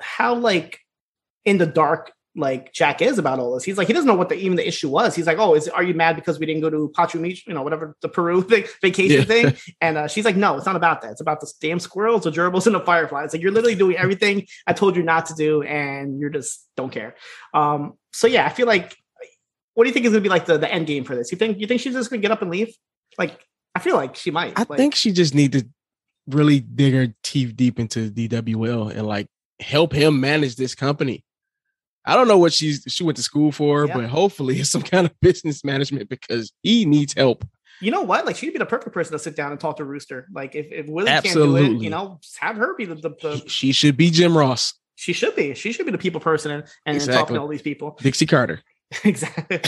how 0.00 0.34
like 0.34 0.78
in 1.44 1.58
the 1.58 1.66
dark, 1.66 2.12
like 2.34 2.72
Jack 2.72 3.02
is 3.02 3.18
about 3.18 3.38
all 3.40 3.52
this. 3.54 3.64
He's 3.64 3.76
like, 3.76 3.88
he 3.88 3.92
doesn't 3.92 4.06
know 4.06 4.14
what 4.14 4.30
the 4.30 4.36
even 4.36 4.56
the 4.56 4.66
issue 4.66 4.88
was. 4.88 5.14
He's 5.14 5.26
like, 5.26 5.36
oh, 5.38 5.54
is 5.54 5.68
are 5.68 5.82
you 5.82 5.92
mad 5.92 6.16
because 6.16 6.38
we 6.38 6.46
didn't 6.46 6.62
go 6.62 6.70
to 6.70 6.90
Pachu 6.96 7.20
Beach, 7.20 7.44
you 7.46 7.52
know, 7.52 7.62
whatever 7.62 7.94
the 8.00 8.08
Peru 8.08 8.40
thing, 8.48 8.64
vacation 8.80 9.18
Yeah. 9.18 9.24
thing? 9.24 9.56
And 9.82 9.98
uh, 9.98 10.08
she's 10.08 10.24
like, 10.24 10.36
no, 10.36 10.56
it's 10.56 10.64
not 10.64 10.76
about 10.76 11.02
that. 11.02 11.10
It's 11.10 11.20
about 11.20 11.40
the 11.40 11.52
damn 11.60 11.78
squirrels, 11.78 12.24
the 12.24 12.30
gerbils, 12.30 12.66
and 12.66 12.74
the 12.74 12.80
fireflies. 12.80 13.32
Like 13.34 13.42
you're 13.42 13.52
literally 13.52 13.74
doing 13.74 13.96
everything 13.98 14.46
I 14.66 14.72
told 14.72 14.96
you 14.96 15.02
not 15.02 15.26
to 15.26 15.34
do, 15.34 15.62
and 15.62 16.18
you're 16.20 16.30
just 16.30 16.66
don't 16.76 16.90
care. 16.90 17.16
Um, 17.52 17.98
so 18.14 18.26
yeah, 18.26 18.46
I 18.46 18.48
feel 18.50 18.66
like, 18.66 18.96
what 19.74 19.84
do 19.84 19.88
you 19.88 19.94
think 19.94 20.06
is 20.06 20.12
gonna 20.12 20.20
be 20.22 20.28
like 20.28 20.46
the, 20.46 20.58
the 20.58 20.70
end 20.72 20.86
game 20.86 21.04
for 21.04 21.14
this? 21.16 21.32
You 21.32 21.38
think 21.38 21.58
you 21.58 21.66
think 21.66 21.80
she's 21.80 21.94
just 21.94 22.10
gonna 22.10 22.22
get 22.22 22.30
up 22.30 22.42
and 22.42 22.50
leave? 22.50 22.74
Like, 23.18 23.38
I 23.74 23.80
feel 23.80 23.96
like 23.96 24.16
she 24.16 24.30
might. 24.30 24.58
I 24.58 24.64
Like, 24.68 24.78
think 24.78 24.94
she 24.94 25.12
just 25.12 25.34
need 25.34 25.52
to 25.52 25.66
really 26.26 26.60
dig 26.60 26.94
her 26.94 27.14
teeth 27.22 27.56
deep 27.56 27.78
into 27.80 28.10
DWL 28.10 28.90
and 28.90 29.06
like 29.06 29.26
help 29.60 29.92
him 29.92 30.20
manage 30.20 30.56
this 30.56 30.74
company. 30.74 31.24
I 32.04 32.14
don't 32.16 32.26
know 32.28 32.38
what 32.38 32.52
she's 32.52 32.84
she 32.88 33.04
went 33.04 33.16
to 33.16 33.22
school 33.22 33.52
for, 33.52 33.86
Yeah. 33.86 33.94
but 33.94 34.04
hopefully 34.06 34.58
it's 34.58 34.70
some 34.70 34.82
kind 34.82 35.06
of 35.06 35.12
business 35.20 35.64
management 35.64 36.08
because 36.08 36.52
he 36.62 36.84
needs 36.84 37.14
help. 37.14 37.44
you 37.80 37.90
know 37.90 38.02
what? 38.02 38.26
Like 38.26 38.36
she'd 38.36 38.52
be 38.52 38.58
the 38.58 38.66
perfect 38.66 38.92
person 38.92 39.12
to 39.12 39.18
sit 39.18 39.34
down 39.36 39.50
and 39.52 39.60
talk 39.60 39.76
to 39.78 39.84
Rooster. 39.84 40.28
Like 40.32 40.54
if, 40.54 40.66
if 40.70 40.86
Willie 40.86 41.08
can't 41.10 41.24
do 41.32 41.56
it, 41.56 41.80
you 41.80 41.90
know, 41.90 42.18
just 42.22 42.38
have 42.38 42.56
her 42.56 42.74
be 42.74 42.84
the, 42.86 42.94
the, 42.96 43.10
the 43.22 43.36
He- 43.36 43.48
she 43.48 43.72
should 43.72 43.96
be 43.96 44.10
Jim 44.10 44.36
Ross, 44.36 44.74
she 44.96 45.12
should 45.12 45.34
be. 45.36 45.54
She 45.54 45.72
should 45.72 45.86
be 45.86 45.92
the 45.92 45.98
people 45.98 46.20
person 46.20 46.50
and, 46.52 46.64
and 46.86 47.00
talking 47.04 47.34
to 47.34 47.40
all 47.40 47.48
these 47.48 47.62
people. 47.62 47.98
Dixie 48.00 48.26
Carter. 48.26 48.60
exactly. 49.04 49.60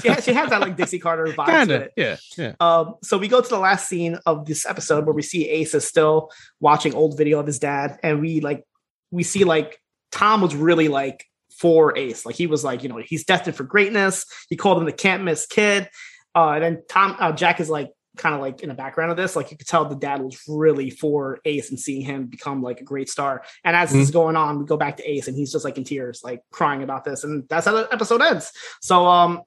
she, 0.00 0.08
has, 0.08 0.24
she 0.24 0.32
has 0.32 0.50
that 0.50 0.60
like 0.60 0.76
Dixie 0.76 0.98
Carter 0.98 1.26
vibe 1.26 1.46
to 1.46 1.52
Kinda. 1.52 1.74
it. 1.74 1.92
Yeah. 1.96 2.16
Yeah. 2.36 2.54
Um, 2.60 2.94
so 3.02 3.18
we 3.18 3.28
go 3.28 3.40
to 3.40 3.48
the 3.48 3.58
last 3.58 3.88
scene 3.88 4.18
of 4.26 4.46
this 4.46 4.66
episode 4.66 5.06
where 5.06 5.14
we 5.14 5.22
see 5.22 5.48
Ace 5.48 5.74
is 5.74 5.86
still 5.86 6.30
watching 6.60 6.94
old 6.94 7.16
video 7.16 7.40
of 7.40 7.46
his 7.46 7.58
dad, 7.58 7.98
and 8.02 8.20
we 8.20 8.40
like 8.40 8.64
we 9.10 9.22
see 9.22 9.44
like 9.44 9.80
Tom 10.12 10.40
was 10.40 10.54
really 10.54 10.88
like 10.88 11.24
for 11.58 11.96
Ace. 11.96 12.24
Like 12.24 12.36
he 12.36 12.46
was 12.46 12.64
like, 12.64 12.82
you 12.82 12.88
know, 12.88 13.02
he's 13.04 13.24
destined 13.24 13.56
for 13.56 13.64
greatness. 13.64 14.24
He 14.48 14.56
called 14.56 14.78
him 14.78 14.84
the 14.84 14.92
can't 14.92 15.24
miss 15.24 15.46
kid. 15.46 15.88
Uh, 16.34 16.52
and 16.52 16.62
then 16.62 16.82
Tom 16.88 17.16
uh, 17.18 17.32
Jack 17.32 17.60
is 17.60 17.68
like 17.68 17.90
kind 18.20 18.34
of 18.34 18.40
like 18.40 18.60
in 18.62 18.68
the 18.68 18.74
background 18.74 19.10
of 19.10 19.16
this. 19.16 19.34
Like 19.34 19.50
you 19.50 19.56
could 19.56 19.66
tell 19.66 19.84
the 19.86 19.96
dad 19.96 20.20
was 20.22 20.40
really 20.46 20.90
for 20.90 21.40
Ace 21.44 21.70
and 21.70 21.80
seeing 21.80 22.02
him 22.02 22.26
become 22.26 22.62
like 22.62 22.80
a 22.80 22.84
great 22.84 23.08
star. 23.08 23.42
And 23.64 23.74
as 23.74 23.90
this 23.92 24.02
is 24.02 24.10
going 24.10 24.36
on, 24.36 24.58
we 24.58 24.66
go 24.66 24.76
back 24.76 24.98
to 24.98 25.10
Ace 25.10 25.26
and 25.26 25.36
he's 25.36 25.50
just 25.50 25.64
like 25.64 25.78
in 25.78 25.84
tears, 25.84 26.20
like 26.22 26.42
crying 26.52 26.82
about 26.82 27.04
this. 27.04 27.24
And 27.24 27.48
that's 27.48 27.66
how 27.66 27.72
the 27.72 27.88
episode 27.92 28.22
ends. 28.22 28.52
So 28.80 29.06
um 29.06 29.42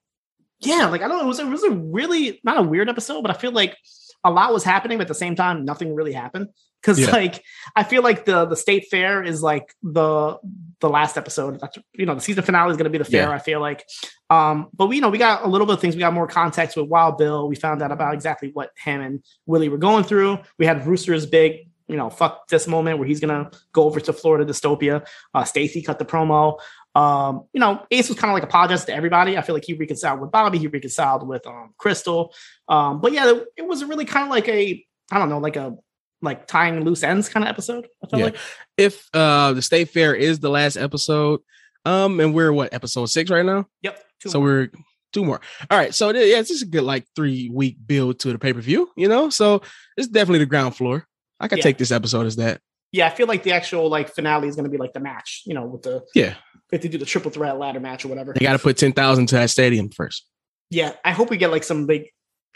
yeah, 0.60 0.88
like 0.88 1.02
I 1.02 1.08
don't 1.08 1.20
know, 1.20 1.26
it 1.26 1.28
was, 1.28 1.40
it 1.40 1.48
was 1.48 1.64
a 1.64 1.72
really 1.72 2.40
not 2.44 2.58
a 2.58 2.64
weird 2.64 2.90
episode, 2.90 3.22
but 3.22 3.32
I 3.32 3.36
feel 3.36 3.52
like 3.52 3.78
a 4.24 4.32
lot 4.32 4.54
was 4.54 4.64
happening, 4.64 4.98
but 4.98 5.04
at 5.04 5.08
the 5.10 5.14
same 5.16 5.36
time, 5.36 5.66
nothing 5.66 5.94
really 5.94 6.14
happened. 6.14 6.48
Cause 6.82 7.00
Yeah. 7.00 7.12
like 7.12 7.42
I 7.76 7.84
feel 7.84 8.04
like 8.04 8.26
the 8.26 8.46
the 8.46 8.58
state 8.58 8.88
fair 8.92 9.24
is 9.24 9.42
like 9.42 9.74
the 9.84 10.38
the 10.82 10.90
last 10.90 11.18
episode. 11.18 11.60
That's 11.62 11.78
you 11.94 12.06
know, 12.06 12.16
the 12.16 12.22
season 12.22 12.44
finale 12.44 12.72
is 12.72 12.78
gonna 12.78 12.90
be 12.90 12.98
the 12.98 13.06
fair, 13.06 13.30
Yeah. 13.30 13.32
I 13.36 13.40
feel 13.40 13.62
like. 13.62 13.86
Um, 14.34 14.68
but 14.74 14.88
we 14.88 14.96
you 14.96 15.02
know 15.02 15.10
we 15.10 15.18
got 15.18 15.44
a 15.44 15.48
little 15.48 15.68
bit 15.68 15.74
of 15.74 15.82
things. 15.82 15.96
We 15.96 16.00
got 16.00 16.14
more 16.14 16.28
context 16.28 16.76
with 16.78 16.88
Wild 16.88 17.18
Bill. 17.18 17.48
We 17.48 17.56
found 17.56 17.82
out 17.82 17.92
about 17.92 18.14
exactly 18.14 18.50
what 18.54 18.72
him 18.84 19.02
and 19.02 19.24
Willie 19.46 19.70
were 19.70 19.78
going 19.78 20.04
through. 20.04 20.40
We 20.58 20.66
had 20.66 20.86
Rooster's 20.88 21.26
big, 21.26 21.70
you 21.88 21.98
know, 21.98 22.10
fuck 22.10 22.48
this 22.48 22.68
moment 22.68 23.00
where 23.00 23.08
he's 23.08 23.20
gonna 23.20 23.52
go 23.74 23.84
over 23.84 24.00
to 24.00 24.14
Florida 24.14 24.46
dystopia. 24.52 25.06
Uh 25.34 25.44
Staci 25.44 25.86
cut 25.86 26.00
the 26.00 26.06
promo. 26.06 26.60
Um, 26.96 27.46
you 27.54 27.60
know, 27.60 27.82
Ace 27.90 28.08
was 28.10 28.20
kind 28.20 28.30
of 28.32 28.36
like 28.36 28.44
apologized 28.44 28.86
to 28.88 28.94
everybody. 28.96 29.36
I 29.38 29.42
feel 29.42 29.56
like 29.56 29.66
he 29.66 29.74
reconciled 29.74 30.20
with 30.22 30.32
Bobby, 30.32 30.60
he 30.60 30.68
reconciled 30.68 31.28
with 31.28 31.46
um 31.48 31.74
Crystal. 31.78 32.34
Um, 32.68 33.02
but 33.02 33.12
yeah, 33.14 33.32
it, 33.32 33.46
it 33.58 33.68
was 33.68 33.84
really 33.84 34.06
kind 34.06 34.26
of 34.26 34.30
like 34.30 34.48
a 34.48 34.86
I 35.12 35.20
don't 35.20 35.30
know, 35.30 35.40
like 35.40 35.56
a 35.56 35.76
like 36.22 36.48
tying 36.48 36.86
loose 36.86 37.04
ends 37.04 37.28
kind 37.30 37.44
of 37.44 37.50
episode. 37.50 37.88
I 38.04 38.08
felt 38.08 38.20
Yeah. 38.20 38.26
like 38.26 38.38
If 38.78 39.10
uh 39.14 39.54
the 39.54 39.62
state 39.62 39.90
fair 39.90 40.14
is 40.16 40.40
the 40.40 40.50
last 40.50 40.78
episode, 40.78 41.42
um, 41.86 42.20
and 42.22 42.34
we're 42.34 42.54
what 42.54 42.74
episode 42.74 43.08
six 43.08 43.30
right 43.30 43.46
now? 43.46 43.68
yep. 43.82 44.02
Two 44.24 44.30
so 44.30 44.40
more. 44.40 44.48
we're 44.48 44.70
two 45.14 45.24
more. 45.26 45.42
All 45.70 45.78
right. 45.78 45.94
So 45.94 46.10
yeah, 46.10 46.40
it's 46.40 46.50
just 46.50 46.64
a 46.64 46.68
good 46.68 46.84
like 46.84 47.06
three 47.16 47.50
week 47.54 47.78
build 47.86 48.20
to 48.22 48.32
the 48.32 48.40
pay 48.40 48.52
per 48.54 48.62
view, 48.62 48.90
you 48.98 49.08
know? 49.08 49.30
So 49.30 49.62
it's 49.98 50.08
definitely 50.08 50.40
the 50.40 50.48
ground 50.48 50.76
floor. 50.76 51.06
I 51.40 51.48
could 51.48 51.60
Yeah. 51.60 51.64
take 51.64 51.78
this 51.78 51.92
episode 51.92 52.26
as 52.26 52.38
that. 52.38 52.62
yeah, 52.92 53.08
I 53.08 53.10
feel 53.10 53.28
like 53.28 53.44
the 53.44 53.52
actual 53.52 53.90
like 53.90 54.14
finale 54.14 54.48
is 54.48 54.56
gonna 54.56 54.70
be 54.70 54.78
like 54.78 54.94
the 54.94 55.00
match, 55.00 55.42
you 55.46 55.54
know, 55.54 55.66
with 55.66 55.82
the 55.84 56.04
Yeah. 56.16 56.36
if 56.72 56.82
they 56.82 56.88
do 56.88 56.98
the 56.98 57.06
triple 57.06 57.30
threat 57.32 57.58
ladder 57.60 57.80
match 57.80 58.06
or 58.06 58.08
whatever. 58.08 58.34
They 58.34 58.42
got 58.46 58.54
to 58.54 58.60
put 58.60 58.78
10,000 58.78 59.28
to 59.28 59.36
that 59.36 59.50
stadium 59.50 59.90
first. 59.90 60.26
Yeah, 60.72 60.94
I 61.06 61.12
hope 61.12 61.30
we 61.30 61.38
get 61.38 61.52
like 61.52 61.64
some 61.64 61.86
big 61.86 62.04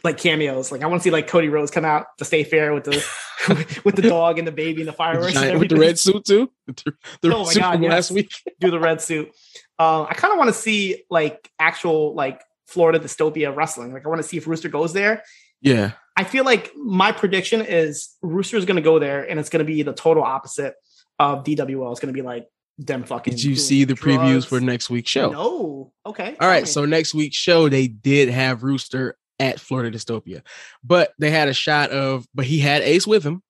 like 0.04 0.18
cameos. 0.18 0.72
Like 0.72 0.84
I 0.84 0.88
want 0.88 1.02
to 1.02 1.04
see 1.04 1.12
like 1.12 1.28
Cody 1.28 1.50
Rhodes 1.50 1.72
come 1.72 1.86
out 1.86 2.06
to 2.18 2.26
State 2.26 2.50
Fair 2.50 2.74
with 2.74 2.86
the 2.86 3.04
with 3.84 3.96
the 3.96 4.02
dog 4.10 4.38
and 4.40 4.48
the 4.48 4.52
baby 4.52 4.82
and 4.82 4.88
the 4.88 4.94
fireworks 4.94 5.36
and 5.36 5.44
Giant- 5.44 5.60
with 5.60 5.70
the 5.70 5.78
red 5.78 6.00
suit 6.00 6.26
too. 6.26 6.52
The, 6.68 6.94
the 7.22 7.36
Oh 7.36 7.46
my 7.46 7.54
God, 7.54 7.82
yes. 7.82 7.92
last 7.92 8.12
week. 8.12 8.30
do 8.60 8.70
the 8.70 8.80
red 8.80 9.02
suit. 9.02 9.32
Uh, 9.80 10.04
I 10.04 10.14
kind 10.16 10.34
of 10.34 10.38
want 10.38 10.50
to 10.50 10.54
see 10.54 11.04
like 11.10 11.50
actual 11.60 12.14
like 12.14 12.42
Florida 12.66 13.00
dystopia 13.00 13.56
wrestling. 13.56 13.94
Like 13.94 14.06
I 14.06 14.10
want 14.10 14.22
to 14.22 14.28
see 14.28 14.36
if 14.38 14.48
Rooster 14.48 14.68
goes 14.70 14.92
there. 14.92 15.24
Yeah. 15.62 15.92
I 16.18 16.24
feel 16.24 16.44
like 16.44 16.72
my 16.76 17.12
prediction 17.12 17.62
is 17.62 18.16
Rooster 18.22 18.58
is 18.58 18.66
going 18.66 18.76
to 18.76 18.82
go 18.82 19.00
there, 19.00 19.24
and 19.30 19.40
it's 19.40 19.50
going 19.50 19.66
to 19.66 19.72
be 19.72 19.84
the 19.84 19.94
total 19.94 20.24
opposite 20.24 20.74
of 21.20 21.44
DWL. 21.44 21.92
It's 21.92 22.00
going 22.00 22.14
to 22.14 22.18
be 22.18 22.22
like 22.26 22.48
them 22.80 23.04
fucking. 23.04 23.36
Did 23.36 23.44
you 23.44 23.56
see 23.56 23.84
the 23.84 23.94
previews 23.94 24.46
for 24.46 24.60
next 24.60 24.90
week's 24.90 25.10
show? 25.10 25.30
No. 25.32 25.92
Okay. 26.06 26.36
All 26.40 26.48
right. 26.48 26.68
So 26.68 26.86
next 26.86 27.14
week's 27.14 27.38
show, 27.38 27.70
they 27.70 27.88
did 27.88 28.30
have 28.30 28.64
Rooster 28.64 29.16
at 29.40 29.60
Florida 29.60 29.96
Dystopia, 29.96 30.42
but 30.84 31.14
they 31.20 31.30
had 31.30 31.48
a 31.48 31.54
shot 31.54 31.92
of, 31.92 32.26
but 32.34 32.46
he 32.46 32.60
had 32.60 32.82
Ace 32.82 33.06
with 33.06 33.24
him. 33.24 33.44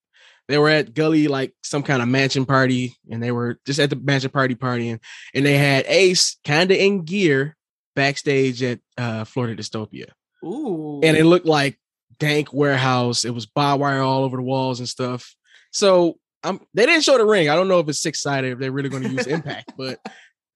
they 0.48 0.58
were 0.58 0.70
at 0.70 0.94
Gully 0.94 1.28
like 1.28 1.54
some 1.64 1.84
kind 1.84 2.02
of 2.02 2.08
mansion 2.08 2.46
party, 2.46 2.96
and 3.10 3.22
they 3.22 3.32
were 3.32 3.60
just 3.66 3.80
at 3.80 3.90
the 3.90 3.96
mansion 3.96 4.32
party 4.32 4.56
partying, 4.56 5.00
and 5.34 5.46
they 5.46 5.58
had 5.58 5.86
Ace 5.88 6.38
kind 6.46 6.72
of 6.72 6.78
in 6.78 7.04
gear 7.04 7.56
backstage 7.96 8.62
at 8.64 8.80
uh, 8.98 9.24
Florida 9.24 9.62
Dystopia, 9.62 10.10
Ooh. 10.44 11.02
and 11.04 11.18
it 11.18 11.26
looked 11.26 11.46
like 11.46 11.80
dank 12.20 12.54
warehouse. 12.54 13.26
It 13.26 13.34
was 13.34 13.46
barbed 13.46 13.82
wire 13.82 14.02
all 14.02 14.24
over 14.24 14.38
the 14.38 14.44
walls 14.44 14.80
and 14.80 14.90
stuff. 14.90 15.36
So 15.72 16.18
um, 16.44 16.62
they 16.74 16.86
didn't 16.86 17.04
show 17.04 17.18
the 17.18 17.26
ring. 17.26 17.50
I 17.50 17.56
don't 17.56 17.68
know 17.68 17.80
if 17.80 17.90
it's 17.90 18.02
six 18.02 18.22
sided 18.22 18.54
if 18.54 18.60
they're 18.60 18.72
really 18.72 18.90
going 18.90 19.04
to 19.04 19.10
use 19.10 19.28
Impact, 19.28 19.74
but 19.78 20.00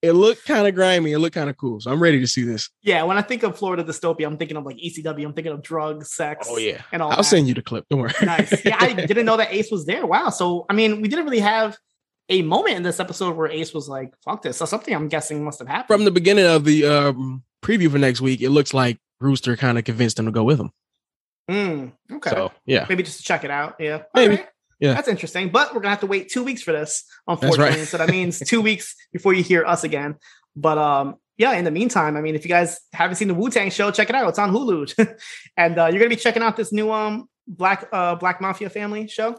it 0.02 0.14
looked 0.14 0.45
kind 0.45 0.68
of 0.68 0.74
grimy. 0.76 1.12
It 1.12 1.20
looked 1.20 1.36
kind 1.36 1.49
of 1.49 1.58
cool. 1.58 1.80
So 1.80 1.91
I'm 1.91 2.02
ready 2.02 2.20
to 2.20 2.28
see 2.28 2.43
this. 2.43 2.70
yeah, 2.82 3.04
when 3.04 3.18
I 3.18 3.22
think 3.22 3.43
of 3.43 3.58
Florida 3.58 3.84
dystopia, 3.84 4.26
I'm 4.26 4.38
thinking 4.38 4.58
of 4.58 4.66
like 4.66 4.78
ECW. 4.78 5.24
I'm 5.26 5.34
thinking 5.34 5.54
of 5.54 5.62
drugs, 5.62 6.12
sex. 6.12 6.47
Oh 6.49 6.58
yeah, 6.58 6.82
and 6.91 7.02
all 7.02 7.12
I'll 7.12 7.18
that. 7.18 7.24
send 7.24 7.47
you 7.47 7.54
the 7.54 7.62
clip. 7.62 7.86
Don't 7.89 7.99
worry. 7.99 8.14
nice. 8.24 8.66
Yeah, 8.66 8.78
I 8.80 8.93
didn't 9.06 9.26
know 9.26 9.38
that 9.38 9.54
Ace 9.54 9.70
was 9.72 9.86
there. 9.86 10.06
Wow. 10.06 10.30
So 10.30 10.66
I 10.70 10.74
mean, 10.74 11.02
we 11.02 11.08
didn't 11.08 11.26
really 11.26 11.39
have 11.39 11.78
a 12.30 12.41
moment 12.41 12.78
in 12.78 12.84
this 12.84 12.99
episode 12.99 13.36
where 13.36 13.47
Ace 13.47 13.74
was 13.74 13.88
like, 13.89 14.14
"Fuck 14.24 14.41
this." 14.41 14.58
So 14.58 14.66
something 14.66 14.93
I'm 14.93 15.08
guessing 15.08 15.43
must 15.43 15.60
have 15.60 15.68
happened. 15.68 15.88
From 15.88 16.06
the 16.06 16.12
beginning 16.12 16.45
of 16.45 16.66
the 16.66 16.86
um, 16.86 17.43
preview 17.64 17.91
for 17.91 17.97
next 17.97 18.22
week, 18.22 18.41
it 18.41 18.49
looks 18.49 18.74
like 18.74 18.97
Rooster 19.20 19.56
kind 19.58 19.78
of 19.78 19.84
convinced 19.84 20.18
him 20.18 20.26
to 20.26 20.32
go 20.32 20.43
with 20.43 20.60
him. 20.60 20.72
Mm, 21.49 21.91
okay. 22.14 22.30
So 22.30 22.52
yeah, 22.66 22.86
Maybe 22.88 23.04
just 23.04 23.18
to 23.18 23.24
check 23.24 23.43
it 23.43 23.52
out. 23.52 23.76
Yeah. 23.80 24.04
Maybe. 24.16 24.36
Right. 24.38 24.47
Yeah. 24.82 24.93
That's 24.95 25.07
interesting. 25.07 25.49
But 25.49 25.73
we're 25.73 25.79
gonna 25.82 25.91
have 25.91 26.01
to 26.01 26.07
wait 26.07 26.29
two 26.29 26.43
weeks 26.43 26.61
for 26.63 26.71
this, 26.73 27.05
right. 27.27 27.38
unfortunately. 27.41 27.86
so 27.86 27.97
that 27.97 28.09
means 28.09 28.39
two 28.39 28.59
weeks 28.69 28.95
before 29.13 29.34
you 29.34 29.43
hear 29.43 29.63
us 29.63 29.84
again. 29.86 30.15
But 30.55 30.77
um, 30.77 31.15
yeah, 31.38 31.53
in 31.53 31.63
the 31.65 31.71
meantime, 31.71 32.17
I 32.17 32.21
mean, 32.21 32.36
if 32.36 32.43
you 32.43 32.49
guys 32.49 32.79
haven't 32.93 33.15
seen 33.15 33.27
the 33.29 33.34
Wu 33.36 33.49
Tang 33.49 33.69
show, 33.69 33.89
check 33.91 34.09
it 34.09 34.15
out. 34.15 34.27
It's 34.29 34.39
on 34.39 34.51
Hulu. 34.51 35.17
and 35.57 35.77
uh, 35.77 35.86
you're 35.86 35.99
gonna 35.99 36.09
be 36.09 36.15
checking 36.15 36.41
out 36.43 36.57
this 36.57 36.73
new 36.73 36.91
um 36.91 37.29
Black 37.47 37.88
uh 37.93 38.15
Black 38.15 38.41
Mafia 38.41 38.69
family 38.69 39.07
show. 39.07 39.29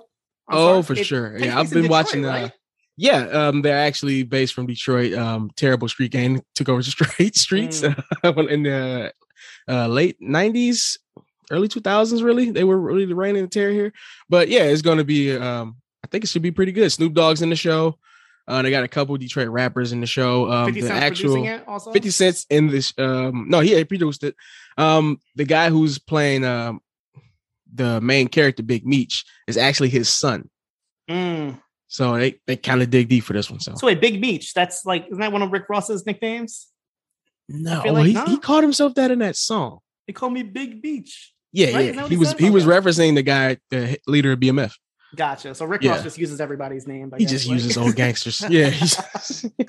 on 0.48 0.56
Oh, 0.56 0.80
Starz. 0.80 0.86
for 0.86 0.92
It 0.94 1.04
sure. 1.06 1.36
Yeah, 1.38 1.58
I've 1.58 1.68
been 1.70 1.82
Detroit, 1.82 1.90
watching. 1.90 2.24
Uh, 2.24 2.28
right? 2.28 2.52
yeah, 2.96 3.26
um, 3.28 3.62
they're 3.62 3.78
actually 3.78 4.22
based 4.22 4.54
from 4.54 4.66
Detroit. 4.66 5.12
Um, 5.14 5.50
terrible 5.56 5.88
street 5.88 6.12
gang 6.12 6.42
took 6.54 6.68
over 6.68 6.82
the 6.82 6.90
straight 6.90 7.36
streets 7.36 7.82
Mm. 7.82 8.48
in 8.48 8.62
the 8.62 9.12
uh, 9.68 9.86
late 9.88 10.20
'90s, 10.20 10.98
early 11.52 11.68
2000s. 11.68 12.22
Really, 12.22 12.50
they 12.50 12.64
were 12.64 12.78
really 12.78 13.04
the 13.04 13.14
reign 13.14 13.36
and 13.36 13.44
the 13.44 13.50
terror 13.50 13.72
here. 13.72 13.92
But 14.28 14.48
yeah, 14.48 14.64
it's 14.64 14.82
going 14.82 14.98
to 14.98 15.04
be. 15.04 15.36
Um, 15.36 15.76
I 16.04 16.08
think 16.08 16.24
it 16.24 16.26
should 16.26 16.42
be 16.42 16.50
pretty 16.50 16.72
good. 16.72 16.90
Snoop 16.90 17.14
Dogg's 17.14 17.42
in 17.42 17.50
the 17.50 17.56
show. 17.56 17.98
Uh, 18.48 18.60
they 18.62 18.70
got 18.70 18.82
a 18.82 18.88
couple 18.88 19.16
Detroit 19.16 19.48
rappers 19.48 19.92
in 19.92 20.00
the 20.00 20.06
show. 20.06 20.50
Um, 20.50 20.66
50 20.66 20.80
the 20.80 20.86
Cent's 20.88 21.02
actual 21.02 21.34
producing 21.34 21.44
it 21.44 21.68
also. 21.68 21.92
50 21.92 22.10
Cent's 22.10 22.46
in 22.50 22.66
this. 22.66 22.92
Um, 22.98 23.46
no, 23.48 23.60
he 23.60 23.84
produced 23.84 24.24
it. 24.24 24.34
Um, 24.76 25.20
the 25.36 25.44
guy 25.44 25.70
who's 25.70 25.98
playing 25.98 26.44
um 26.44 26.80
the 27.72 28.00
main 28.00 28.28
character, 28.28 28.62
Big 28.62 28.86
Meech, 28.86 29.24
is 29.46 29.56
actually 29.56 29.88
his 29.88 30.08
son. 30.08 30.50
Mm. 31.08 31.60
So 31.88 32.16
they, 32.16 32.40
they 32.46 32.56
kind 32.56 32.82
of 32.82 32.90
dig 32.90 33.08
deep 33.08 33.24
for 33.24 33.32
this 33.32 33.50
one. 33.50 33.60
So, 33.60 33.74
So 33.74 33.86
wait, 33.86 34.00
Big 34.00 34.20
Meech. 34.20 34.54
That's 34.54 34.84
like 34.84 35.06
isn't 35.06 35.20
that 35.20 35.32
one 35.32 35.42
of 35.42 35.52
Rick 35.52 35.68
Ross's 35.68 36.04
nicknames? 36.04 36.68
no, 37.48 37.82
like 37.84 38.06
he, 38.06 38.12
no. 38.14 38.24
he 38.24 38.38
called 38.38 38.62
himself 38.62 38.94
that 38.94 39.10
in 39.10 39.18
that 39.20 39.36
song. 39.36 39.78
They 40.06 40.12
call 40.12 40.30
me 40.30 40.42
Big 40.42 40.82
Meech. 40.82 41.32
Yeah, 41.52 41.74
Right? 41.74 41.94
Yeah. 41.94 42.02
He 42.04 42.08
he 42.10 42.16
was 42.16 42.32
he 42.34 42.50
was 42.50 42.64
referencing 42.64 43.14
the 43.14 43.22
guy, 43.22 43.58
the 43.70 43.98
leader 44.06 44.32
of 44.32 44.40
BMF. 44.40 44.72
Gotcha. 45.14 45.54
So 45.54 45.66
Rick 45.66 45.82
Yeah. 45.82 45.90
Ross 45.90 46.04
just 46.04 46.16
uses 46.16 46.40
everybody's 46.40 46.86
name. 46.86 47.10
I 47.12 47.18
He 47.18 47.24
guess, 47.24 47.32
just 47.32 47.46
like- 47.46 47.54
uses 47.56 47.76
old 47.76 47.94
gangsters. 47.94 48.42
Yeah, 48.48 48.70
he's, 48.70 48.96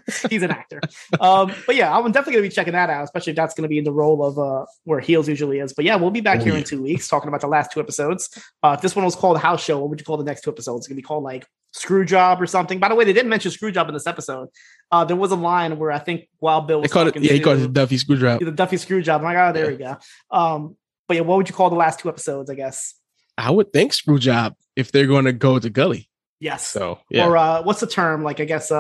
he's 0.29 0.41
an 0.41 0.51
actor. 0.51 0.79
Um, 1.19 1.51
but 1.67 1.75
yeah, 1.75 1.93
I'm 1.93 2.05
definitely 2.13 2.34
gonna 2.36 2.43
be 2.43 2.49
checking 2.49 2.71
that 2.71 2.89
out, 2.89 3.03
especially 3.03 3.31
if 3.31 3.36
that's 3.38 3.53
gonna 3.53 3.67
be 3.67 3.77
in 3.77 3.84
the 3.84 3.91
role 3.91 4.23
of 4.25 4.39
uh 4.39 4.65
where 4.86 5.01
Heels 5.01 5.27
usually 5.27 5.59
is. 5.59 5.73
But 5.73 5.84
yeah, 5.84 5.97
we'll 5.97 6.11
be 6.11 6.21
back 6.21 6.39
Oh, 6.39 6.43
here 6.45 6.53
yeah. 6.53 6.59
in 6.59 6.63
two 6.63 6.81
weeks 6.81 7.09
talking 7.09 7.27
about 7.27 7.41
the 7.41 7.47
last 7.47 7.73
two 7.73 7.81
episodes. 7.81 8.29
Uh, 8.63 8.75
if 8.77 8.81
this 8.81 8.95
one 8.95 9.03
was 9.03 9.15
called 9.15 9.38
House 9.38 9.61
Show, 9.61 9.79
what 9.79 9.89
would 9.89 9.99
you 9.99 10.05
call 10.05 10.15
the 10.15 10.23
next 10.23 10.41
two 10.43 10.49
episodes? 10.51 10.84
It's 10.84 10.88
gonna 10.88 10.95
be 10.95 11.01
called 11.01 11.25
like 11.25 11.45
Screw 11.73 12.05
Job 12.05 12.41
or 12.41 12.45
something. 12.45 12.79
By 12.79 12.88
the 12.88 12.95
way, 12.95 13.03
they 13.03 13.11
didn't 13.13 13.29
mention 13.29 13.51
Screw 13.51 13.71
Job 13.71 13.89
in 13.89 13.93
this 13.95 14.07
episode. 14.07 14.47
Uh, 14.93 15.03
there 15.03 15.17
was 15.17 15.31
a 15.31 15.36
line 15.36 15.77
where 15.77 15.91
I 15.91 15.99
think 15.99 16.29
Wild 16.39 16.67
Bill 16.67 16.79
they 16.79 16.84
was 16.84 16.93
called 16.93 17.09
it. 17.09 17.17
Yeah, 17.21 17.34
he 17.34 17.41
called 17.41 17.57
it 17.57 17.61
the 17.63 17.67
Duffy 17.67 17.97
Screwdriver. 17.97 18.45
the 18.45 18.51
Duffy 18.51 18.77
Screw 18.77 19.01
Job. 19.01 19.19
I'm 19.19 19.25
like, 19.25 19.38
oh, 19.38 19.51
there 19.51 19.67
we 19.67 19.75
go. 19.75 19.97
Um, 20.31 20.77
but 21.08 21.16
yeah, 21.18 21.22
what 21.22 21.38
would 21.38 21.49
you 21.49 21.56
call 21.56 21.70
the 21.70 21.76
last 21.76 21.99
two 21.99 22.10
episodes? 22.10 22.49
I 22.49 22.56
guess. 22.56 22.95
I 23.38 23.49
would 23.51 23.74
think 23.74 23.91
Screwjob 23.93 24.56
if 24.76 24.91
they're 24.91 25.08
going 25.08 25.26
to 25.26 25.34
go 25.34 25.58
to 25.60 25.70
Gully. 25.70 26.10
Yes. 26.39 26.68
So 26.68 26.99
yeah, 27.10 27.26
Or 27.28 27.38
uh, 27.38 27.64
what's 27.64 27.80
the 27.80 27.88
term? 27.88 28.24
Like, 28.24 28.39
I 28.39 28.45
guess, 28.45 28.70
uh, 28.72 28.78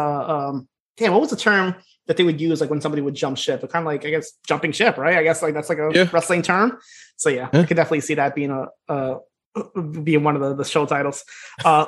um, 0.49 0.67
damn, 0.97 1.11
what 1.13 1.21
was 1.21 1.29
the 1.31 1.37
term 1.37 1.75
that 2.07 2.17
they 2.17 2.23
would 2.23 2.39
use 2.41 2.59
like 2.61 2.69
when 2.69 2.81
somebody 2.81 3.01
would 3.01 3.15
jump 3.15 3.37
ship? 3.37 3.61
But 3.61 3.71
Kind 3.71 3.83
of 3.83 3.87
like, 3.87 4.05
I 4.05 4.09
guess, 4.11 4.31
jumping 4.47 4.71
ship, 4.73 4.97
right? 4.97 5.17
I 5.17 5.23
guess 5.23 5.41
like 5.41 5.53
that's 5.53 5.69
like 5.69 5.77
a 5.79 5.89
Yeah. 5.93 6.09
wrestling 6.11 6.41
term. 6.43 6.77
So 7.15 7.29
yeah, 7.29 7.49
Yeah. 7.53 7.61
I 7.61 7.65
could 7.65 7.77
definitely 7.77 8.01
see 8.01 8.13
that 8.15 8.35
being 8.35 8.51
a, 8.51 8.67
uh, 8.91 9.15
being 10.03 10.23
one 10.23 10.35
of 10.35 10.41
the, 10.41 10.55
the 10.55 10.65
show 10.65 10.85
titles. 10.85 11.23
Uh, 11.63 11.85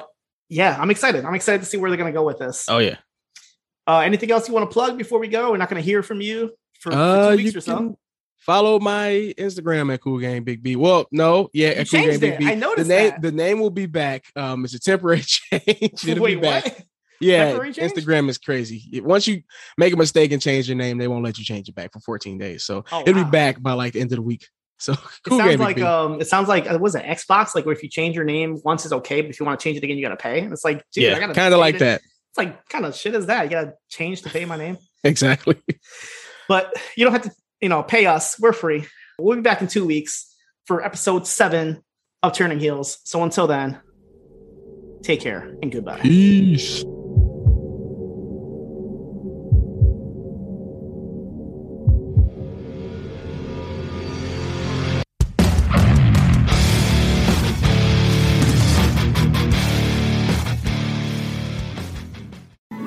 yeah, 0.49 0.75
I'm 0.79 0.89
excited. 0.91 1.25
I'm 1.25 1.35
excited 1.35 1.59
to 1.61 1.65
see 1.67 1.77
where 1.77 1.89
they're 1.91 1.97
gonna 1.97 2.11
go 2.13 2.23
with 2.23 2.39
this. 2.39 2.65
oh 2.69 2.77
yeah. 2.79 2.97
Uh, 3.87 3.99
anything 3.99 4.31
else 4.31 4.47
you 4.47 4.53
want 4.55 4.67
to 4.69 4.73
plug 4.73 4.97
before 4.97 5.19
we 5.19 5.27
go? 5.27 5.51
We're 5.51 5.57
not 5.57 5.69
gonna 5.69 5.81
hear 5.81 6.01
from 6.01 6.21
you 6.21 6.51
for, 6.79 6.91
for 6.91 6.97
Uh, 6.97 7.31
two 7.31 7.37
you 7.39 7.43
weeks 7.45 7.55
or 7.57 7.61
so. 7.61 7.75
can 7.77 7.97
follow 8.45 8.79
my 8.79 9.33
Instagram 9.37 9.93
at 9.93 10.01
Cool 10.01 10.19
Game 10.19 10.43
Big 10.43 10.61
B. 10.63 10.75
Well, 10.75 11.07
no, 11.11 11.49
yeah, 11.53 11.69
You 11.69 11.73
at 11.75 11.89
Cool 11.89 11.99
Game 11.99 12.09
changed 12.09 12.21
Big. 12.21 12.37
B. 12.39 12.47
I 12.47 12.55
noticed 12.55 12.87
the 12.87 12.95
name. 12.95 13.09
that. 13.09 13.21
The 13.21 13.31
name 13.31 13.59
will 13.59 13.69
be 13.71 13.85
back. 13.85 14.25
Um, 14.35 14.63
it's 14.65 14.73
a 14.73 14.79
temporary 14.79 15.21
change. 15.25 16.07
It'll 16.07 16.23
Wait, 16.23 16.35
be 16.35 16.41
back. 16.41 16.63
what? 16.63 16.81
Yeah, 17.21 17.53
Instagram 17.57 18.27
is 18.29 18.37
crazy. 18.37 19.01
Once 19.01 19.25
you 19.25 19.41
make 19.77 19.93
a 19.93 19.97
mistake 19.97 20.31
and 20.33 20.41
change 20.41 20.67
your 20.67 20.75
name, 20.75 20.97
they 20.97 21.07
won't 21.07 21.23
let 21.23 21.37
you 21.37 21.45
change 21.45 21.69
it 21.69 21.73
back 21.75 21.93
for 21.93 21.99
14 22.01 22.37
days. 22.37 22.65
So 22.65 22.83
Oh, 22.91 23.01
it'll 23.07 23.15
wow. 23.15 23.23
be 23.23 23.31
back 23.31 23.61
by 23.61 23.71
like 23.71 23.93
the 23.93 24.01
end 24.01 24.11
of 24.11 24.17
the 24.17 24.21
week. 24.21 24.47
So 24.79 24.91
It 25.25 25.29
sounds 25.29 25.43
Game 25.51 25.59
like 25.59 25.79
um, 25.79 26.19
it 26.19 26.27
sounds 26.27 26.49
like 26.49 26.69
uh, 26.69 26.77
was 26.77 26.93
it 26.93 27.05
Xbox? 27.05 27.55
Like 27.55 27.65
where 27.65 27.73
if 27.73 27.81
you 27.81 27.87
change 27.89 28.15
your 28.17 28.25
name 28.25 28.59
once 28.65 28.83
it's 28.83 28.91
okay, 28.93 29.21
but 29.21 29.29
if 29.29 29.39
you 29.39 29.45
want 29.45 29.57
to 29.57 29.63
change 29.63 29.77
it 29.77 29.83
again, 29.85 29.97
you 29.97 30.03
gotta 30.03 30.17
pay. 30.17 30.41
And 30.41 30.51
it's 30.51 30.65
like, 30.65 30.83
dude, 30.91 31.05
yeah, 31.05 31.31
kind 31.31 31.53
of 31.53 31.59
like 31.61 31.75
it. 31.75 31.79
that. 31.79 32.01
It's 32.01 32.37
like 32.37 32.67
kind 32.67 32.85
of 32.85 32.93
shit 32.93 33.15
is 33.15 33.27
that? 33.27 33.43
You 33.45 33.49
gotta 33.49 33.73
change 33.89 34.21
to 34.23 34.29
pay 34.29 34.43
my 34.43 34.57
name, 34.57 34.77
Exactly. 35.05 35.55
but 36.49 36.73
you 36.97 37.05
don't 37.05 37.13
have 37.13 37.21
to, 37.23 37.31
you 37.65 37.69
know, 37.69 37.81
pay 37.81 38.05
us. 38.05 38.39
We're 38.39 38.53
free. 38.53 38.85
We'll 39.17 39.37
be 39.37 39.41
back 39.41 39.59
in 39.59 39.67
two 39.67 39.87
weeks 39.87 40.31
for 40.65 40.85
episode 40.85 41.25
seven 41.25 41.83
of 42.21 42.31
Turning 42.31 42.59
Heels. 42.59 42.99
So 43.05 43.23
until 43.23 43.47
then, 43.47 43.79
take 45.01 45.19
care 45.19 45.57
and 45.63 45.71
goodbye. 45.71 45.99
Peace. 46.01 46.83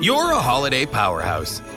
You're 0.01 0.31
a 0.31 0.39
holiday 0.39 0.85
powerhouse. 0.85 1.61